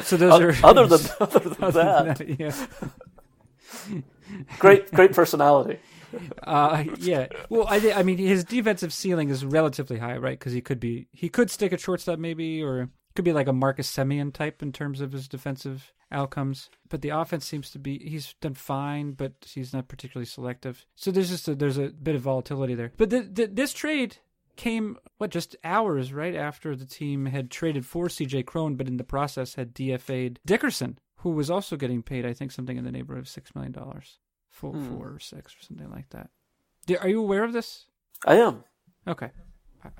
so 0.00 0.18
those 0.18 0.38
are 0.38 0.54
other 0.62 0.86
than 0.86 1.00
other 1.18 1.38
than 1.38 1.64
other 1.64 1.82
that. 1.82 2.18
Than 2.18 2.36
that 2.36 2.68
yeah. 3.88 4.00
great, 4.58 4.92
great 4.92 5.12
personality. 5.12 5.78
Uh, 6.42 6.84
yeah. 6.98 7.28
Well, 7.48 7.64
I, 7.70 7.90
I 7.92 8.02
mean, 8.02 8.18
his 8.18 8.44
defensive 8.44 8.92
ceiling 8.92 9.30
is 9.30 9.46
relatively 9.46 9.96
high, 9.96 10.18
right? 10.18 10.38
Because 10.38 10.52
he 10.52 10.60
could 10.60 10.78
be, 10.78 11.08
he 11.10 11.30
could 11.30 11.50
stick 11.50 11.72
at 11.72 11.80
shortstop 11.80 12.18
maybe, 12.18 12.62
or 12.62 12.90
could 13.14 13.24
be 13.24 13.32
like 13.32 13.48
a 13.48 13.52
Marcus 13.52 13.94
Semien 13.94 14.32
type 14.32 14.62
in 14.62 14.72
terms 14.72 15.00
of 15.00 15.12
his 15.12 15.28
defensive 15.28 15.92
outcomes. 16.10 16.70
But 16.88 17.02
the 17.02 17.10
offense 17.10 17.44
seems 17.44 17.70
to 17.70 17.78
be, 17.78 17.98
he's 17.98 18.34
done 18.40 18.54
fine, 18.54 19.12
but 19.12 19.32
he's 19.46 19.72
not 19.72 19.88
particularly 19.88 20.26
selective. 20.26 20.84
So 20.94 21.10
there's 21.10 21.30
just 21.30 21.48
a, 21.48 21.54
there's 21.54 21.78
a 21.78 21.88
bit 21.88 22.16
of 22.16 22.22
volatility 22.22 22.74
there. 22.74 22.92
But 22.96 23.10
the, 23.10 23.22
the, 23.22 23.46
this 23.46 23.72
trade 23.72 24.16
came 24.56 24.98
what 25.18 25.30
just 25.30 25.56
hours 25.64 26.12
right 26.12 26.34
after 26.34 26.76
the 26.76 26.86
team 26.86 27.26
had 27.26 27.50
traded 27.50 27.86
for 27.86 28.06
CJ 28.06 28.46
Cron, 28.46 28.76
but 28.76 28.88
in 28.88 28.96
the 28.96 29.04
process 29.04 29.54
had 29.54 29.74
DFA'd 29.74 30.40
Dickerson, 30.44 30.98
who 31.18 31.30
was 31.30 31.50
also 31.50 31.76
getting 31.76 32.02
paid, 32.02 32.26
I 32.26 32.32
think, 32.32 32.52
something 32.52 32.76
in 32.76 32.84
the 32.84 32.92
neighborhood 32.92 33.22
of 33.22 33.28
six 33.28 33.54
million 33.54 33.72
dollars 33.72 34.18
four, 34.54 34.72
hmm. 34.72 34.88
four 34.88 35.14
or 35.14 35.18
six 35.18 35.54
or 35.54 35.62
something 35.62 35.90
like 35.90 36.08
that. 36.10 36.30
Are 37.00 37.08
you 37.08 37.20
aware 37.20 37.44
of 37.44 37.52
this? 37.52 37.86
I 38.26 38.36
am. 38.36 38.64
Okay, 39.06 39.30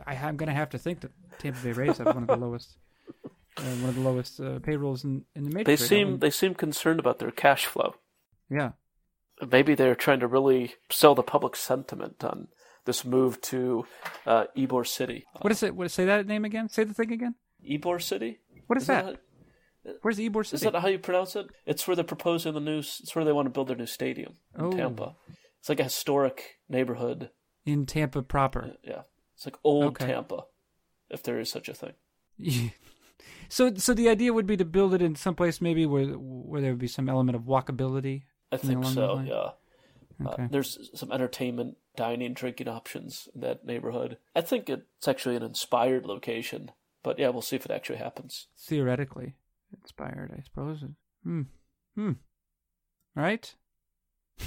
I, 0.07 0.15
am 0.15 0.37
going 0.37 0.49
to 0.49 0.55
have 0.55 0.71
to 0.71 0.79
think 0.79 1.01
that 1.01 1.11
Tampa 1.39 1.61
Bay 1.61 1.73
Rays 1.73 1.99
have 1.99 2.07
one 2.07 2.23
of 2.23 2.29
the 2.29 2.37
lowest, 2.47 2.79
uh, 3.59 3.62
one 3.62 3.90
of 3.90 3.94
the 3.94 4.00
lowest 4.00 4.40
uh, 4.40 4.59
payrolls 4.61 5.05
in, 5.05 5.24
in 5.34 5.44
the 5.44 5.50
major. 5.50 5.64
They 5.64 5.76
seem 5.76 6.18
they 6.18 6.30
seem 6.30 6.55
concerned 6.55 7.00
about 7.00 7.18
their 7.18 7.30
cash 7.30 7.66
flow. 7.66 7.94
Yeah, 8.50 8.72
maybe 9.50 9.74
they're 9.74 9.94
trying 9.94 10.20
to 10.20 10.26
really 10.26 10.74
sell 10.90 11.14
the 11.14 11.22
public 11.22 11.57
sentiment 11.57 12.22
on 12.24 12.48
this 12.84 13.05
move 13.05 13.40
to 13.42 13.86
uh, 14.26 14.44
Ybor 14.57 14.86
City. 14.86 15.24
What 15.40 15.52
is 15.52 15.62
it? 15.62 15.74
What 15.74 15.90
say 15.90 16.05
that 16.05 16.26
name 16.26 16.44
again? 16.44 16.68
Say 16.68 16.84
the 16.84 16.94
thing 16.94 17.12
again. 17.12 17.34
Ybor 17.68 18.02
City. 18.02 18.40
What 18.66 18.76
is, 18.76 18.84
is 18.84 18.86
that? 18.88 19.18
that 19.84 19.98
Where's 20.02 20.18
Ybor 20.18 20.44
City? 20.44 20.57
Is 20.57 20.61
that 20.62 20.80
how 20.80 20.88
you 20.88 20.98
pronounce 20.98 21.36
it? 21.36 21.46
It's 21.66 21.86
where 21.86 21.94
they're 21.94 22.05
proposing 22.05 22.55
the 22.55 22.61
new. 22.61 22.78
It's 22.78 23.14
where 23.14 23.24
they 23.24 23.32
want 23.32 23.46
to 23.46 23.50
build 23.50 23.68
their 23.68 23.76
new 23.76 23.86
stadium 23.86 24.34
in 24.59 24.64
oh. 24.64 24.70
Tampa. 24.72 25.16
It's 25.61 25.68
like 25.68 25.80
a 25.80 25.84
historic 25.84 26.59
neighborhood 26.68 27.30
in 27.64 27.86
Tampa 27.86 28.22
proper. 28.22 28.72
Yeah, 28.82 29.02
it's 29.34 29.46
like 29.46 29.57
old 29.64 29.96
okay. 29.96 30.07
Tampa, 30.07 30.44
if 31.09 31.22
there 31.22 31.38
is 31.38 31.50
such 31.50 31.68
a 31.68 31.74
thing. 31.74 31.94
so, 33.49 33.75
so 33.75 33.95
the 33.95 34.09
idea 34.09 34.33
would 34.33 34.47
be 34.47 34.57
to 34.57 34.64
build 34.64 34.95
it 34.95 35.03
in 35.03 35.14
some 35.16 35.35
place 35.35 35.61
maybe 35.61 35.87
where 35.87 36.07
where 36.07 36.61
there 36.61 36.70
would 36.70 36.79
be 36.79 36.89
some 36.89 37.09
element 37.09 37.37
of 37.37 37.43
walkability. 37.43 38.22
I 38.53 38.57
think 38.57 38.85
so. 38.87 39.20
Yeah. 39.27 39.35
Uh, 40.27 40.33
okay. 40.33 40.45
Uh, 40.45 40.49
there's 40.51 40.91
some 40.95 41.11
entertainment, 41.11 41.77
dining, 41.97 42.35
drinking 42.35 42.68
options 42.68 43.29
in 43.35 43.41
that 43.41 43.64
neighborhood. 43.64 44.18
I 44.35 44.43
think 44.43 44.68
it's 44.70 45.09
actually 45.09 45.37
an 45.37 45.43
inspired 45.43 46.07
location 46.07 46.70
But 47.05 47.18
yeah, 47.18 47.29
we'll 47.29 47.43
see 47.43 47.57
if 47.57 47.66
it 47.66 47.70
actually 47.70 47.99
happens. 47.99 48.49
Theoretically 48.59 49.35
inspired, 49.72 50.33
I 50.37 50.43
suppose. 50.43 50.83
Hmm. 51.22 51.43
Hmm. 51.95 52.12
Right? 53.14 53.55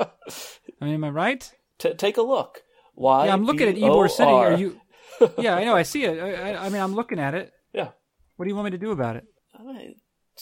I 0.00 0.84
mean, 0.84 0.94
am 0.94 1.04
I 1.04 1.10
right? 1.10 1.52
T- 1.78 1.94
take 1.94 2.16
a 2.16 2.22
look. 2.22 2.62
Why? 2.94 3.26
Yeah, 3.26 3.32
I'm 3.32 3.44
looking 3.44 3.68
at 3.68 3.74
Ybor 3.74 4.08
City. 4.10 4.30
Are 4.30 4.52
you? 4.54 4.80
Yeah, 5.38 5.56
I 5.56 5.64
know. 5.64 5.74
I 5.74 5.82
see 5.82 6.04
it. 6.04 6.18
I, 6.20 6.52
I, 6.52 6.66
I 6.66 6.68
mean, 6.68 6.80
I'm 6.82 6.94
looking 6.94 7.18
at 7.18 7.34
it. 7.34 7.52
Yeah. 7.72 7.88
What 8.36 8.44
do 8.44 8.48
you 8.50 8.54
want 8.54 8.66
me 8.66 8.70
to 8.72 8.78
do 8.78 8.90
about 8.92 9.16
it? 9.16 9.24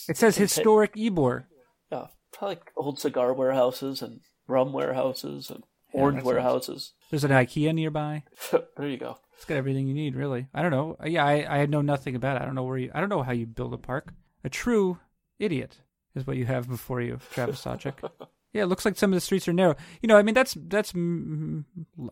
It 0.09 0.17
says 0.17 0.37
historic 0.37 0.95
Ybor. 0.95 1.45
yeah, 1.91 2.07
probably 2.33 2.57
like 2.57 2.73
old 2.77 2.99
cigar 2.99 3.33
warehouses 3.33 4.03
and 4.03 4.21
rum 4.47 4.73
warehouses 4.73 5.51
and 5.51 5.65
orange 5.93 6.23
warehouses. 6.23 6.93
There's 7.11 7.25
an 7.25 7.31
IKEA 7.31 7.75
nearby. 7.75 8.25
there 8.77 8.89
you 8.89 8.99
go. 8.99 9.17
It's 9.35 9.45
got 9.47 9.57
everything 9.57 9.87
you 9.89 9.95
need, 9.95 10.15
really. 10.15 10.49
I 10.53 10.63
don't 10.63 10.71
know. 10.71 10.97
Yeah, 11.05 11.25
I, 11.25 11.61
I 11.63 11.67
know 11.67 11.81
nothing 11.83 12.15
about 12.15 12.37
it. 12.37 12.43
I 12.43 12.45
don't 12.45 12.55
know 12.55 12.65
where 12.65 12.79
you. 12.79 12.91
I 12.95 13.01
don't 13.01 13.09
know 13.09 13.23
how 13.23 13.33
you 13.33 13.47
build 13.47 13.73
a 13.73 13.79
park. 13.79 14.13
A 14.45 14.49
true 14.51 14.99
idiot 15.39 15.79
is 16.15 16.27
what 16.27 16.37
you 16.37 16.45
have 16.47 16.69
before 16.69 17.01
you, 17.01 17.19
Travis 17.33 17.63
Sawchik. 17.65 17.95
yeah, 18.57 18.63
it 18.63 18.67
looks 18.67 18.85
like 18.85 18.97
some 18.97 19.13
of 19.13 19.17
the 19.17 19.21
streets 19.21 19.47
are 19.49 19.53
narrow. 19.53 19.77
You 20.03 20.09
know, 20.09 20.17
I 20.17 20.23
mean, 20.23 20.35
that's 20.35 20.57
that's 20.69 20.93
mm, 20.93 21.65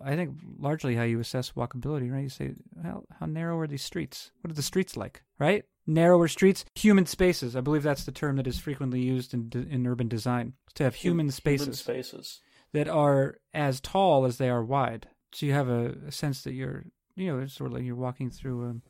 I 0.03 0.15
think 0.17 0.39
largely 0.59 0.95
how 0.95 1.03
you 1.03 1.21
assess 1.21 1.53
walkability, 1.53 2.13
right? 2.13 2.23
You 2.23 2.29
say, 2.29 2.55
how 2.83 3.05
how 3.19 3.27
narrow 3.27 3.59
are 3.59 3.67
these 3.67 3.83
streets? 3.83 4.31
What 4.41 4.51
are 4.51 4.55
the 4.55 4.63
streets 4.63 4.97
like, 4.97 5.23
right? 5.39 5.65
Narrower 5.87 6.29
streets, 6.29 6.65
human 6.75 7.07
spaces. 7.07 7.57
I 7.57 7.61
believe 7.61 7.83
that's 7.83 8.05
the 8.05 8.13
term 8.13 8.37
that 8.37 8.47
is 8.47 8.59
frequently 8.59 9.01
used 9.01 9.35
in 9.35 9.51
in 9.71 9.87
urban 9.87 10.09
design 10.09 10.55
to 10.75 10.85
have 10.85 10.95
human 10.95 11.31
spaces 11.31 11.67
Human 11.67 11.75
spaces. 11.77 12.41
that 12.73 12.89
are 12.89 13.39
as 13.53 13.81
tall 13.81 14.25
as 14.25 14.39
they 14.39 14.49
are 14.49 14.65
wide. 14.65 15.09
So 15.33 15.47
you 15.47 15.53
have 15.53 15.69
a, 15.69 15.95
a 16.07 16.13
sense 16.13 16.43
that 16.43 16.53
you're, 16.55 16.85
you 17.17 17.27
know, 17.27 17.41
it's 17.43 17.55
sort 17.55 17.69
of 17.71 17.75
like 17.75 17.85
you're 17.85 17.97
walking 17.97 18.31
through. 18.31 18.65
Um, 18.65 18.83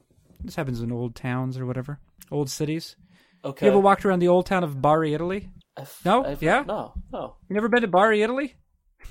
this 0.43 0.57
happens 0.57 0.81
in 0.83 0.93
old 0.93 1.15
towns 1.15 1.59
or 1.59 1.65
whatever, 1.67 1.99
old 2.31 2.51
cities. 2.51 2.97
Okay. 3.45 3.67
You 3.67 3.73
ever 3.73 3.81
walked 3.81 4.05
around 4.05 4.21
the 4.21 4.29
old 4.29 4.47
town 4.47 4.63
of 4.65 4.81
Bari, 4.81 5.15
Italy? 5.15 5.49
I've- 5.77 5.91
No? 6.05 6.25
I've- 6.25 6.45
Yeah? 6.45 6.63
No, 6.67 6.95
no. 7.13 7.37
You 7.49 7.55
never 7.55 7.69
been 7.69 7.83
to 7.83 7.89
Bari, 7.89 8.23
Italy? 8.23 8.55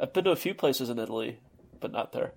I've 0.00 0.12
been 0.12 0.24
to 0.24 0.30
a 0.30 0.36
few 0.36 0.54
places 0.54 0.90
in 0.90 0.98
Italy, 0.98 1.40
but 1.80 1.92
not 1.92 2.12
there. 2.12 2.32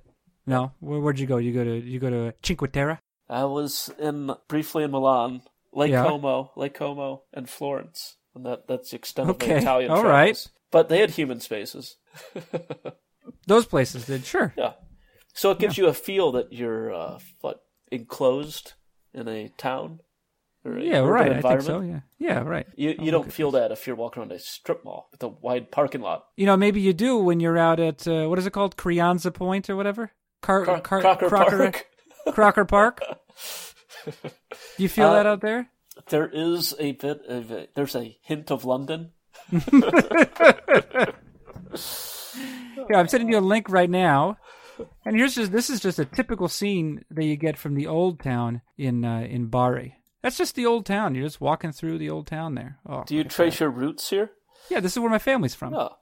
No. 0.45 0.71
Where, 0.79 0.99
where'd 0.99 1.19
you 1.19 1.27
go? 1.27 1.37
You 1.37 1.53
go 1.53 1.63
to 1.63 1.75
you 1.79 1.99
go 1.99 2.09
to 2.09 2.33
Cinque 2.43 2.71
Terre. 2.71 2.99
I 3.29 3.45
was 3.45 3.89
in 3.99 4.31
briefly 4.47 4.83
in 4.83 4.91
Milan, 4.91 5.41
Lake 5.71 5.91
Yeah. 5.91 6.03
Como, 6.03 6.51
Lake 6.55 6.73
Como, 6.73 7.23
and 7.33 7.49
Florence, 7.49 8.17
and 8.35 8.45
that 8.45 8.67
that's 8.67 8.89
the 8.91 8.97
extent 8.97 9.29
of 9.29 9.35
Okay, 9.35 9.53
my 9.53 9.57
Italian 9.59 9.91
all 9.91 10.01
travels. 10.01 10.11
right. 10.11 10.47
But 10.71 10.89
they 10.89 10.99
had 10.99 11.11
human 11.11 11.39
spaces. 11.39 11.97
Those 13.47 13.65
places 13.65 14.05
did 14.05 14.25
sure. 14.25 14.53
Yeah. 14.57 14.73
So 15.33 15.51
it 15.51 15.59
gives 15.59 15.77
you 15.77 15.87
a 15.87 15.93
feel 15.93 16.31
that 16.33 16.51
you're 16.53 16.93
uh, 16.93 17.19
what 17.41 17.63
enclosed 17.91 18.73
in 19.13 19.27
a 19.27 19.49
town 19.57 19.99
a 20.65 20.79
Yeah, 20.81 20.99
right. 20.99 21.31
I 21.33 21.41
think 21.41 21.61
so. 21.61 21.81
Yeah, 21.81 21.99
yeah, 22.19 22.39
right. 22.41 22.65
You 22.75 22.95
you 22.99 23.11
don't 23.11 23.31
feel 23.31 23.51
that 23.51 23.71
if 23.71 23.85
you're 23.87 23.95
walking 23.95 24.21
around 24.21 24.31
a 24.31 24.39
strip 24.39 24.83
mall 24.85 25.09
with 25.11 25.21
a 25.23 25.27
wide 25.27 25.71
parking 25.71 26.01
lot. 26.01 26.25
You 26.37 26.45
know, 26.45 26.55
maybe 26.57 26.79
you 26.81 26.93
do 26.93 27.17
when 27.17 27.39
you're 27.39 27.57
out 27.57 27.79
at 27.79 28.07
uh, 28.07 28.27
what 28.27 28.39
is 28.39 28.45
it 28.45 28.51
called, 28.51 28.77
Crianza 28.77 29.33
Point 29.33 29.69
or 29.69 29.75
whatever. 29.75 30.11
Car- 30.41 30.63
Cro- 30.65 30.81
Car- 30.81 31.01
Crocker 31.01 31.27
Crocker, 31.29 31.57
Park. 31.57 31.85
Crocker 32.33 32.65
Park. 32.65 33.01
Do 34.05 34.29
you 34.83 34.89
feel 34.89 35.07
Uh, 35.07 35.13
that 35.13 35.25
out 35.25 35.41
there? 35.41 35.69
There 36.09 36.27
is 36.31 36.73
a 36.79 36.93
bit 36.93 37.21
of 37.27 37.51
a, 37.51 37.67
there's 37.75 37.95
a 37.95 38.17
hint 38.21 38.51
of 38.51 38.65
London. 38.65 39.11
Yeah, 42.89 42.97
I'm 42.99 43.07
sending 43.07 43.29
you 43.31 43.37
a 43.37 43.39
link 43.39 43.69
right 43.69 43.89
now. 43.89 44.37
And 45.05 45.15
here's 45.15 45.35
just 45.35 45.51
this 45.51 45.69
is 45.69 45.79
just 45.79 45.99
a 45.99 46.05
typical 46.05 46.47
scene 46.47 47.05
that 47.11 47.23
you 47.23 47.35
get 47.37 47.57
from 47.57 47.75
the 47.75 47.87
old 47.87 48.19
town 48.19 48.61
in 48.77 49.05
uh, 49.05 49.21
in 49.21 49.47
Bari. 49.47 49.95
That's 50.23 50.37
just 50.37 50.55
the 50.55 50.65
old 50.65 50.85
town. 50.85 51.13
You're 51.13 51.25
just 51.27 51.41
walking 51.41 51.71
through 51.73 51.97
the 51.99 52.09
old 52.09 52.25
town 52.27 52.55
there. 52.55 52.79
Oh, 52.87 53.03
Do 53.05 53.15
you 53.15 53.23
trace 53.25 53.59
your 53.59 53.69
roots 53.69 54.09
here? 54.09 54.31
yeah, 54.69 54.79
this 54.79 54.93
is 54.93 54.99
where 54.99 55.09
my 55.11 55.19
family's 55.19 55.53
from. 55.53 55.73
Oh, 55.75 55.95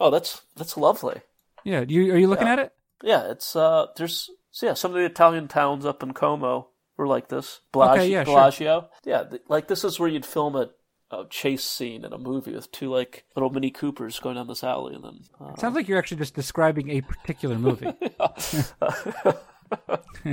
oh, 0.00 0.10
that's 0.10 0.40
that's 0.56 0.76
lovely. 0.76 1.20
Yeah, 1.62 1.84
you, 1.86 2.12
are 2.14 2.18
you 2.18 2.26
looking 2.26 2.46
Yeah. 2.46 2.52
at 2.54 2.58
it? 2.58 2.72
Yeah, 3.02 3.30
it's 3.30 3.54
uh, 3.54 3.86
there's 3.96 4.30
so 4.50 4.66
yeah, 4.66 4.74
some 4.74 4.92
of 4.92 4.96
the 4.96 5.04
Italian 5.04 5.46
towns 5.48 5.84
up 5.84 6.02
in 6.02 6.12
Como 6.14 6.68
were 6.96 7.06
like 7.06 7.28
this. 7.28 7.60
Bellagio, 7.72 8.02
Okay, 8.02 8.10
yeah, 8.10 8.24
sure. 8.50 8.88
Yeah, 9.04 9.24
like 9.48 9.68
this 9.68 9.84
is 9.84 10.00
where 10.00 10.08
you'd 10.08 10.24
film 10.24 10.56
a, 10.56 10.70
a 11.10 11.24
chase 11.28 11.62
scene 11.64 12.06
in 12.06 12.14
a 12.14 12.18
movie 12.18 12.54
with 12.54 12.72
two 12.72 12.90
like 12.90 13.24
little 13.36 13.50
Mini 13.50 13.70
Coopers 13.70 14.18
going 14.18 14.36
down 14.36 14.46
this 14.46 14.64
alley, 14.64 14.94
and 14.94 15.04
then 15.04 15.20
uh, 15.38 15.54
Sounds 15.56 15.74
like 15.74 15.86
you're 15.88 15.98
actually 15.98 16.16
just 16.16 16.34
describing 16.34 16.88
a 16.88 17.02
particular 17.02 17.58
movie. 17.58 17.92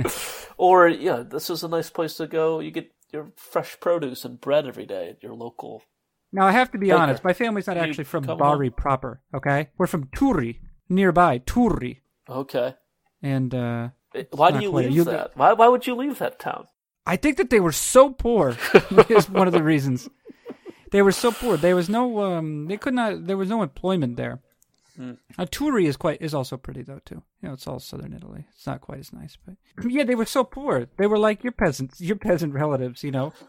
or 0.56 0.88
yeah, 0.88 1.22
this 1.28 1.50
is 1.50 1.62
a 1.64 1.68
nice 1.68 1.90
place 1.90 2.14
to 2.16 2.26
go. 2.26 2.60
You 2.60 2.70
get 2.70 2.90
your 3.14 3.32
fresh 3.36 3.78
produce 3.80 4.24
and 4.26 4.38
bread 4.40 4.66
every 4.66 4.84
day 4.86 5.08
at 5.08 5.22
your 5.22 5.32
local. 5.34 5.82
now, 6.32 6.44
I 6.46 6.52
have 6.52 6.70
to 6.72 6.78
be 6.78 6.88
Baker. 6.88 6.98
honest. 7.00 7.24
My 7.24 7.32
family's 7.32 7.66
not 7.68 7.76
You 7.76 7.82
actually 7.84 8.04
from 8.04 8.24
Bari 8.24 8.70
proper. 8.70 9.20
Okay, 9.32 9.68
we're 9.78 9.86
from 9.86 10.04
Turi, 10.16 10.58
nearby 10.88 11.38
Turi, 11.38 12.00
Okay, 12.28 12.74
and 13.22 13.54
uh, 13.54 13.88
why 14.32 14.50
do 14.50 14.60
you 14.60 14.70
leave 14.70 14.90
you- 14.92 15.04
that? 15.04 15.32
Why 15.36 15.52
why 15.54 15.68
would 15.68 15.86
you 15.86 15.94
leave 15.94 16.18
that 16.18 16.38
town? 16.38 16.66
I 17.06 17.16
think 17.16 17.36
that 17.36 17.50
they 17.50 17.60
were 17.60 17.72
so 17.94 18.10
poor 18.10 18.56
is 19.08 19.28
one 19.30 19.46
of 19.46 19.52
the 19.52 19.62
reasons. 19.62 20.08
They 20.90 21.02
were 21.02 21.12
so 21.12 21.32
poor. 21.32 21.56
There 21.56 21.76
was 21.76 21.88
no 21.88 22.02
um 22.26 22.66
they 22.68 22.76
could 22.78 22.94
not 22.94 23.26
there 23.26 23.36
was 23.36 23.48
no 23.48 23.62
employment 23.62 24.16
there. 24.16 24.40
Hmm. 24.96 25.12
Uh, 25.38 25.44
Turi 25.46 25.86
is 25.86 25.96
quite 25.96 26.22
is 26.22 26.34
also 26.34 26.56
pretty 26.56 26.82
though 26.82 27.00
too. 27.04 27.22
You 27.42 27.48
know, 27.48 27.54
it's 27.54 27.66
all 27.66 27.80
southern 27.80 28.12
Italy. 28.12 28.46
It's 28.54 28.66
not 28.66 28.80
quite 28.80 29.00
as 29.00 29.12
nice, 29.12 29.36
but 29.44 29.56
yeah, 29.90 30.04
they 30.04 30.14
were 30.14 30.24
so 30.26 30.44
poor. 30.44 30.86
They 30.98 31.06
were 31.06 31.18
like 31.18 31.42
your 31.42 31.52
peasants, 31.52 32.00
your 32.00 32.16
peasant 32.16 32.54
relatives, 32.54 33.02
you 33.02 33.10
know. 33.10 33.32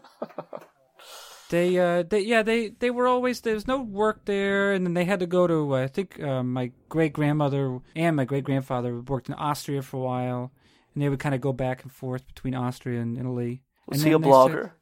They 1.48 1.78
uh 1.78 2.02
they 2.02 2.20
yeah, 2.22 2.42
they 2.42 2.70
they 2.70 2.90
were 2.90 3.06
always 3.06 3.40
there 3.42 3.54
was 3.54 3.68
no 3.68 3.80
work 3.80 4.24
there 4.24 4.72
and 4.72 4.84
then 4.84 4.94
they 4.94 5.04
had 5.04 5.20
to 5.20 5.26
go 5.26 5.46
to 5.46 5.76
uh, 5.76 5.84
I 5.84 5.86
think 5.86 6.20
uh, 6.20 6.42
my 6.42 6.72
great 6.88 7.12
grandmother 7.12 7.78
and 7.94 8.16
my 8.16 8.24
great 8.24 8.42
grandfather 8.42 8.98
worked 9.00 9.28
in 9.28 9.34
Austria 9.36 9.82
for 9.82 9.98
a 9.98 10.00
while 10.00 10.50
and 10.92 11.00
they 11.04 11.08
would 11.08 11.20
kind 11.20 11.36
of 11.36 11.40
go 11.40 11.52
back 11.52 11.84
and 11.84 11.92
forth 11.92 12.26
between 12.26 12.56
Austria 12.56 13.00
and 13.00 13.16
Italy. 13.16 13.62
Was 13.86 14.00
And 14.02 14.08
he 14.08 14.14
a 14.14 14.18
then 14.18 14.28
they 14.28 14.34
said- 14.34 14.72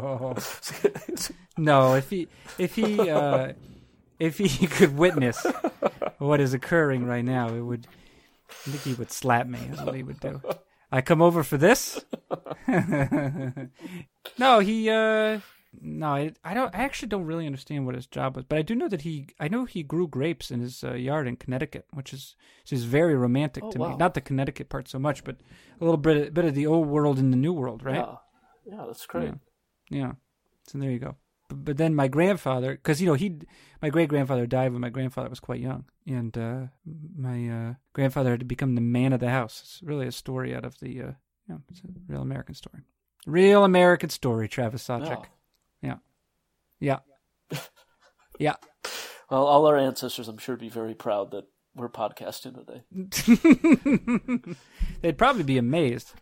blogger? 0.00 1.30
no, 1.56 1.94
if 1.94 2.10
he 2.10 2.26
if 2.58 2.74
he 2.74 3.08
uh, 3.08 3.52
if 4.20 4.38
he 4.38 4.66
could 4.68 4.96
witness 4.96 5.44
what 6.18 6.40
is 6.40 6.54
occurring 6.54 7.04
right 7.06 7.24
now, 7.24 7.48
it 7.48 7.60
would. 7.60 7.88
I 8.66 8.70
think 8.70 8.82
he 8.82 8.94
would 8.94 9.10
slap 9.10 9.46
me. 9.46 9.58
Is 9.72 9.80
what 9.80 9.94
he 9.94 10.02
would 10.02 10.20
do. 10.20 10.40
I 10.92 11.00
come 11.00 11.22
over 11.22 11.42
for 11.42 11.56
this. 11.56 12.04
no, 14.38 14.58
he. 14.58 14.90
uh 14.90 15.40
No, 15.80 16.08
I, 16.08 16.32
I 16.44 16.54
don't. 16.54 16.74
I 16.74 16.78
actually 16.82 17.08
don't 17.08 17.26
really 17.26 17.46
understand 17.46 17.86
what 17.86 17.94
his 17.94 18.06
job 18.06 18.34
was, 18.36 18.44
but 18.44 18.58
I 18.58 18.62
do 18.62 18.74
know 18.74 18.88
that 18.88 19.02
he. 19.02 19.28
I 19.38 19.48
know 19.48 19.64
he 19.64 19.82
grew 19.84 20.08
grapes 20.08 20.50
in 20.50 20.60
his 20.60 20.82
uh, 20.82 20.94
yard 20.94 21.28
in 21.28 21.36
Connecticut, 21.36 21.86
which 21.92 22.12
is 22.12 22.34
which 22.64 22.72
is 22.72 22.84
very 22.84 23.14
romantic 23.14 23.62
Oh, 23.64 23.70
to 23.70 23.78
me. 23.78 23.96
Not 23.96 24.14
the 24.14 24.20
Connecticut 24.20 24.68
part 24.68 24.88
so 24.88 24.98
much, 24.98 25.22
but 25.22 25.36
a 25.80 25.84
little 25.84 25.96
bit 25.96 26.34
bit 26.34 26.44
of 26.44 26.54
the 26.54 26.66
old 26.66 26.88
world 26.88 27.18
and 27.18 27.32
the 27.32 27.36
new 27.36 27.52
world, 27.52 27.84
right? 27.84 28.04
Yeah, 28.04 28.16
yeah, 28.66 28.84
that's 28.86 29.06
great. 29.06 29.32
Yeah. 29.90 30.12
So 30.66 30.78
there 30.78 30.90
you 30.90 30.98
go. 30.98 31.16
But, 31.50 31.76
then 31.76 31.94
my 31.94 32.08
grandfather, 32.08 32.72
because 32.72 33.00
you 33.00 33.06
know 33.06 33.14
he, 33.14 33.38
my 33.82 33.90
great 33.90 34.08
grandfather 34.08 34.46
died 34.46 34.72
when 34.72 34.80
my 34.80 34.90
grandfather 34.90 35.28
was 35.28 35.40
quite 35.40 35.60
young, 35.60 35.84
and 36.06 36.36
uh, 36.36 36.60
my 37.16 37.48
uh, 37.48 37.74
grandfather 37.92 38.30
had 38.30 38.40
to 38.40 38.46
become 38.46 38.74
the 38.74 38.80
man 38.80 39.12
of 39.12 39.20
the 39.20 39.30
house. 39.30 39.60
It's 39.64 39.82
really 39.82 40.06
a 40.06 40.12
story 40.12 40.54
out 40.54 40.64
of 40.64 40.78
the, 40.80 41.02
uh, 41.02 41.12
you 41.46 41.48
know, 41.48 41.60
it's 41.70 41.80
a 41.80 41.88
real 42.08 42.22
American 42.22 42.54
story. 42.54 42.82
Real 43.26 43.64
American 43.64 44.08
story, 44.08 44.48
Travis 44.48 44.86
Sawchik. 44.86 45.26
Yeah. 45.82 45.96
Yeah. 46.78 46.98
Yeah. 48.40 48.56
Well, 49.30 49.44
all 49.44 49.66
our 49.66 49.76
ancestors, 49.76 50.26
I'm 50.26 50.38
sure, 50.38 50.54
would 50.54 50.60
be 50.60 50.70
very 50.70 50.94
proud 50.94 51.30
that 51.32 51.44
we're 51.76 51.90
podcasting 51.90 52.56
today. 52.56 54.56
They'd 55.02 55.18
probably 55.18 55.42
be 55.42 55.58
amazed. 55.58 56.14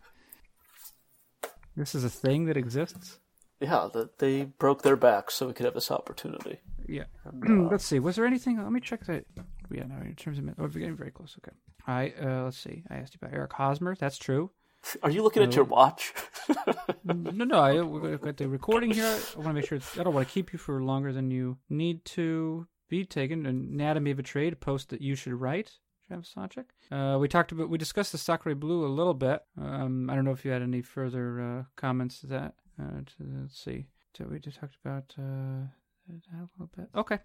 This 1.77 1.95
is 1.95 2.03
a 2.03 2.09
thing 2.09 2.45
that 2.45 2.57
exists. 2.57 3.19
Yeah, 3.59 3.89
that 3.93 4.19
they 4.19 4.43
broke 4.43 4.83
their 4.83 4.95
backs 4.95 5.35
so 5.35 5.47
we 5.47 5.53
could 5.53 5.65
have 5.65 5.73
this 5.73 5.91
opportunity. 5.91 6.59
Yeah. 6.87 7.03
And, 7.25 7.67
uh, 7.67 7.69
let's 7.71 7.85
see. 7.85 7.99
Was 7.99 8.15
there 8.15 8.25
anything? 8.25 8.61
Let 8.61 8.71
me 8.71 8.79
check 8.79 9.05
that. 9.05 9.25
Yeah, 9.71 9.83
no. 9.83 9.95
In 9.97 10.15
terms 10.15 10.39
of, 10.39 10.47
oh, 10.49 10.53
we're 10.57 10.67
getting 10.69 10.95
very 10.95 11.11
close. 11.11 11.37
Okay. 11.39 11.55
All 11.87 11.95
right. 11.95 12.15
Uh, 12.21 12.43
let's 12.45 12.57
see. 12.57 12.83
I 12.89 12.95
asked 12.95 13.13
you 13.13 13.19
about 13.21 13.35
Eric 13.35 13.53
Hosmer. 13.53 13.95
That's 13.99 14.17
true. 14.17 14.51
are 15.03 15.09
you 15.09 15.23
looking 15.23 15.43
at 15.43 15.55
your 15.55 15.65
watch? 15.65 16.13
no, 17.03 17.45
no. 17.45 17.59
I 17.59 17.81
we've 17.81 18.21
got 18.21 18.37
the 18.37 18.47
recording 18.47 18.91
here. 18.91 19.05
I 19.05 19.37
want 19.37 19.49
to 19.49 19.53
make 19.53 19.67
sure. 19.67 19.77
It's, 19.77 19.97
I 19.97 20.03
don't 20.03 20.13
want 20.13 20.27
to 20.27 20.33
keep 20.33 20.53
you 20.53 20.59
for 20.59 20.81
longer 20.81 21.11
than 21.11 21.31
you 21.31 21.57
need 21.69 22.05
to 22.05 22.67
be 22.87 23.05
taken. 23.05 23.45
Anatomy 23.45 24.11
of 24.11 24.19
a 24.19 24.23
trade 24.23 24.59
post 24.59 24.89
that 24.89 25.01
you 25.01 25.15
should 25.15 25.33
write. 25.33 25.71
Travis 26.07 26.33
Sawchik. 26.35 26.65
Uh, 26.91 27.19
we 27.19 27.27
talked 27.27 27.51
about. 27.51 27.69
We 27.69 27.77
discussed 27.77 28.11
the 28.11 28.17
Sacre 28.17 28.55
Bleu 28.55 28.85
a 28.85 28.87
little 28.87 29.13
bit. 29.13 29.41
Um, 29.61 30.09
I 30.09 30.15
don't 30.15 30.25
know 30.25 30.31
if 30.31 30.43
you 30.43 30.51
had 30.51 30.61
any 30.61 30.81
further 30.81 31.41
uh, 31.41 31.63
comments 31.75 32.21
to 32.21 32.27
that. 32.27 32.55
Uh, 32.79 33.01
to, 33.01 33.41
let's 33.41 33.59
see. 33.59 33.87
So 34.17 34.25
we 34.29 34.39
just 34.39 34.59
talked 34.59 34.77
about 34.83 35.13
uh, 35.17 35.67
that 36.07 36.33
a 36.33 36.49
little 36.57 36.71
bit. 36.75 36.89
Okay. 36.95 37.19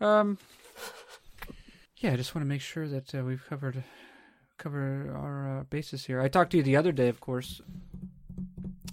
Um, 0.00 0.38
yeah, 1.98 2.12
I 2.12 2.16
just 2.16 2.34
want 2.34 2.44
to 2.44 2.48
make 2.48 2.60
sure 2.60 2.88
that 2.88 3.14
uh, 3.14 3.22
we've 3.22 3.44
covered 3.48 3.82
cover 4.58 5.14
our 5.14 5.58
uh, 5.58 5.64
bases 5.64 6.06
here. 6.06 6.20
I 6.20 6.28
talked 6.28 6.50
to 6.52 6.56
you 6.56 6.62
the 6.62 6.76
other 6.76 6.92
day, 6.92 7.08
of 7.08 7.20
course. 7.20 7.60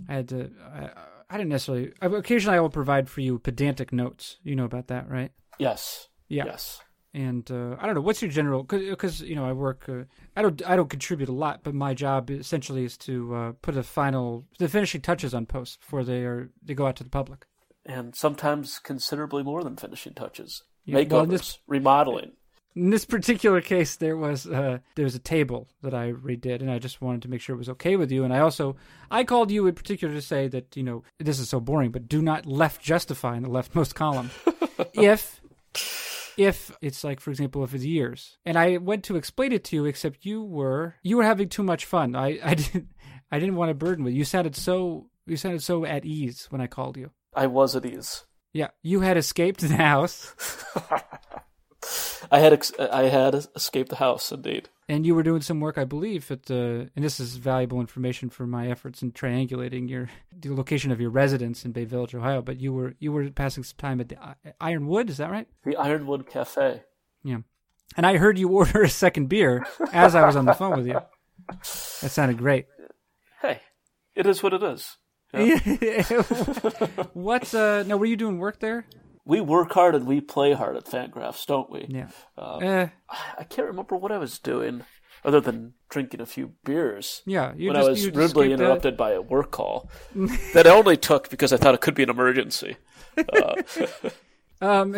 I 0.09 0.13
had 0.13 0.29
to. 0.29 0.51
I, 0.73 0.89
I 1.29 1.37
didn't 1.37 1.49
necessarily. 1.49 1.93
Occasionally, 2.01 2.57
I 2.57 2.61
will 2.61 2.69
provide 2.69 3.09
for 3.09 3.21
you 3.21 3.39
pedantic 3.39 3.91
notes. 3.91 4.37
You 4.43 4.55
know 4.55 4.65
about 4.65 4.87
that, 4.87 5.09
right? 5.09 5.31
Yes. 5.57 6.09
Yeah. 6.27 6.45
Yes. 6.45 6.81
And 7.13 7.49
uh, 7.51 7.75
I 7.79 7.85
don't 7.85 7.93
know 7.93 8.01
what's 8.01 8.23
your 8.23 8.31
general 8.31 8.63
because 8.63 9.21
you 9.21 9.35
know 9.35 9.45
I 9.45 9.53
work. 9.53 9.87
Uh, 9.87 10.05
I 10.35 10.41
don't. 10.41 10.61
I 10.65 10.75
don't 10.75 10.89
contribute 10.89 11.29
a 11.29 11.33
lot, 11.33 11.59
but 11.63 11.75
my 11.75 11.93
job 11.93 12.31
essentially 12.31 12.85
is 12.85 12.97
to 12.99 13.35
uh, 13.35 13.51
put 13.61 13.77
a 13.77 13.83
final, 13.83 14.45
the 14.57 14.67
finishing 14.67 15.01
touches 15.01 15.33
on 15.33 15.45
posts 15.45 15.77
before 15.77 16.03
they 16.03 16.23
are 16.23 16.49
they 16.63 16.73
go 16.73 16.87
out 16.87 16.95
to 16.95 17.03
the 17.03 17.11
public. 17.11 17.45
And 17.85 18.15
sometimes 18.15 18.79
considerably 18.79 19.43
more 19.43 19.63
than 19.63 19.75
finishing 19.75 20.13
touches. 20.13 20.63
Yeah, 20.85 20.99
Makeovers, 20.99 21.11
well, 21.11 21.25
this- 21.27 21.59
remodeling. 21.67 22.31
In 22.75 22.89
this 22.89 23.05
particular 23.05 23.61
case, 23.61 23.97
there 23.97 24.17
was 24.17 24.47
uh, 24.47 24.79
there 24.95 25.05
was 25.05 25.13
a 25.13 25.19
table 25.19 25.67
that 25.83 25.93
I 25.93 26.13
redid, 26.13 26.61
and 26.61 26.71
I 26.71 26.79
just 26.79 26.99
wanted 26.99 27.21
to 27.21 27.27
make 27.27 27.41
sure 27.41 27.53
it 27.53 27.59
was 27.59 27.69
okay 27.69 27.95
with 27.95 28.11
you. 28.11 28.23
And 28.23 28.33
I 28.33 28.39
also 28.39 28.75
I 29.11 29.23
called 29.23 29.51
you 29.51 29.67
in 29.67 29.75
particular 29.75 30.11
to 30.15 30.21
say 30.23 30.47
that 30.47 30.75
you 30.75 30.81
know 30.81 31.03
this 31.19 31.37
is 31.37 31.49
so 31.49 31.59
boring, 31.59 31.91
but 31.91 32.07
do 32.07 32.23
not 32.23 32.47
left 32.47 32.81
justify 32.81 33.37
in 33.37 33.43
the 33.43 33.49
leftmost 33.49 33.93
column 33.93 34.31
if 34.95 35.39
if 36.37 36.75
it's 36.81 37.03
like 37.03 37.19
for 37.19 37.31
example 37.31 37.63
if 37.63 37.73
it's 37.73 37.83
years. 37.83 38.37
And 38.45 38.57
I 38.57 38.77
went 38.77 39.03
to 39.05 39.15
explain 39.15 39.51
it 39.51 39.63
to 39.65 39.75
you, 39.75 39.85
except 39.85 40.25
you 40.25 40.43
were 40.43 40.95
you 41.03 41.17
were 41.17 41.23
having 41.23 41.49
too 41.49 41.63
much 41.63 41.85
fun. 41.85 42.15
I 42.15 42.39
I 42.43 42.53
didn't 42.55 42.89
I 43.31 43.39
didn't 43.39 43.55
want 43.55 43.69
to 43.69 43.75
burden 43.75 44.03
with 44.03 44.13
you. 44.13 44.19
You 44.19 44.25
sounded 44.25 44.55
so 44.55 45.09
you 45.25 45.37
sounded 45.37 45.63
so 45.63 45.85
at 45.85 46.05
ease 46.05 46.47
when 46.49 46.61
I 46.61 46.67
called 46.67 46.97
you. 46.97 47.11
I 47.33 47.47
was 47.47 47.75
at 47.75 47.85
ease. 47.85 48.25
Yeah, 48.53 48.69
you 48.83 48.99
had 48.99 49.17
escaped 49.17 49.61
the 49.61 49.75
house. 49.75 50.35
I 52.31 52.39
had 52.39 52.53
ex- 52.53 52.71
I 52.79 53.03
had 53.03 53.35
escaped 53.55 53.89
the 53.89 53.95
house, 53.97 54.31
indeed. 54.31 54.69
And 54.89 55.05
you 55.05 55.15
were 55.15 55.23
doing 55.23 55.41
some 55.41 55.61
work, 55.61 55.77
I 55.77 55.85
believe, 55.85 56.29
at 56.29 56.43
the, 56.47 56.89
and 56.95 57.05
this 57.05 57.19
is 57.19 57.37
valuable 57.37 57.79
information 57.79 58.29
for 58.29 58.45
my 58.45 58.69
efforts 58.69 59.01
in 59.01 59.13
triangulating 59.13 59.89
your 59.89 60.09
the 60.37 60.53
location 60.53 60.91
of 60.91 60.99
your 60.99 61.09
residence 61.09 61.63
in 61.63 61.71
Bay 61.71 61.85
Village, 61.85 62.13
Ohio. 62.13 62.41
But 62.41 62.59
you 62.59 62.73
were 62.73 62.93
you 62.99 63.11
were 63.11 63.29
passing 63.29 63.63
some 63.63 63.77
time 63.77 64.01
at 64.01 64.09
the 64.09 64.17
Ironwood, 64.59 65.09
is 65.09 65.17
that 65.17 65.31
right? 65.31 65.47
The 65.63 65.77
Ironwood 65.77 66.27
Cafe. 66.29 66.83
Yeah. 67.23 67.39
And 67.95 68.05
I 68.05 68.17
heard 68.17 68.37
you 68.37 68.49
order 68.57 68.83
a 68.83 68.89
second 68.89 69.29
beer 69.29 69.65
as 69.91 70.15
I 70.15 70.25
was 70.25 70.35
on 70.35 70.45
the 70.45 70.53
phone 70.53 70.77
with 70.77 70.87
you. 70.87 70.99
That 71.47 72.11
sounded 72.11 72.37
great. 72.37 72.67
Hey, 73.41 73.61
it 74.15 74.25
is 74.25 74.43
what 74.43 74.53
it 74.53 74.63
is. 74.63 74.97
what? 77.13 77.53
Uh, 77.55 77.83
no, 77.83 77.97
were 77.97 78.05
you 78.05 78.15
doing 78.15 78.37
work 78.37 78.59
there? 78.59 78.85
We 79.25 79.39
work 79.41 79.71
hard 79.71 79.95
and 79.95 80.05
we 80.05 80.19
play 80.21 80.53
hard 80.53 80.75
at 80.75 80.85
Fangraphs, 80.85 81.45
don't 81.45 81.69
we? 81.69 81.85
Yeah. 81.89 82.09
Uh, 82.37 82.57
Uh, 82.57 82.87
I 83.37 83.43
can't 83.43 83.67
remember 83.67 83.95
what 83.95 84.11
I 84.11 84.17
was 84.17 84.37
doing 84.39 84.83
other 85.23 85.39
than 85.39 85.73
drinking 85.89 86.19
a 86.19 86.25
few 86.25 86.53
beers. 86.65 87.21
yeah. 87.25 87.53
You 87.55 87.67
when 87.69 87.75
just, 87.77 87.87
I 87.87 87.89
was 87.91 88.05
you 88.05 88.11
rudely 88.11 88.51
uh, 88.51 88.55
interrupted 88.55 88.97
by 88.97 89.11
a 89.11 89.21
work 89.21 89.51
call 89.51 89.89
that 90.53 90.67
I 90.67 90.71
only 90.71 90.97
took 90.97 91.29
because 91.29 91.53
I 91.53 91.57
thought 91.57 91.73
it 91.75 91.81
could 91.81 91.95
be 91.95 92.03
an 92.03 92.09
emergency. 92.09 92.75
Um, 94.61 94.95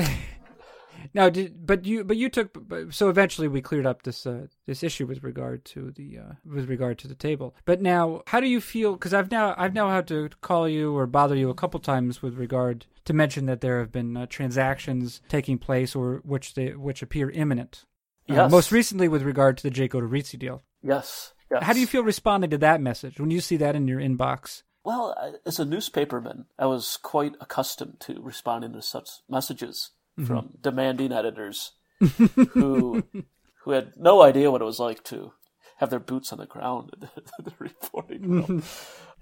now, 1.16 1.30
did 1.30 1.66
but 1.66 1.86
you 1.86 2.04
but 2.04 2.18
you 2.18 2.30
took 2.30 2.56
so 2.92 3.10
eventually 3.10 3.48
we 3.48 3.62
cleared 3.62 3.86
up 3.86 4.04
this 4.04 4.26
uh, 4.28 4.48
this 4.68 4.84
issue 4.84 5.06
with 5.06 5.24
regard 5.24 5.64
to 5.66 5.92
the 5.92 6.20
uh, 6.20 6.34
with 6.46 6.68
regard 6.68 6.98
to 7.00 7.08
the 7.08 7.16
table. 7.16 7.56
But 7.64 7.82
now, 7.82 8.22
how 8.28 8.42
do 8.42 8.48
you 8.48 8.60
feel? 8.60 8.94
Because 8.94 9.14
I've 9.14 9.32
now 9.32 9.56
I've 9.58 9.74
now 9.74 9.90
had 9.90 10.08
to 10.10 10.30
call 10.42 10.68
you 10.68 10.96
or 10.96 11.08
bother 11.08 11.36
you 11.36 11.50
a 11.50 11.56
couple 11.56 11.80
times 11.80 12.22
with 12.22 12.36
regard 12.36 12.86
to 13.06 13.14
mention 13.14 13.46
that 13.46 13.62
there 13.62 13.80
have 13.80 13.94
been 13.94 14.18
uh, 14.18 14.26
transactions 14.28 15.22
taking 15.30 15.58
place 15.58 15.96
or 15.96 16.22
which 16.26 16.54
they 16.54 16.76
which 16.76 17.02
appear 17.02 17.30
imminent. 17.32 17.86
Uh, 18.30 18.34
Yes. 18.34 18.52
most 18.52 18.72
recently, 18.72 19.08
with 19.08 19.22
regard 19.22 19.56
to 19.58 19.64
the 19.64 19.70
Jake 19.70 19.94
Odorizzi 19.94 20.38
deal. 20.38 20.64
Yes. 20.82 21.34
Yes. 21.50 21.64
How 21.64 21.74
do 21.74 21.80
you 21.80 21.88
feel 21.88 22.04
responding 22.04 22.50
to 22.50 22.58
that 22.58 22.82
message 22.82 23.20
when 23.20 23.32
you 23.32 23.40
see 23.40 23.56
that 23.58 23.76
in 23.76 23.88
your 23.88 24.00
inbox? 24.00 24.64
Well, 24.84 25.16
as 25.46 25.60
a 25.60 25.66
newspaperman, 25.66 26.46
I 26.60 26.66
was 26.66 26.98
quite 27.02 27.34
accustomed 27.40 28.00
to 28.02 28.22
responding 28.22 28.74
to 28.74 28.82
such 28.82 29.10
messages 29.30 29.92
Mm-hmm. 30.18 30.28
from 30.28 30.50
demanding 30.62 31.12
editors 31.12 31.74
who 32.54 33.04
who 33.64 33.72
had 33.72 33.94
no 33.98 34.22
idea 34.22 34.50
what 34.50 34.62
it 34.62 34.66
was 34.66 34.80
like 34.80 35.04
to 35.06 35.34
have 35.78 35.90
their 35.90 36.00
boots 36.00 36.32
on 36.32 36.40
the 36.40 36.46
ground 36.46 36.92
in 36.94 37.10
the 37.44 37.54
reporting 37.60 38.30
room. 38.30 38.64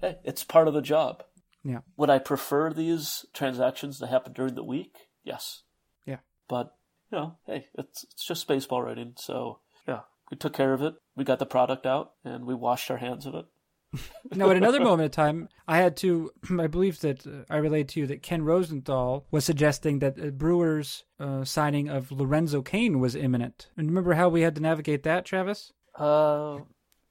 hey, 0.00 0.18
it's 0.24 0.44
part 0.44 0.68
of 0.68 0.74
the 0.74 0.80
job. 0.82 1.24
Yeah. 1.64 1.80
Would 1.96 2.10
I 2.10 2.18
prefer 2.20 2.72
these 2.72 3.26
transactions 3.32 3.98
to 3.98 4.06
happen 4.06 4.34
during 4.34 4.54
the 4.54 4.62
week? 4.62 5.08
Yes. 5.24 5.62
Yeah. 6.06 6.18
But 6.48 6.76
you 7.10 7.18
know, 7.18 7.36
hey, 7.46 7.66
it's 7.74 8.04
it's 8.12 8.24
just 8.24 8.46
baseball 8.46 8.82
writing, 8.82 9.14
so 9.16 9.58
yeah, 9.88 10.00
we 10.30 10.36
took 10.36 10.52
care 10.52 10.74
of 10.74 10.82
it. 10.82 10.94
We 11.16 11.24
got 11.24 11.38
the 11.40 11.46
product 11.46 11.86
out, 11.86 12.12
and 12.24 12.44
we 12.44 12.54
washed 12.54 12.90
our 12.90 12.98
hands 12.98 13.26
of 13.26 13.34
it. 13.34 13.46
No, 14.34 14.50
at 14.50 14.56
another 14.56 14.80
moment 14.80 15.04
in 15.06 15.10
time, 15.10 15.48
I 15.68 15.76
had 15.78 15.96
to. 15.98 16.30
I 16.60 16.66
believe 16.66 17.00
that 17.00 17.26
uh, 17.26 17.44
I 17.48 17.56
relayed 17.58 17.88
to 17.90 18.00
you 18.00 18.06
that 18.08 18.22
Ken 18.22 18.42
Rosenthal 18.42 19.26
was 19.30 19.44
suggesting 19.44 20.00
that 20.00 20.16
the 20.16 20.32
Brewers' 20.32 21.04
uh, 21.20 21.44
signing 21.44 21.88
of 21.88 22.10
Lorenzo 22.10 22.62
Cain 22.62 22.98
was 23.00 23.14
imminent. 23.14 23.68
And 23.76 23.86
remember 23.88 24.14
how 24.14 24.28
we 24.28 24.40
had 24.42 24.54
to 24.56 24.60
navigate 24.62 25.02
that, 25.04 25.24
Travis? 25.24 25.72
Uh, 25.96 26.58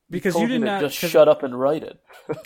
Because 0.09 0.35
you 0.35 0.47
did 0.47 0.61
not 0.61 0.81
just 0.81 0.97
shut 0.97 1.27
up 1.27 1.43
and 1.43 1.57
write 1.57 1.83
it. 1.83 1.99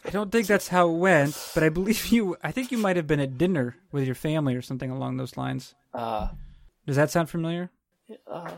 I 0.06 0.10
don't 0.12 0.32
think 0.32 0.48
that's 0.48 0.68
how 0.68 0.90
it 0.90 0.98
went, 0.98 1.52
but 1.54 1.64
I 1.64 1.70
believe 1.70 2.08
you. 2.08 2.38
I 2.44 2.52
think 2.52 2.72
you 2.72 2.78
might 2.78 2.96
have 2.98 3.08
been 3.08 3.20
at 3.20 3.38
dinner 3.38 3.76
with 3.92 4.06
your 4.06 4.16
family 4.16 4.56
or 4.56 4.62
something 4.62 4.92
along 4.92 5.18
those 5.18 5.36
lines. 5.38 5.74
Uh, 5.94 6.30
Does 6.86 6.96
that 6.96 7.10
sound 7.12 7.30
familiar? 7.30 7.72
uh, 8.32 8.52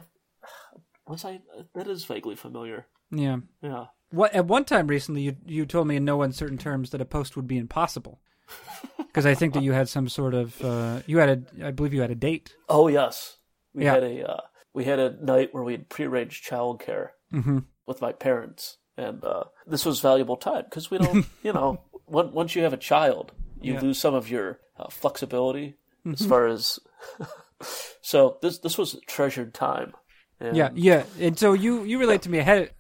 was 1.07 1.23
I? 1.25 1.39
That 1.73 1.87
is 1.87 2.03
vaguely 2.05 2.35
familiar. 2.35 2.85
Yeah. 3.09 3.37
Yeah. 3.63 3.85
What 4.11 4.33
at 4.33 4.45
one 4.45 4.65
time 4.65 4.87
recently, 4.87 5.21
you 5.21 5.35
you 5.45 5.65
told 5.65 5.87
me 5.87 5.95
in 5.95 6.05
no 6.05 6.21
uncertain 6.21 6.57
terms 6.57 6.89
that 6.91 7.01
a 7.01 7.05
post 7.05 7.35
would 7.35 7.47
be 7.47 7.57
impossible. 7.57 8.19
Because 8.97 9.25
I 9.25 9.33
think 9.33 9.55
that 9.55 9.63
you 9.63 9.71
had 9.73 9.89
some 9.89 10.07
sort 10.07 10.35
of 10.35 10.63
uh, 10.63 11.01
you 11.07 11.17
had 11.17 11.29
a 11.29 11.67
I 11.67 11.71
believe 11.71 11.95
you 11.95 12.01
had 12.01 12.11
a 12.11 12.15
date. 12.15 12.55
Oh 12.67 12.87
yes, 12.87 13.37
we 13.73 13.83
Yeah. 13.83 13.93
had 13.95 14.03
a 14.03 14.29
uh, 14.31 14.41
we 14.73 14.85
had 14.85 14.99
a 14.99 15.17
night 15.25 15.49
where 15.51 15.63
we 15.63 15.73
had 15.73 15.89
prearranged 15.89 16.45
childcare 16.47 17.09
Mm-hmm. 17.33 17.59
with 17.87 18.01
my 18.01 18.11
parents, 18.11 18.77
and 18.97 19.23
uh, 19.23 19.45
this 19.65 19.83
was 19.85 19.99
valuable 19.99 20.37
time 20.37 20.63
because 20.65 20.91
we 20.91 20.97
don't, 20.99 21.25
you 21.43 21.53
know, 21.53 21.81
once 22.07 22.31
once 22.33 22.55
you 22.55 22.61
have 22.63 22.73
a 22.73 22.77
child, 22.77 23.31
you 23.61 23.73
Yeah. 23.73 23.81
lose 23.81 23.99
some 23.99 24.13
of 24.13 24.29
your 24.29 24.59
uh, 24.77 24.89
flexibility 24.89 25.75
as 26.05 26.23
far 26.25 26.45
as. 26.47 26.79
so 28.01 28.37
this 28.41 28.59
this 28.59 28.77
was 28.77 28.99
treasured 29.07 29.53
time. 29.53 29.93
And 30.39 30.55
Yeah, 30.57 30.69
yeah. 30.75 31.03
And 31.19 31.37
so 31.37 31.53
you 31.53 31.83
you 31.83 31.99
relate 31.99 32.21
to 32.23 32.29
me 32.29 32.37
ahead 32.39 32.71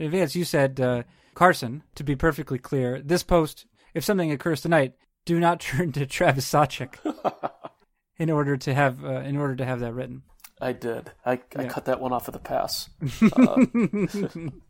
advance. 0.00 0.34
You 0.34 0.44
said 0.44 0.80
uh, 0.80 1.02
Carson. 1.34 1.82
To 1.96 2.04
be 2.04 2.16
perfectly 2.16 2.58
clear, 2.58 3.00
this 3.02 3.22
post, 3.22 3.66
if 3.94 4.04
something 4.04 4.30
occurs 4.30 4.60
tonight, 4.60 4.94
do 5.24 5.38
not 5.40 5.60
turn 5.70 5.92
to 5.92 6.06
Travis 6.06 6.50
Sawchik 6.50 6.94
in 8.18 8.30
order 8.30 8.56
to 8.56 8.74
have 8.74 9.04
uh, 9.04 9.20
in 9.20 9.36
order 9.36 9.56
to 9.56 9.64
have 9.64 9.80
that 9.80 9.92
written. 9.94 10.22
I 10.60 10.72
did. 10.72 11.10
I, 11.24 11.40
I 11.56 11.62
Yeah. 11.62 11.68
cut 11.68 11.86
that 11.86 12.00
one 12.00 12.12
off 12.12 12.28
of 12.28 12.34
the 12.34 12.38
pass. 12.40 12.90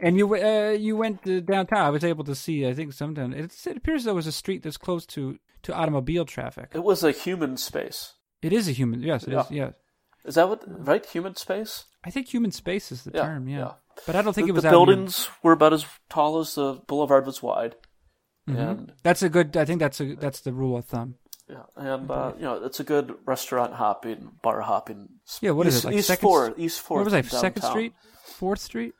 And 0.00 0.16
you 0.16 0.34
uh, 0.34 0.70
you 0.70 0.96
went 0.96 1.24
uh, 1.28 1.38
downtown. 1.40 1.78
I 1.86 1.90
was 1.90 2.02
able 2.02 2.24
to 2.24 2.34
see. 2.34 2.66
I 2.66 2.74
think 2.74 2.92
sometime 2.92 3.32
it, 3.32 3.54
it 3.66 3.76
appears 3.76 4.02
there 4.02 4.12
was 4.14 4.26
a 4.26 4.32
street 4.32 4.62
that's 4.64 4.76
close 4.76 5.06
to 5.06 5.38
to 5.62 5.72
automobile 5.72 6.24
traffic. 6.24 6.70
It 6.74 6.82
was 6.82 7.04
a 7.04 7.12
human 7.12 7.56
space. 7.56 8.14
It 8.42 8.52
is 8.52 8.66
a 8.68 8.72
human. 8.72 9.00
Yes, 9.02 9.24
it 9.28 9.32
is. 9.32 9.48
Yeah. 9.50 9.70
Is 10.24 10.34
that 10.36 10.48
what 10.48 10.62
right? 10.66 11.04
Human 11.06 11.36
space. 11.36 11.84
I 12.04 12.10
think 12.10 12.28
human 12.28 12.50
space 12.52 12.90
is 12.92 13.04
the 13.04 13.12
Yeah, 13.14 13.22
term. 13.22 13.48
Yeah. 13.48 13.58
yeah. 13.58 13.72
But 14.06 14.16
I 14.16 14.22
don't 14.22 14.32
think 14.34 14.46
the, 14.46 14.52
it 14.52 14.54
was 14.54 14.64
the 14.64 14.70
buildings 14.70 15.28
were 15.42 15.52
about 15.52 15.72
as 15.72 15.86
tall 16.08 16.38
as 16.40 16.54
the 16.54 16.74
boulevard 16.86 17.26
was 17.26 17.42
wide, 17.42 17.76
Mm-hmm. 18.48 18.58
and 18.58 18.92
That's 19.02 19.22
a 19.22 19.28
good. 19.28 19.56
I 19.56 19.64
think 19.64 19.80
that's 19.80 20.00
a 20.00 20.14
that's 20.16 20.40
the 20.40 20.52
rule 20.52 20.76
of 20.76 20.84
thumb. 20.84 21.14
yeah, 21.48 21.62
and 21.76 22.10
uh, 22.10 22.32
you 22.36 22.42
know 22.42 22.62
it's 22.64 22.80
a 22.80 22.84
good 22.84 23.14
restaurant 23.24 23.72
hopping, 23.74 24.32
bar 24.42 24.60
hopping. 24.60 25.08
Yeah, 25.40 25.52
what 25.52 25.66
is 25.66 25.76
East, 25.76 25.84
it, 25.84 25.88
like 25.88 25.96
East 25.96 26.06
Second- 26.08 26.22
Fourth, 26.28 26.58
East 26.58 26.80
Fourth. 26.80 26.98
What 27.00 27.04
was 27.06 27.14
I? 27.14 27.18
in 27.18 27.24
Second. 27.24 27.62
Street, 27.62 27.92
Fourth 28.24 28.60
Street. 28.60 28.94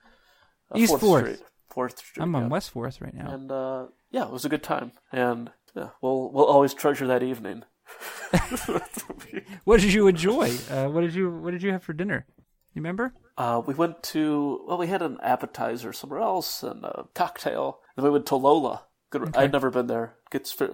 Uh, 0.71 0.79
East 0.79 0.99
Fourth. 0.99 1.25
Street, 1.25 1.43
Fourth 1.71 1.99
Street. 1.99 2.23
I'm 2.23 2.33
yeah. 2.33 2.41
on 2.41 2.49
West 2.49 2.71
Fourth 2.71 3.01
right 3.03 3.13
now. 3.15 3.31
and 3.35 3.51
uh, 3.53 3.87
yeah, 4.11 4.25
it 4.25 4.31
was 4.31 4.45
a 4.47 4.49
good 4.49 4.63
time, 4.63 4.93
and 5.13 5.51
yeah, 5.75 5.89
we'll 6.01 6.31
we'll 6.33 6.47
always 6.47 6.73
treasure 6.73 7.07
that 7.09 7.23
evening. 7.23 7.65
What 9.65 9.81
did 9.81 9.93
you 9.93 10.07
enjoy? 10.07 10.51
Uh, 10.71 10.89
what 10.89 11.01
did 11.01 11.15
you 11.15 11.31
What 11.31 11.53
did 11.53 11.63
you 11.63 11.73
have 11.73 11.83
for 11.83 11.93
dinner? 11.93 12.27
You 12.75 12.81
remember? 12.83 13.15
Uh, 13.39 13.63
we 13.67 13.75
went 13.75 14.03
to 14.03 14.65
well, 14.67 14.79
we 14.79 14.87
had 14.89 15.03
an 15.03 15.19
appetizer 15.23 15.93
somewhere 15.93 16.21
else 16.21 16.63
and 16.63 16.85
a 16.85 17.07
cocktail. 17.15 17.81
Then 17.97 18.05
we 18.05 18.11
went 18.11 18.27
to 18.27 18.37
Lola. 18.37 18.83
Good. 19.11 19.37
I'd 19.37 19.53
never 19.53 19.71
been 19.71 19.87
there. 19.87 20.15
Gets 20.31 20.53
for 20.53 20.69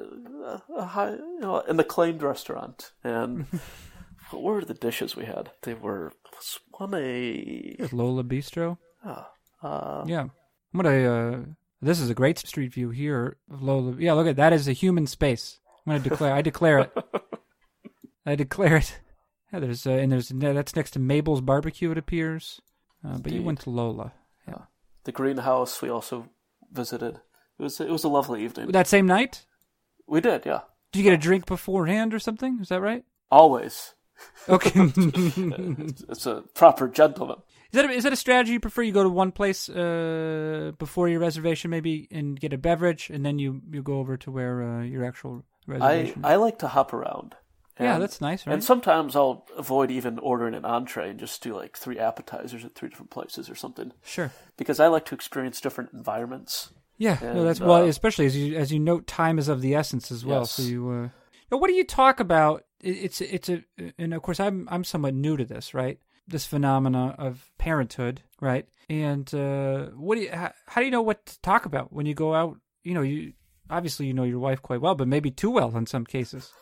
uh, 0.44 0.58
a 0.76 0.84
high, 0.86 1.12
you 1.12 1.38
know, 1.40 1.60
an 1.60 1.78
acclaimed 1.78 2.22
restaurant. 2.22 2.92
And 3.04 3.46
what 4.30 4.42
were 4.42 4.64
the 4.64 4.74
dishes 4.74 5.14
we 5.14 5.26
had? 5.26 5.50
They 5.62 5.74
were 5.74 6.12
was 6.34 6.58
one 6.72 6.94
a 6.94 7.76
Lola 7.92 8.24
Bistro. 8.24 8.78
uh, 9.04 10.04
Yeah. 10.06 10.28
What 10.72 10.86
a. 10.86 11.06
Uh, 11.06 11.38
this 11.82 12.00
is 12.00 12.10
a 12.10 12.14
great 12.14 12.38
street 12.38 12.72
view 12.74 12.90
here 12.90 13.36
of 13.50 13.62
Lola. 13.62 13.94
Yeah, 13.98 14.14
look 14.14 14.26
at 14.26 14.36
that. 14.36 14.52
Is 14.52 14.68
a 14.68 14.72
human 14.72 15.06
space. 15.06 15.58
I'm 15.86 15.92
gonna 15.92 16.00
declare. 16.00 16.34
I 16.34 16.42
declare 16.42 16.78
it. 16.80 16.96
I 18.26 18.34
declare 18.34 18.76
it. 18.76 19.00
Yeah, 19.52 19.60
there's 19.60 19.86
uh, 19.86 19.90
and 19.92 20.12
there's 20.12 20.28
that's 20.28 20.76
next 20.76 20.92
to 20.92 20.98
Mabel's 20.98 21.40
barbecue. 21.40 21.90
It 21.90 21.98
appears. 21.98 22.60
Uh, 23.04 23.18
but 23.18 23.32
you 23.32 23.42
went 23.42 23.60
to 23.60 23.70
Lola. 23.70 24.12
Yeah. 24.46 24.64
The 25.04 25.12
greenhouse 25.12 25.80
we 25.80 25.88
also 25.88 26.28
visited. 26.70 27.20
It 27.58 27.62
was 27.62 27.80
it 27.80 27.90
was 27.90 28.04
a 28.04 28.08
lovely 28.08 28.44
evening. 28.44 28.68
That 28.72 28.86
same 28.86 29.06
night? 29.06 29.46
We 30.06 30.20
did, 30.20 30.44
yeah. 30.44 30.62
Did 30.92 30.98
you 30.98 31.04
get 31.04 31.14
a 31.14 31.18
drink 31.18 31.46
beforehand 31.46 32.12
or 32.12 32.18
something? 32.18 32.58
Is 32.60 32.68
that 32.68 32.80
right? 32.80 33.04
Always. 33.30 33.94
Okay. 34.48 34.72
It's 36.08 36.26
a 36.26 36.42
proper 36.54 36.88
gentleman. 36.88 37.36
Is 37.72 37.76
that 37.76 37.84
a, 37.84 37.90
is 37.90 38.02
that 38.04 38.12
a 38.12 38.16
strategy 38.16 38.52
you 38.52 38.60
prefer? 38.60 38.82
You 38.82 38.92
go 38.92 39.04
to 39.04 39.08
one 39.08 39.30
place 39.30 39.68
uh, 39.68 40.72
before 40.78 41.08
your 41.08 41.20
reservation, 41.20 41.70
maybe, 41.70 42.08
and 42.10 42.38
get 42.38 42.52
a 42.52 42.58
beverage, 42.58 43.10
and 43.10 43.24
then 43.24 43.38
you, 43.38 43.62
you 43.70 43.82
go 43.82 43.98
over 43.98 44.16
to 44.16 44.30
where 44.30 44.62
uh, 44.62 44.82
your 44.82 45.04
actual 45.04 45.44
I, 45.68 45.72
reservation. 45.72 46.24
I 46.24 46.36
like 46.36 46.58
to 46.60 46.68
hop 46.68 46.92
around. 46.92 47.34
yeah, 47.78 47.94
And- 47.94 48.02
that's 48.02 48.20
nice, 48.20 48.46
right? 48.46 48.52
And 48.54 48.64
sometimes 48.64 49.14
I'll 49.16 49.46
avoid 49.56 49.90
even 49.90 50.18
ordering 50.18 50.54
an 50.54 50.64
entree 50.64 51.10
and 51.10 51.18
just 51.20 51.42
do 51.42 51.54
like 51.54 51.76
three 51.76 51.98
appetizers 51.98 52.64
at 52.64 52.74
three 52.74 52.88
different 52.88 53.10
places 53.10 53.48
or 53.48 53.54
something 53.54 53.92
sure. 54.02 54.32
because 54.56 54.80
I 54.80 54.88
like 54.88 55.04
to 55.06 55.14
experience 55.14 55.60
different 55.60 55.90
environments. 55.92 56.72
Yeah, 56.98 57.18
no, 57.22 57.28
And, 57.28 57.46
that's 57.48 57.60
well, 57.60 57.84
uh, 57.84 57.86
especially 57.86 58.26
as 58.26 58.36
you 58.36 58.56
as 58.56 58.70
you 58.70 58.78
note, 58.78 59.06
time 59.06 59.38
is 59.38 59.48
of 59.48 59.62
the 59.62 59.74
essence 59.74 60.10
as 60.12 60.24
well. 60.24 60.40
Yes. 60.40 60.50
So 60.52 60.62
you, 60.62 60.90
uh, 60.90 61.08
now 61.50 61.56
what 61.58 61.68
do 61.68 61.74
you 61.74 61.84
talk 61.84 62.20
about? 62.20 62.64
It, 62.82 62.90
it's 62.90 63.20
it's 63.22 63.48
a, 63.48 63.64
and 63.98 64.12
of 64.12 64.20
course 64.20 64.38
I'm 64.38 64.68
I'm 64.70 64.84
somewhat 64.84 65.14
new 65.14 65.38
to 65.38 65.44
this, 65.46 65.72
right? 65.72 65.98
This 66.28 66.44
phenomena 66.44 67.14
of 67.18 67.50
parenthood, 67.56 68.20
right? 68.40 68.68
And 68.90 69.32
uh, 69.32 69.86
what 69.96 70.16
do 70.16 70.22
you 70.22 70.30
how, 70.30 70.52
how 70.66 70.82
do 70.82 70.84
you 70.84 70.90
know 70.90 71.00
what 71.00 71.24
to 71.24 71.40
talk 71.40 71.64
about 71.64 71.90
when 71.90 72.04
you 72.04 72.14
go 72.14 72.34
out? 72.34 72.58
You 72.84 72.92
know, 72.92 73.02
you 73.02 73.32
obviously 73.70 74.06
you 74.06 74.14
know 74.14 74.24
your 74.24 74.38
wife 74.38 74.62
quite 74.62 74.80
well, 74.80 74.94
but 74.94 75.08
maybe 75.08 75.30
too 75.30 75.50
well 75.50 75.76
in 75.76 75.86
some 75.86 76.04
cases. 76.04 76.52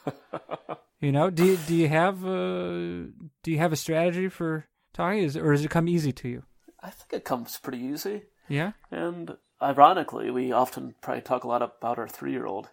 you 1.01 1.13
know, 1.13 1.31
do 1.31 1.45
you, 1.45 1.57
do 1.67 1.75
you 1.75 1.89
have 1.89 2.25
uh, 2.25 3.11
do 3.43 3.51
you 3.51 3.59
have 3.59 3.73
a 3.73 3.77
strategy 3.77 4.29
for 4.29 4.67
talking, 4.93 5.23
is, 5.23 5.37
or 5.37 5.53
does 5.53 5.65
it 5.65 5.71
come 5.71 5.89
easy 5.89 6.13
to 6.13 6.29
you? 6.29 6.43
I 6.81 6.91
think 6.91 7.13
it 7.13 7.25
comes 7.25 7.59
pretty 7.59 7.79
easy. 7.79 8.23
Yeah. 8.49 8.73
And 8.91 9.37
ironically, 9.61 10.31
we 10.31 10.53
often 10.53 10.95
probably 11.03 11.23
talk 11.23 11.45
a 11.45 11.49
lot 11.49 11.63
about 11.63 11.99
our 11.99 12.09
three 12.09 12.33
year 12.33 12.47
old. 12.47 12.71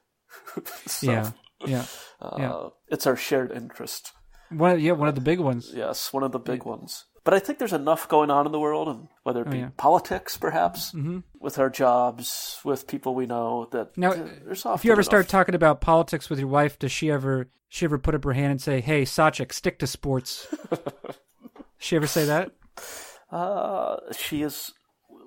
Yeah. 1.02 1.32
Yeah. 1.66 1.86
Uh, 2.22 2.36
yeah. 2.38 2.68
It's 2.90 3.08
our 3.08 3.16
shared 3.16 3.52
interest. 3.52 4.12
One, 4.50 4.80
yeah, 4.80 4.92
one 4.92 5.08
of 5.08 5.16
the 5.16 5.22
big 5.22 5.40
ones. 5.40 5.72
Yes, 5.74 6.14
one 6.14 6.24
of 6.24 6.32
the 6.32 6.40
big 6.40 6.64
ones. 6.66 7.06
But 7.26 7.34
I 7.34 7.39
think 7.39 7.59
there's 7.59 7.73
enough 7.73 8.07
going 8.07 8.30
on 8.32 8.45
in 8.45 8.51
the 8.53 8.59
world, 8.59 8.88
and 8.88 9.07
whether 9.23 9.41
it 9.41 9.47
Oh, 9.47 9.51
be 9.51 9.57
yeah. 9.57 9.69
politics, 9.76 10.38
perhaps, 10.38 10.91
Mm-hmm. 10.93 11.19
with 11.39 11.59
our 11.59 11.69
jobs, 11.69 12.59
with 12.63 12.88
people 12.88 13.13
we 13.15 13.26
know, 13.26 13.67
that 13.71 13.97
Now, 13.97 14.11
uh, 14.11 14.28
there's 14.45 14.65
often 14.65 14.80
If 14.80 14.86
you 14.86 14.91
ever 14.91 15.01
enough. 15.01 15.05
start 15.05 15.28
talking 15.28 15.55
about 15.55 15.82
politics 15.82 16.30
with 16.30 16.39
your 16.39 16.47
wife, 16.47 16.80
does 16.80 16.91
she 16.93 17.11
ever 17.11 17.49
she 17.67 17.84
ever 17.84 17.97
put 17.97 18.15
up 18.15 18.23
her 18.23 18.32
hand 18.34 18.51
and 18.51 18.61
say, 18.61 18.80
"Hey, 18.80 19.01
Sawchik, 19.03 19.51
stick 19.51 19.80
to 19.80 19.88
sports"? 19.88 20.47
she 21.78 21.95
ever 21.95 22.07
say 22.07 22.26
that? 22.26 22.51
Uh, 23.32 23.97
she 24.17 24.41
is. 24.43 24.71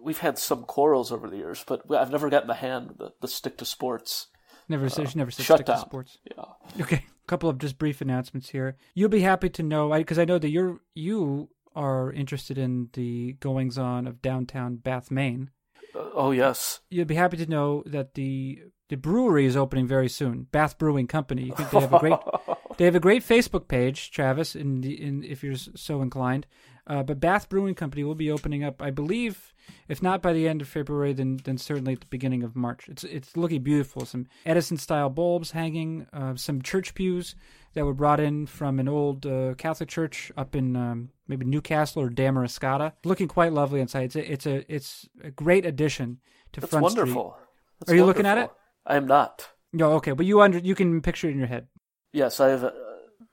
We've 0.02 0.18
had 0.18 0.38
some 0.38 0.62
quarrels 0.64 1.10
over 1.12 1.28
the 1.28 1.36
years, 1.36 1.64
but 1.66 1.82
I've 1.92 2.10
never 2.12 2.30
gotten 2.30 2.46
the 2.48 2.54
hand, 2.54 2.94
the, 2.98 3.12
the 3.20 3.28
stick 3.28 3.58
to 3.58 3.64
sports. 3.64 4.28
Never 4.68 4.88
said. 4.88 5.10
She 5.10 5.18
never 5.18 5.30
said 5.30 5.44
stick 5.44 5.66
to 5.66 5.78
sports. 5.78 6.18
Yeah. 6.24 6.44
Okay, 6.82 7.04
a 7.06 7.26
couple 7.26 7.48
of 7.48 7.58
just 7.58 7.76
brief 7.78 8.00
announcements 8.00 8.50
here. 8.50 8.76
You'll 8.94 9.08
be 9.08 9.20
happy 9.20 9.48
to 9.50 9.62
know 9.62 9.90
because 9.92 10.18
I 10.18 10.24
know 10.24 10.38
that 10.38 10.50
you're 10.50 10.78
you 10.94 11.48
are 11.78 12.12
interested 12.12 12.58
in 12.58 12.88
the 12.92 13.34
goings 13.34 13.78
on 13.78 14.06
of 14.06 14.20
downtown 14.20 14.76
Bath, 14.76 15.10
Maine. 15.10 15.50
Uh, 15.94 16.10
oh 16.12 16.30
yes. 16.32 16.80
you'd 16.90 17.06
be 17.06 17.14
happy 17.14 17.36
to 17.36 17.46
know 17.46 17.84
that 17.86 18.14
the 18.14 18.58
the 18.88 18.96
brewery 18.96 19.44
is 19.46 19.56
opening 19.56 19.86
very 19.86 20.08
soon. 20.08 20.46
Bath 20.50 20.76
Brewing 20.78 21.06
Company. 21.06 21.52
They 21.56 21.80
have 21.80 21.92
a 21.92 21.98
great 21.98 22.18
they 22.78 22.84
have 22.84 22.96
a 22.96 23.00
great 23.00 23.22
Facebook 23.22 23.68
page, 23.68 24.10
Travis, 24.10 24.56
in 24.56 24.80
the 24.80 25.00
in 25.00 25.22
if 25.22 25.44
you're 25.44 25.54
so 25.54 26.02
inclined. 26.02 26.46
Uh, 26.88 27.02
but 27.02 27.20
Bath 27.20 27.48
Brewing 27.50 27.74
Company 27.74 28.02
will 28.02 28.14
be 28.14 28.30
opening 28.30 28.64
up, 28.64 28.80
I 28.80 28.90
believe, 28.90 29.52
if 29.88 30.02
not 30.02 30.22
by 30.22 30.32
the 30.32 30.48
end 30.48 30.62
of 30.62 30.68
February, 30.68 31.12
then 31.12 31.38
then 31.44 31.58
certainly 31.58 31.92
at 31.92 32.00
the 32.00 32.06
beginning 32.06 32.42
of 32.42 32.56
March. 32.56 32.88
It's 32.88 33.04
it's 33.04 33.36
looking 33.36 33.62
beautiful. 33.62 34.06
Some 34.06 34.26
Edison 34.46 34.78
style 34.78 35.10
bulbs 35.10 35.50
hanging, 35.50 36.06
uh, 36.12 36.36
some 36.36 36.62
church 36.62 36.94
pews 36.94 37.36
that 37.74 37.84
were 37.84 37.92
brought 37.94 38.20
in 38.20 38.46
from 38.46 38.80
an 38.80 38.88
old 38.88 39.26
uh, 39.26 39.54
Catholic 39.54 39.90
church 39.90 40.32
up 40.36 40.56
in 40.56 40.76
um, 40.76 41.10
maybe 41.26 41.44
Newcastle 41.44 42.02
or 42.02 42.08
Damariscotta. 42.08 42.92
Looking 43.04 43.28
quite 43.28 43.52
lovely 43.52 43.80
inside. 43.80 44.04
It's 44.04 44.16
a 44.16 44.32
it's 44.32 44.46
a 44.46 44.74
it's 44.74 45.08
a 45.22 45.30
great 45.30 45.66
addition 45.66 46.20
to 46.52 46.60
That's 46.60 46.70
Front 46.70 46.84
wonderful. 46.84 47.36
That's 47.80 47.92
Are 47.92 47.94
you 47.94 48.06
looking 48.06 48.26
at 48.26 48.38
it? 48.38 48.50
I 48.86 48.96
am 48.96 49.06
not. 49.06 49.50
No, 49.74 49.92
okay, 49.92 50.12
but 50.12 50.24
you 50.24 50.40
under 50.40 50.58
you 50.58 50.74
can 50.74 51.02
picture 51.02 51.28
it 51.28 51.32
in 51.32 51.38
your 51.38 51.48
head. 51.48 51.66
Yes, 52.12 52.40
I 52.40 52.48
have. 52.48 52.64
Uh, 52.64 52.72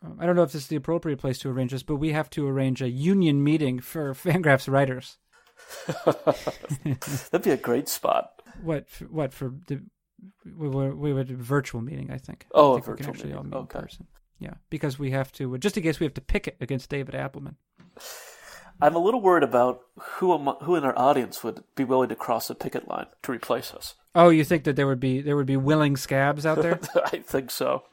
Um, 0.06 0.18
I 0.20 0.26
don't 0.26 0.36
know 0.36 0.43
if 0.43 0.51
this 0.51 0.64
is 0.64 0.68
the 0.68 0.76
appropriate 0.76 1.20
place 1.20 1.39
to 1.39 1.49
arrange 1.49 1.72
this, 1.72 1.84
but 1.84 1.95
we 1.95 2.12
have 2.12 2.30
to 2.32 2.47
arrange 2.47 2.82
a 2.82 2.89
union 2.89 3.43
meeting 3.43 3.80
for 3.80 4.14
Fangraphs 4.14 4.72
writers. 4.72 5.18
that'd 7.32 7.43
be 7.43 7.51
a 7.51 7.58
great 7.58 7.89
spot. 7.89 8.32
What? 8.62 8.89
For, 8.89 9.06
what 9.06 9.34
for 9.34 9.53
the? 9.68 9.82
We 10.45 10.68
were 10.70 10.95
we 10.95 11.14
would 11.14 11.30
virtual 11.30 11.82
meeting. 11.82 12.12
I 12.12 12.18
think. 12.18 12.45
Oh, 12.53 12.76
I 12.76 12.80
a 12.80 12.82
think 12.82 12.88
we 12.88 12.95
can 12.95 13.06
virtual 13.06 13.14
actually 13.16 13.34
all 13.34 13.43
meeting. 13.43 13.60
meet 13.60 13.64
Okay. 13.64 13.80
in 13.80 13.84
person. 13.84 14.08
Yeah, 14.39 14.53
because 14.70 14.99
we 14.99 15.12
have 15.12 15.32
to. 15.34 15.58
Just 15.58 15.78
in 15.78 15.84
case 15.84 15.99
we 15.99 16.06
have 16.06 16.14
to 16.16 16.22
pick 16.22 16.47
it 16.47 16.58
against 16.60 16.89
David 16.89 17.16
Appelman. 17.16 17.56
I'm 18.82 18.95
a 18.95 18.99
little 18.99 19.22
worried 19.22 19.43
about 19.43 19.82
who 19.97 20.38
who 20.38 20.76
in 20.76 20.84
our 20.84 20.97
audience 20.99 21.43
would 21.43 21.64
be 21.76 21.84
willing 21.86 22.10
to 22.10 22.16
cross 22.16 22.47
the 22.49 22.56
picket 22.56 22.88
line 22.88 23.08
to 23.24 23.32
replace 23.32 23.74
us. 23.74 23.95
Oh, 24.14 24.30
you 24.30 24.43
think 24.43 24.66
that 24.66 24.76
there 24.76 24.88
would 24.88 24.99
be 24.99 25.22
there 25.22 25.36
would 25.38 25.45
be 25.45 25.58
willing 25.58 25.95
scabs 25.95 26.45
out 26.45 26.62
there? 26.62 26.80
I 27.06 27.18
think 27.20 27.51
so, 27.51 27.84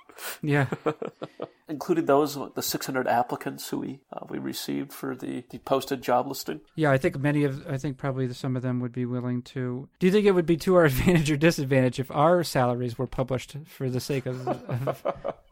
yeah. 0.42 0.66
including 1.68 2.04
those 2.06 2.38
the 2.54 2.62
600 2.62 3.08
applicants 3.08 3.68
who 3.68 3.78
we 3.78 4.00
uh, 4.12 4.26
we 4.28 4.38
received 4.38 4.92
for 4.92 5.16
the, 5.16 5.44
the 5.50 5.58
posted 5.58 6.02
job 6.02 6.26
listing. 6.26 6.60
Yeah, 6.76 6.90
I 6.90 6.98
think 6.98 7.18
many 7.18 7.44
of, 7.44 7.66
I 7.66 7.78
think 7.78 7.96
probably 7.96 8.32
some 8.32 8.56
of 8.56 8.62
them 8.62 8.80
would 8.80 8.92
be 8.92 9.06
willing 9.06 9.42
to. 9.42 9.88
Do 9.98 10.06
you 10.06 10.12
think 10.12 10.26
it 10.26 10.32
would 10.32 10.46
be 10.46 10.56
to 10.58 10.74
our 10.76 10.84
advantage 10.92 11.30
or 11.30 11.36
disadvantage 11.36 11.98
if 11.98 12.10
our 12.10 12.44
salaries 12.44 12.98
were 12.98 13.06
published 13.06 13.56
for 13.66 13.88
the 13.90 14.00
sake 14.00 14.26
of 14.26 14.46
of, 14.46 15.06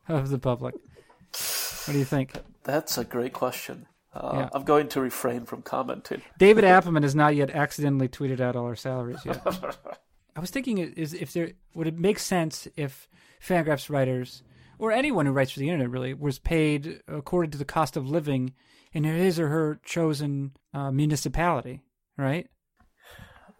of 0.08 0.28
the 0.28 0.38
public? 0.38 0.74
What 0.74 1.92
do 1.92 1.98
you 1.98 2.04
think? 2.04 2.32
That's 2.64 2.98
a 2.98 3.04
great 3.04 3.32
question. 3.32 3.86
Uh, 4.12 4.30
Yeah. 4.34 4.48
I'm 4.52 4.64
going 4.64 4.88
to 4.88 5.00
refrain 5.00 5.46
from 5.46 5.62
commenting. 5.62 6.22
David 6.38 6.64
Appelman 6.64 7.02
has 7.02 7.14
not 7.14 7.36
yet 7.36 7.50
accidentally 7.50 8.08
tweeted 8.08 8.40
out 8.40 8.56
all 8.56 8.66
our 8.66 8.76
salaries 8.76 9.24
yet. 9.24 9.40
I 10.36 10.40
was 10.40 10.50
thinking, 10.50 10.78
is 10.78 11.14
if 11.14 11.32
there 11.32 11.52
would 11.74 11.86
it 11.86 11.98
make 11.98 12.18
sense 12.18 12.68
if 12.76 13.08
Fangraphs 13.40 13.88
writers 13.88 14.42
or 14.81 14.93
anyone 14.93 15.26
who 15.26 15.33
writes 15.33 15.53
for 15.53 15.61
the 15.61 15.68
internet 15.68 15.91
really 15.91 16.14
was 16.14 16.39
paid 16.39 17.01
according 17.07 17.51
to 17.53 17.59
the 17.59 17.64
cost 17.64 17.97
of 17.97 18.09
living 18.09 18.55
in 18.93 19.05
his 19.05 19.39
or 19.39 19.49
her 19.49 19.81
chosen 19.85 20.53
uh, 20.74 20.91
municipality, 20.91 21.83
right? 22.16 22.49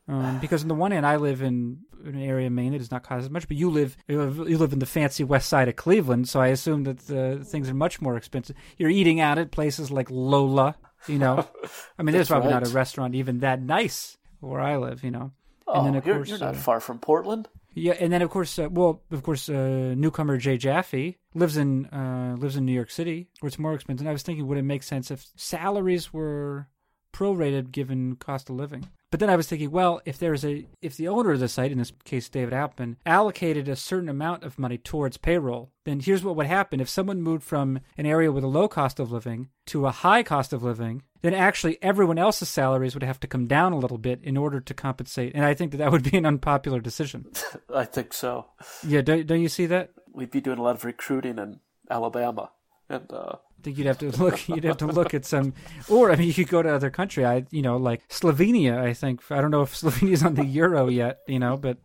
Um, 0.09 0.41
because 0.41 0.63
on 0.63 0.69
the 0.69 0.75
one 0.75 0.91
hand, 0.91 1.07
I 1.07 1.17
live 1.17 1.41
in 1.43 1.81
an 2.05 2.21
area 2.21 2.49
of 2.49 2.53
Maine 2.53 2.73
that 2.73 2.79
does 2.79 2.91
not 2.91 3.05
cost 3.05 3.25
as 3.25 3.31
much, 3.31 3.47
but 3.47 3.57
you 3.57 3.71
live 3.71 3.97
you 4.09 4.21
live, 4.21 4.49
you 4.49 4.59
live 4.59 4.73
in 4.73 4.81
the 4.81 4.87
fancy 4.87 5.23
west 5.23 5.49
side 5.49 5.69
of 5.69 5.77
Cleveland, 5.77 6.29
so 6.29 6.41
I 6.41 6.49
assume 6.49 6.85
that 6.85 6.99
the 7.01 7.45
things 7.45 7.69
are 7.69 7.75
much 7.75 8.01
more 8.01 8.17
expensive. 8.17 8.57
You're 8.77 8.91
eating 8.91 9.21
out 9.21 9.39
at 9.39 9.53
places 9.53 9.91
like 9.93 10.11
Lola, 10.11 10.75
you 11.07 11.19
know. 11.19 11.47
I 11.99 12.03
mean, 12.03 12.13
there's 12.13 12.29
probably 12.29 12.51
not 12.51 12.67
a 12.67 12.71
restaurant 12.71 13.15
even 13.15 13.41
that 13.41 13.63
nice 13.63 14.17
where 14.41 14.61
I 14.61 14.79
live, 14.79 15.05
you 15.05 15.11
know. 15.13 15.33
Oh, 15.69 15.75
And 15.75 15.87
then, 15.87 15.95
of 15.95 16.07
you're, 16.07 16.17
course, 16.17 16.31
you're 16.31 16.39
not 16.39 16.57
uh, 16.57 16.59
far 16.59 16.81
from 16.81 16.99
Portland. 16.99 17.49
Yeah, 17.73 17.95
and 18.01 18.13
then 18.13 18.23
of 18.23 18.31
course, 18.31 18.59
uh, 18.59 18.69
well, 18.71 19.03
of 19.11 19.23
course, 19.23 19.49
uh, 19.49 19.95
newcomer 19.97 20.37
Jay 20.39 20.57
Jaffe 20.57 21.19
lives 21.35 21.57
in 21.57 21.87
uh, 21.87 22.37
lives 22.39 22.57
in 22.57 22.65
New 22.65 22.73
York 22.73 22.91
City, 22.91 23.29
where 23.41 23.49
it's 23.49 23.59
more 23.59 23.75
expensive. 23.75 24.01
And 24.01 24.09
I 24.09 24.13
was 24.13 24.23
thinking, 24.23 24.47
would 24.47 24.59
it 24.59 24.63
make 24.63 24.83
sense 24.83 25.11
if 25.11 25.27
salaries 25.37 26.13
were 26.13 26.69
prorated 27.13 27.71
given 27.71 28.17
cost 28.17 28.51
of 28.51 28.57
living? 28.57 28.89
But 29.11 29.19
then 29.19 29.31
I 29.31 29.37
was 29.37 29.49
thinking, 29.49 29.73
well, 29.73 30.01
if 30.05 30.19
there's 30.19 30.45
a 30.45 30.67
if 30.81 30.97
the 30.97 31.09
owner 31.09 31.33
of 31.33 31.41
the 31.41 31.49
site, 31.49 31.73
in 31.73 31.79
this 31.79 31.93
case 32.05 32.29
David 32.29 32.55
Appman, 32.55 32.97
allocated 33.05 33.69
a 33.69 33.77
certain 33.77 34.09
amount 34.09 34.45
of 34.45 34.59
money 34.59 34.79
towards 34.79 35.17
payroll, 35.17 35.73
then 35.85 36.01
here's 36.01 36.23
what 36.23 36.37
would 36.37 36.47
happen: 36.47 36.81
if 36.81 36.89
someone 36.89 37.21
moved 37.21 37.43
from 37.43 37.81
an 37.99 38.07
area 38.07 38.31
with 38.31 38.45
a 38.45 38.49
low 38.49 38.69
cost 38.69 39.01
of 39.01 39.11
living 39.11 39.49
to 39.67 39.87
a 39.87 39.91
high 39.91 40.23
cost 40.23 40.53
of 40.53 40.63
living, 40.63 41.03
then 41.23 41.35
actually 41.35 41.79
everyone 41.83 42.19
else's 42.19 42.49
salaries 42.49 42.95
would 42.95 43.03
have 43.03 43.21
to 43.21 43.27
come 43.27 43.47
down 43.47 43.73
a 43.73 43.79
little 43.79 43.99
bit 43.99 44.21
in 44.23 44.37
order 44.37 44.61
to 44.61 44.75
compensate. 44.75 45.35
And 45.35 45.45
I 45.45 45.55
think 45.55 45.73
that 45.73 45.79
that 45.79 45.93
would 45.93 46.09
be 46.09 46.17
an 46.17 46.27
unpopular 46.27 46.81
decision. 46.81 47.27
I 47.75 47.85
think 47.85 48.13
so. 48.13 48.47
Yeah, 48.87 49.03
don't, 49.03 49.27
don't 49.27 49.41
you 49.43 49.49
see 49.49 49.67
that? 49.67 49.91
We'd 50.13 50.31
be 50.31 50.41
doing 50.41 50.59
a 50.59 50.63
lot 50.63 50.77
of 50.77 50.85
recruiting 50.85 51.39
in 51.39 51.61
Alabama, 51.91 52.51
and 52.91 53.11
uh, 53.13 53.33
I 53.37 53.63
think 53.63 53.79
you'd 53.79 53.87
have 53.87 53.99
to 53.99 54.11
look. 54.23 54.49
You'd 54.49 54.65
have 54.65 54.77
to 54.79 54.87
look 54.87 55.15
at 55.15 55.25
some, 55.25 55.55
or 55.89 56.11
I 56.13 56.17
mean, 56.17 56.27
you 56.29 56.35
could 56.35 56.49
go 56.49 56.63
to 56.63 56.69
other 56.75 56.91
country. 56.91 57.25
I, 57.25 57.47
you 57.51 57.63
know, 57.63 57.77
like 57.79 58.07
Slovenia. 58.09 58.79
I 58.79 58.93
think 58.93 59.23
I 59.31 59.41
don't 59.41 59.51
know 59.51 59.63
if 59.63 59.75
Slovenia's 59.81 60.23
on 60.25 60.35
the 60.35 60.45
euro 60.45 60.89
yet. 60.89 61.21
You 61.27 61.39
know, 61.39 61.57
but 61.57 61.79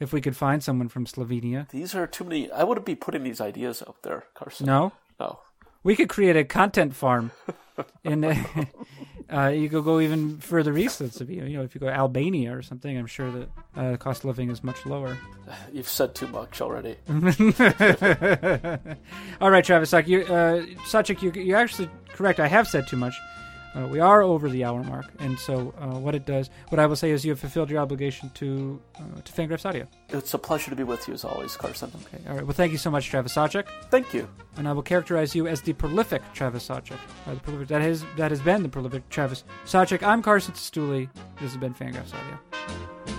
if 0.00 0.12
we 0.12 0.20
could 0.20 0.36
find 0.36 0.62
someone 0.62 0.88
from 0.88 1.06
Slovenia, 1.06 1.68
these 1.70 1.94
are 1.94 2.06
too 2.06 2.24
many. 2.24 2.50
I 2.50 2.64
wouldn't 2.64 2.86
be 2.86 2.94
putting 2.94 3.22
these 3.24 3.40
ideas 3.40 3.82
out 3.86 4.02
there, 4.02 4.24
Carson. 4.34 4.66
no, 4.66 4.92
No. 5.20 5.40
we 5.82 5.94
could 5.96 6.08
create 6.08 6.36
a 6.36 6.44
content 6.44 6.94
farm, 6.94 7.30
and 8.04 8.24
uh, 8.24 8.34
uh, 9.32 9.48
you 9.48 9.68
could 9.68 9.84
go 9.84 10.00
even 10.00 10.38
further 10.38 10.76
east 10.76 10.98
than. 10.98 11.10
You 11.30 11.58
know, 11.58 11.62
if 11.62 11.74
you 11.74 11.80
go 11.80 11.86
to 11.86 11.94
Albania 11.94 12.56
or 12.56 12.62
something, 12.62 12.96
I'm 12.96 13.06
sure 13.06 13.30
that 13.30 13.50
uh, 13.76 13.90
the 13.92 13.98
cost 13.98 14.20
of 14.20 14.26
living 14.26 14.50
is 14.50 14.64
much 14.64 14.84
lower. 14.86 15.18
You've 15.72 15.88
said 15.88 16.14
too 16.14 16.28
much 16.28 16.60
already. 16.60 16.96
All 19.40 19.50
right, 19.50 19.64
Travis 19.64 19.90
Sock, 19.90 20.08
you, 20.08 20.22
uh, 20.22 20.62
Sawchik, 20.86 21.22
you, 21.22 21.32
you're 21.42 21.58
actually 21.58 21.90
correct. 22.08 22.40
I 22.40 22.48
have 22.48 22.68
said 22.68 22.86
too 22.86 22.96
much. 22.96 23.14
Uh, 23.78 23.86
we 23.86 24.00
are 24.00 24.22
over 24.22 24.48
the 24.48 24.64
hour 24.64 24.82
mark, 24.82 25.06
and 25.20 25.38
so 25.38 25.72
uh, 25.78 25.86
what 25.98 26.14
it 26.14 26.26
does, 26.26 26.50
what 26.70 26.80
I 26.80 26.86
will 26.86 26.96
say 26.96 27.12
is, 27.12 27.24
you 27.24 27.30
have 27.30 27.38
fulfilled 27.38 27.70
your 27.70 27.80
obligation 27.80 28.28
to 28.34 28.80
uh, 28.96 29.20
to 29.22 29.32
Fangraphs 29.32 29.64
Audio. 29.64 29.86
It's 30.08 30.34
a 30.34 30.38
pleasure 30.38 30.70
to 30.70 30.76
be 30.76 30.82
with 30.82 31.06
you 31.06 31.14
as 31.14 31.24
always, 31.24 31.56
Carson. 31.56 31.92
Okay, 32.06 32.28
all 32.28 32.34
right. 32.34 32.44
Well, 32.44 32.54
thank 32.54 32.72
you 32.72 32.78
so 32.78 32.90
much, 32.90 33.08
Travis 33.08 33.34
Sawchik, 33.34 33.66
Thank 33.90 34.12
you. 34.12 34.28
and 34.56 34.66
I 34.68 34.72
will 34.72 34.82
characterize 34.82 35.34
you 35.34 35.46
as 35.46 35.62
the 35.62 35.74
prolific 35.74 36.22
Travis 36.32 36.66
Sawchik. 36.68 36.98
Uh, 37.26 37.34
the 37.34 37.40
prolific, 37.40 37.68
that 37.68 37.82
has 37.82 38.04
that 38.16 38.32
has 38.32 38.40
been 38.40 38.64
the 38.64 38.68
prolific 38.68 39.08
Travis 39.10 39.44
Sawchik. 39.64 40.02
I'm 40.02 40.22
Carson 40.22 40.54
Cistulli. 40.54 41.08
This 41.40 41.52
has 41.52 41.56
been 41.56 41.74
Fangraphs 41.74 42.12
Audio. 42.14 43.17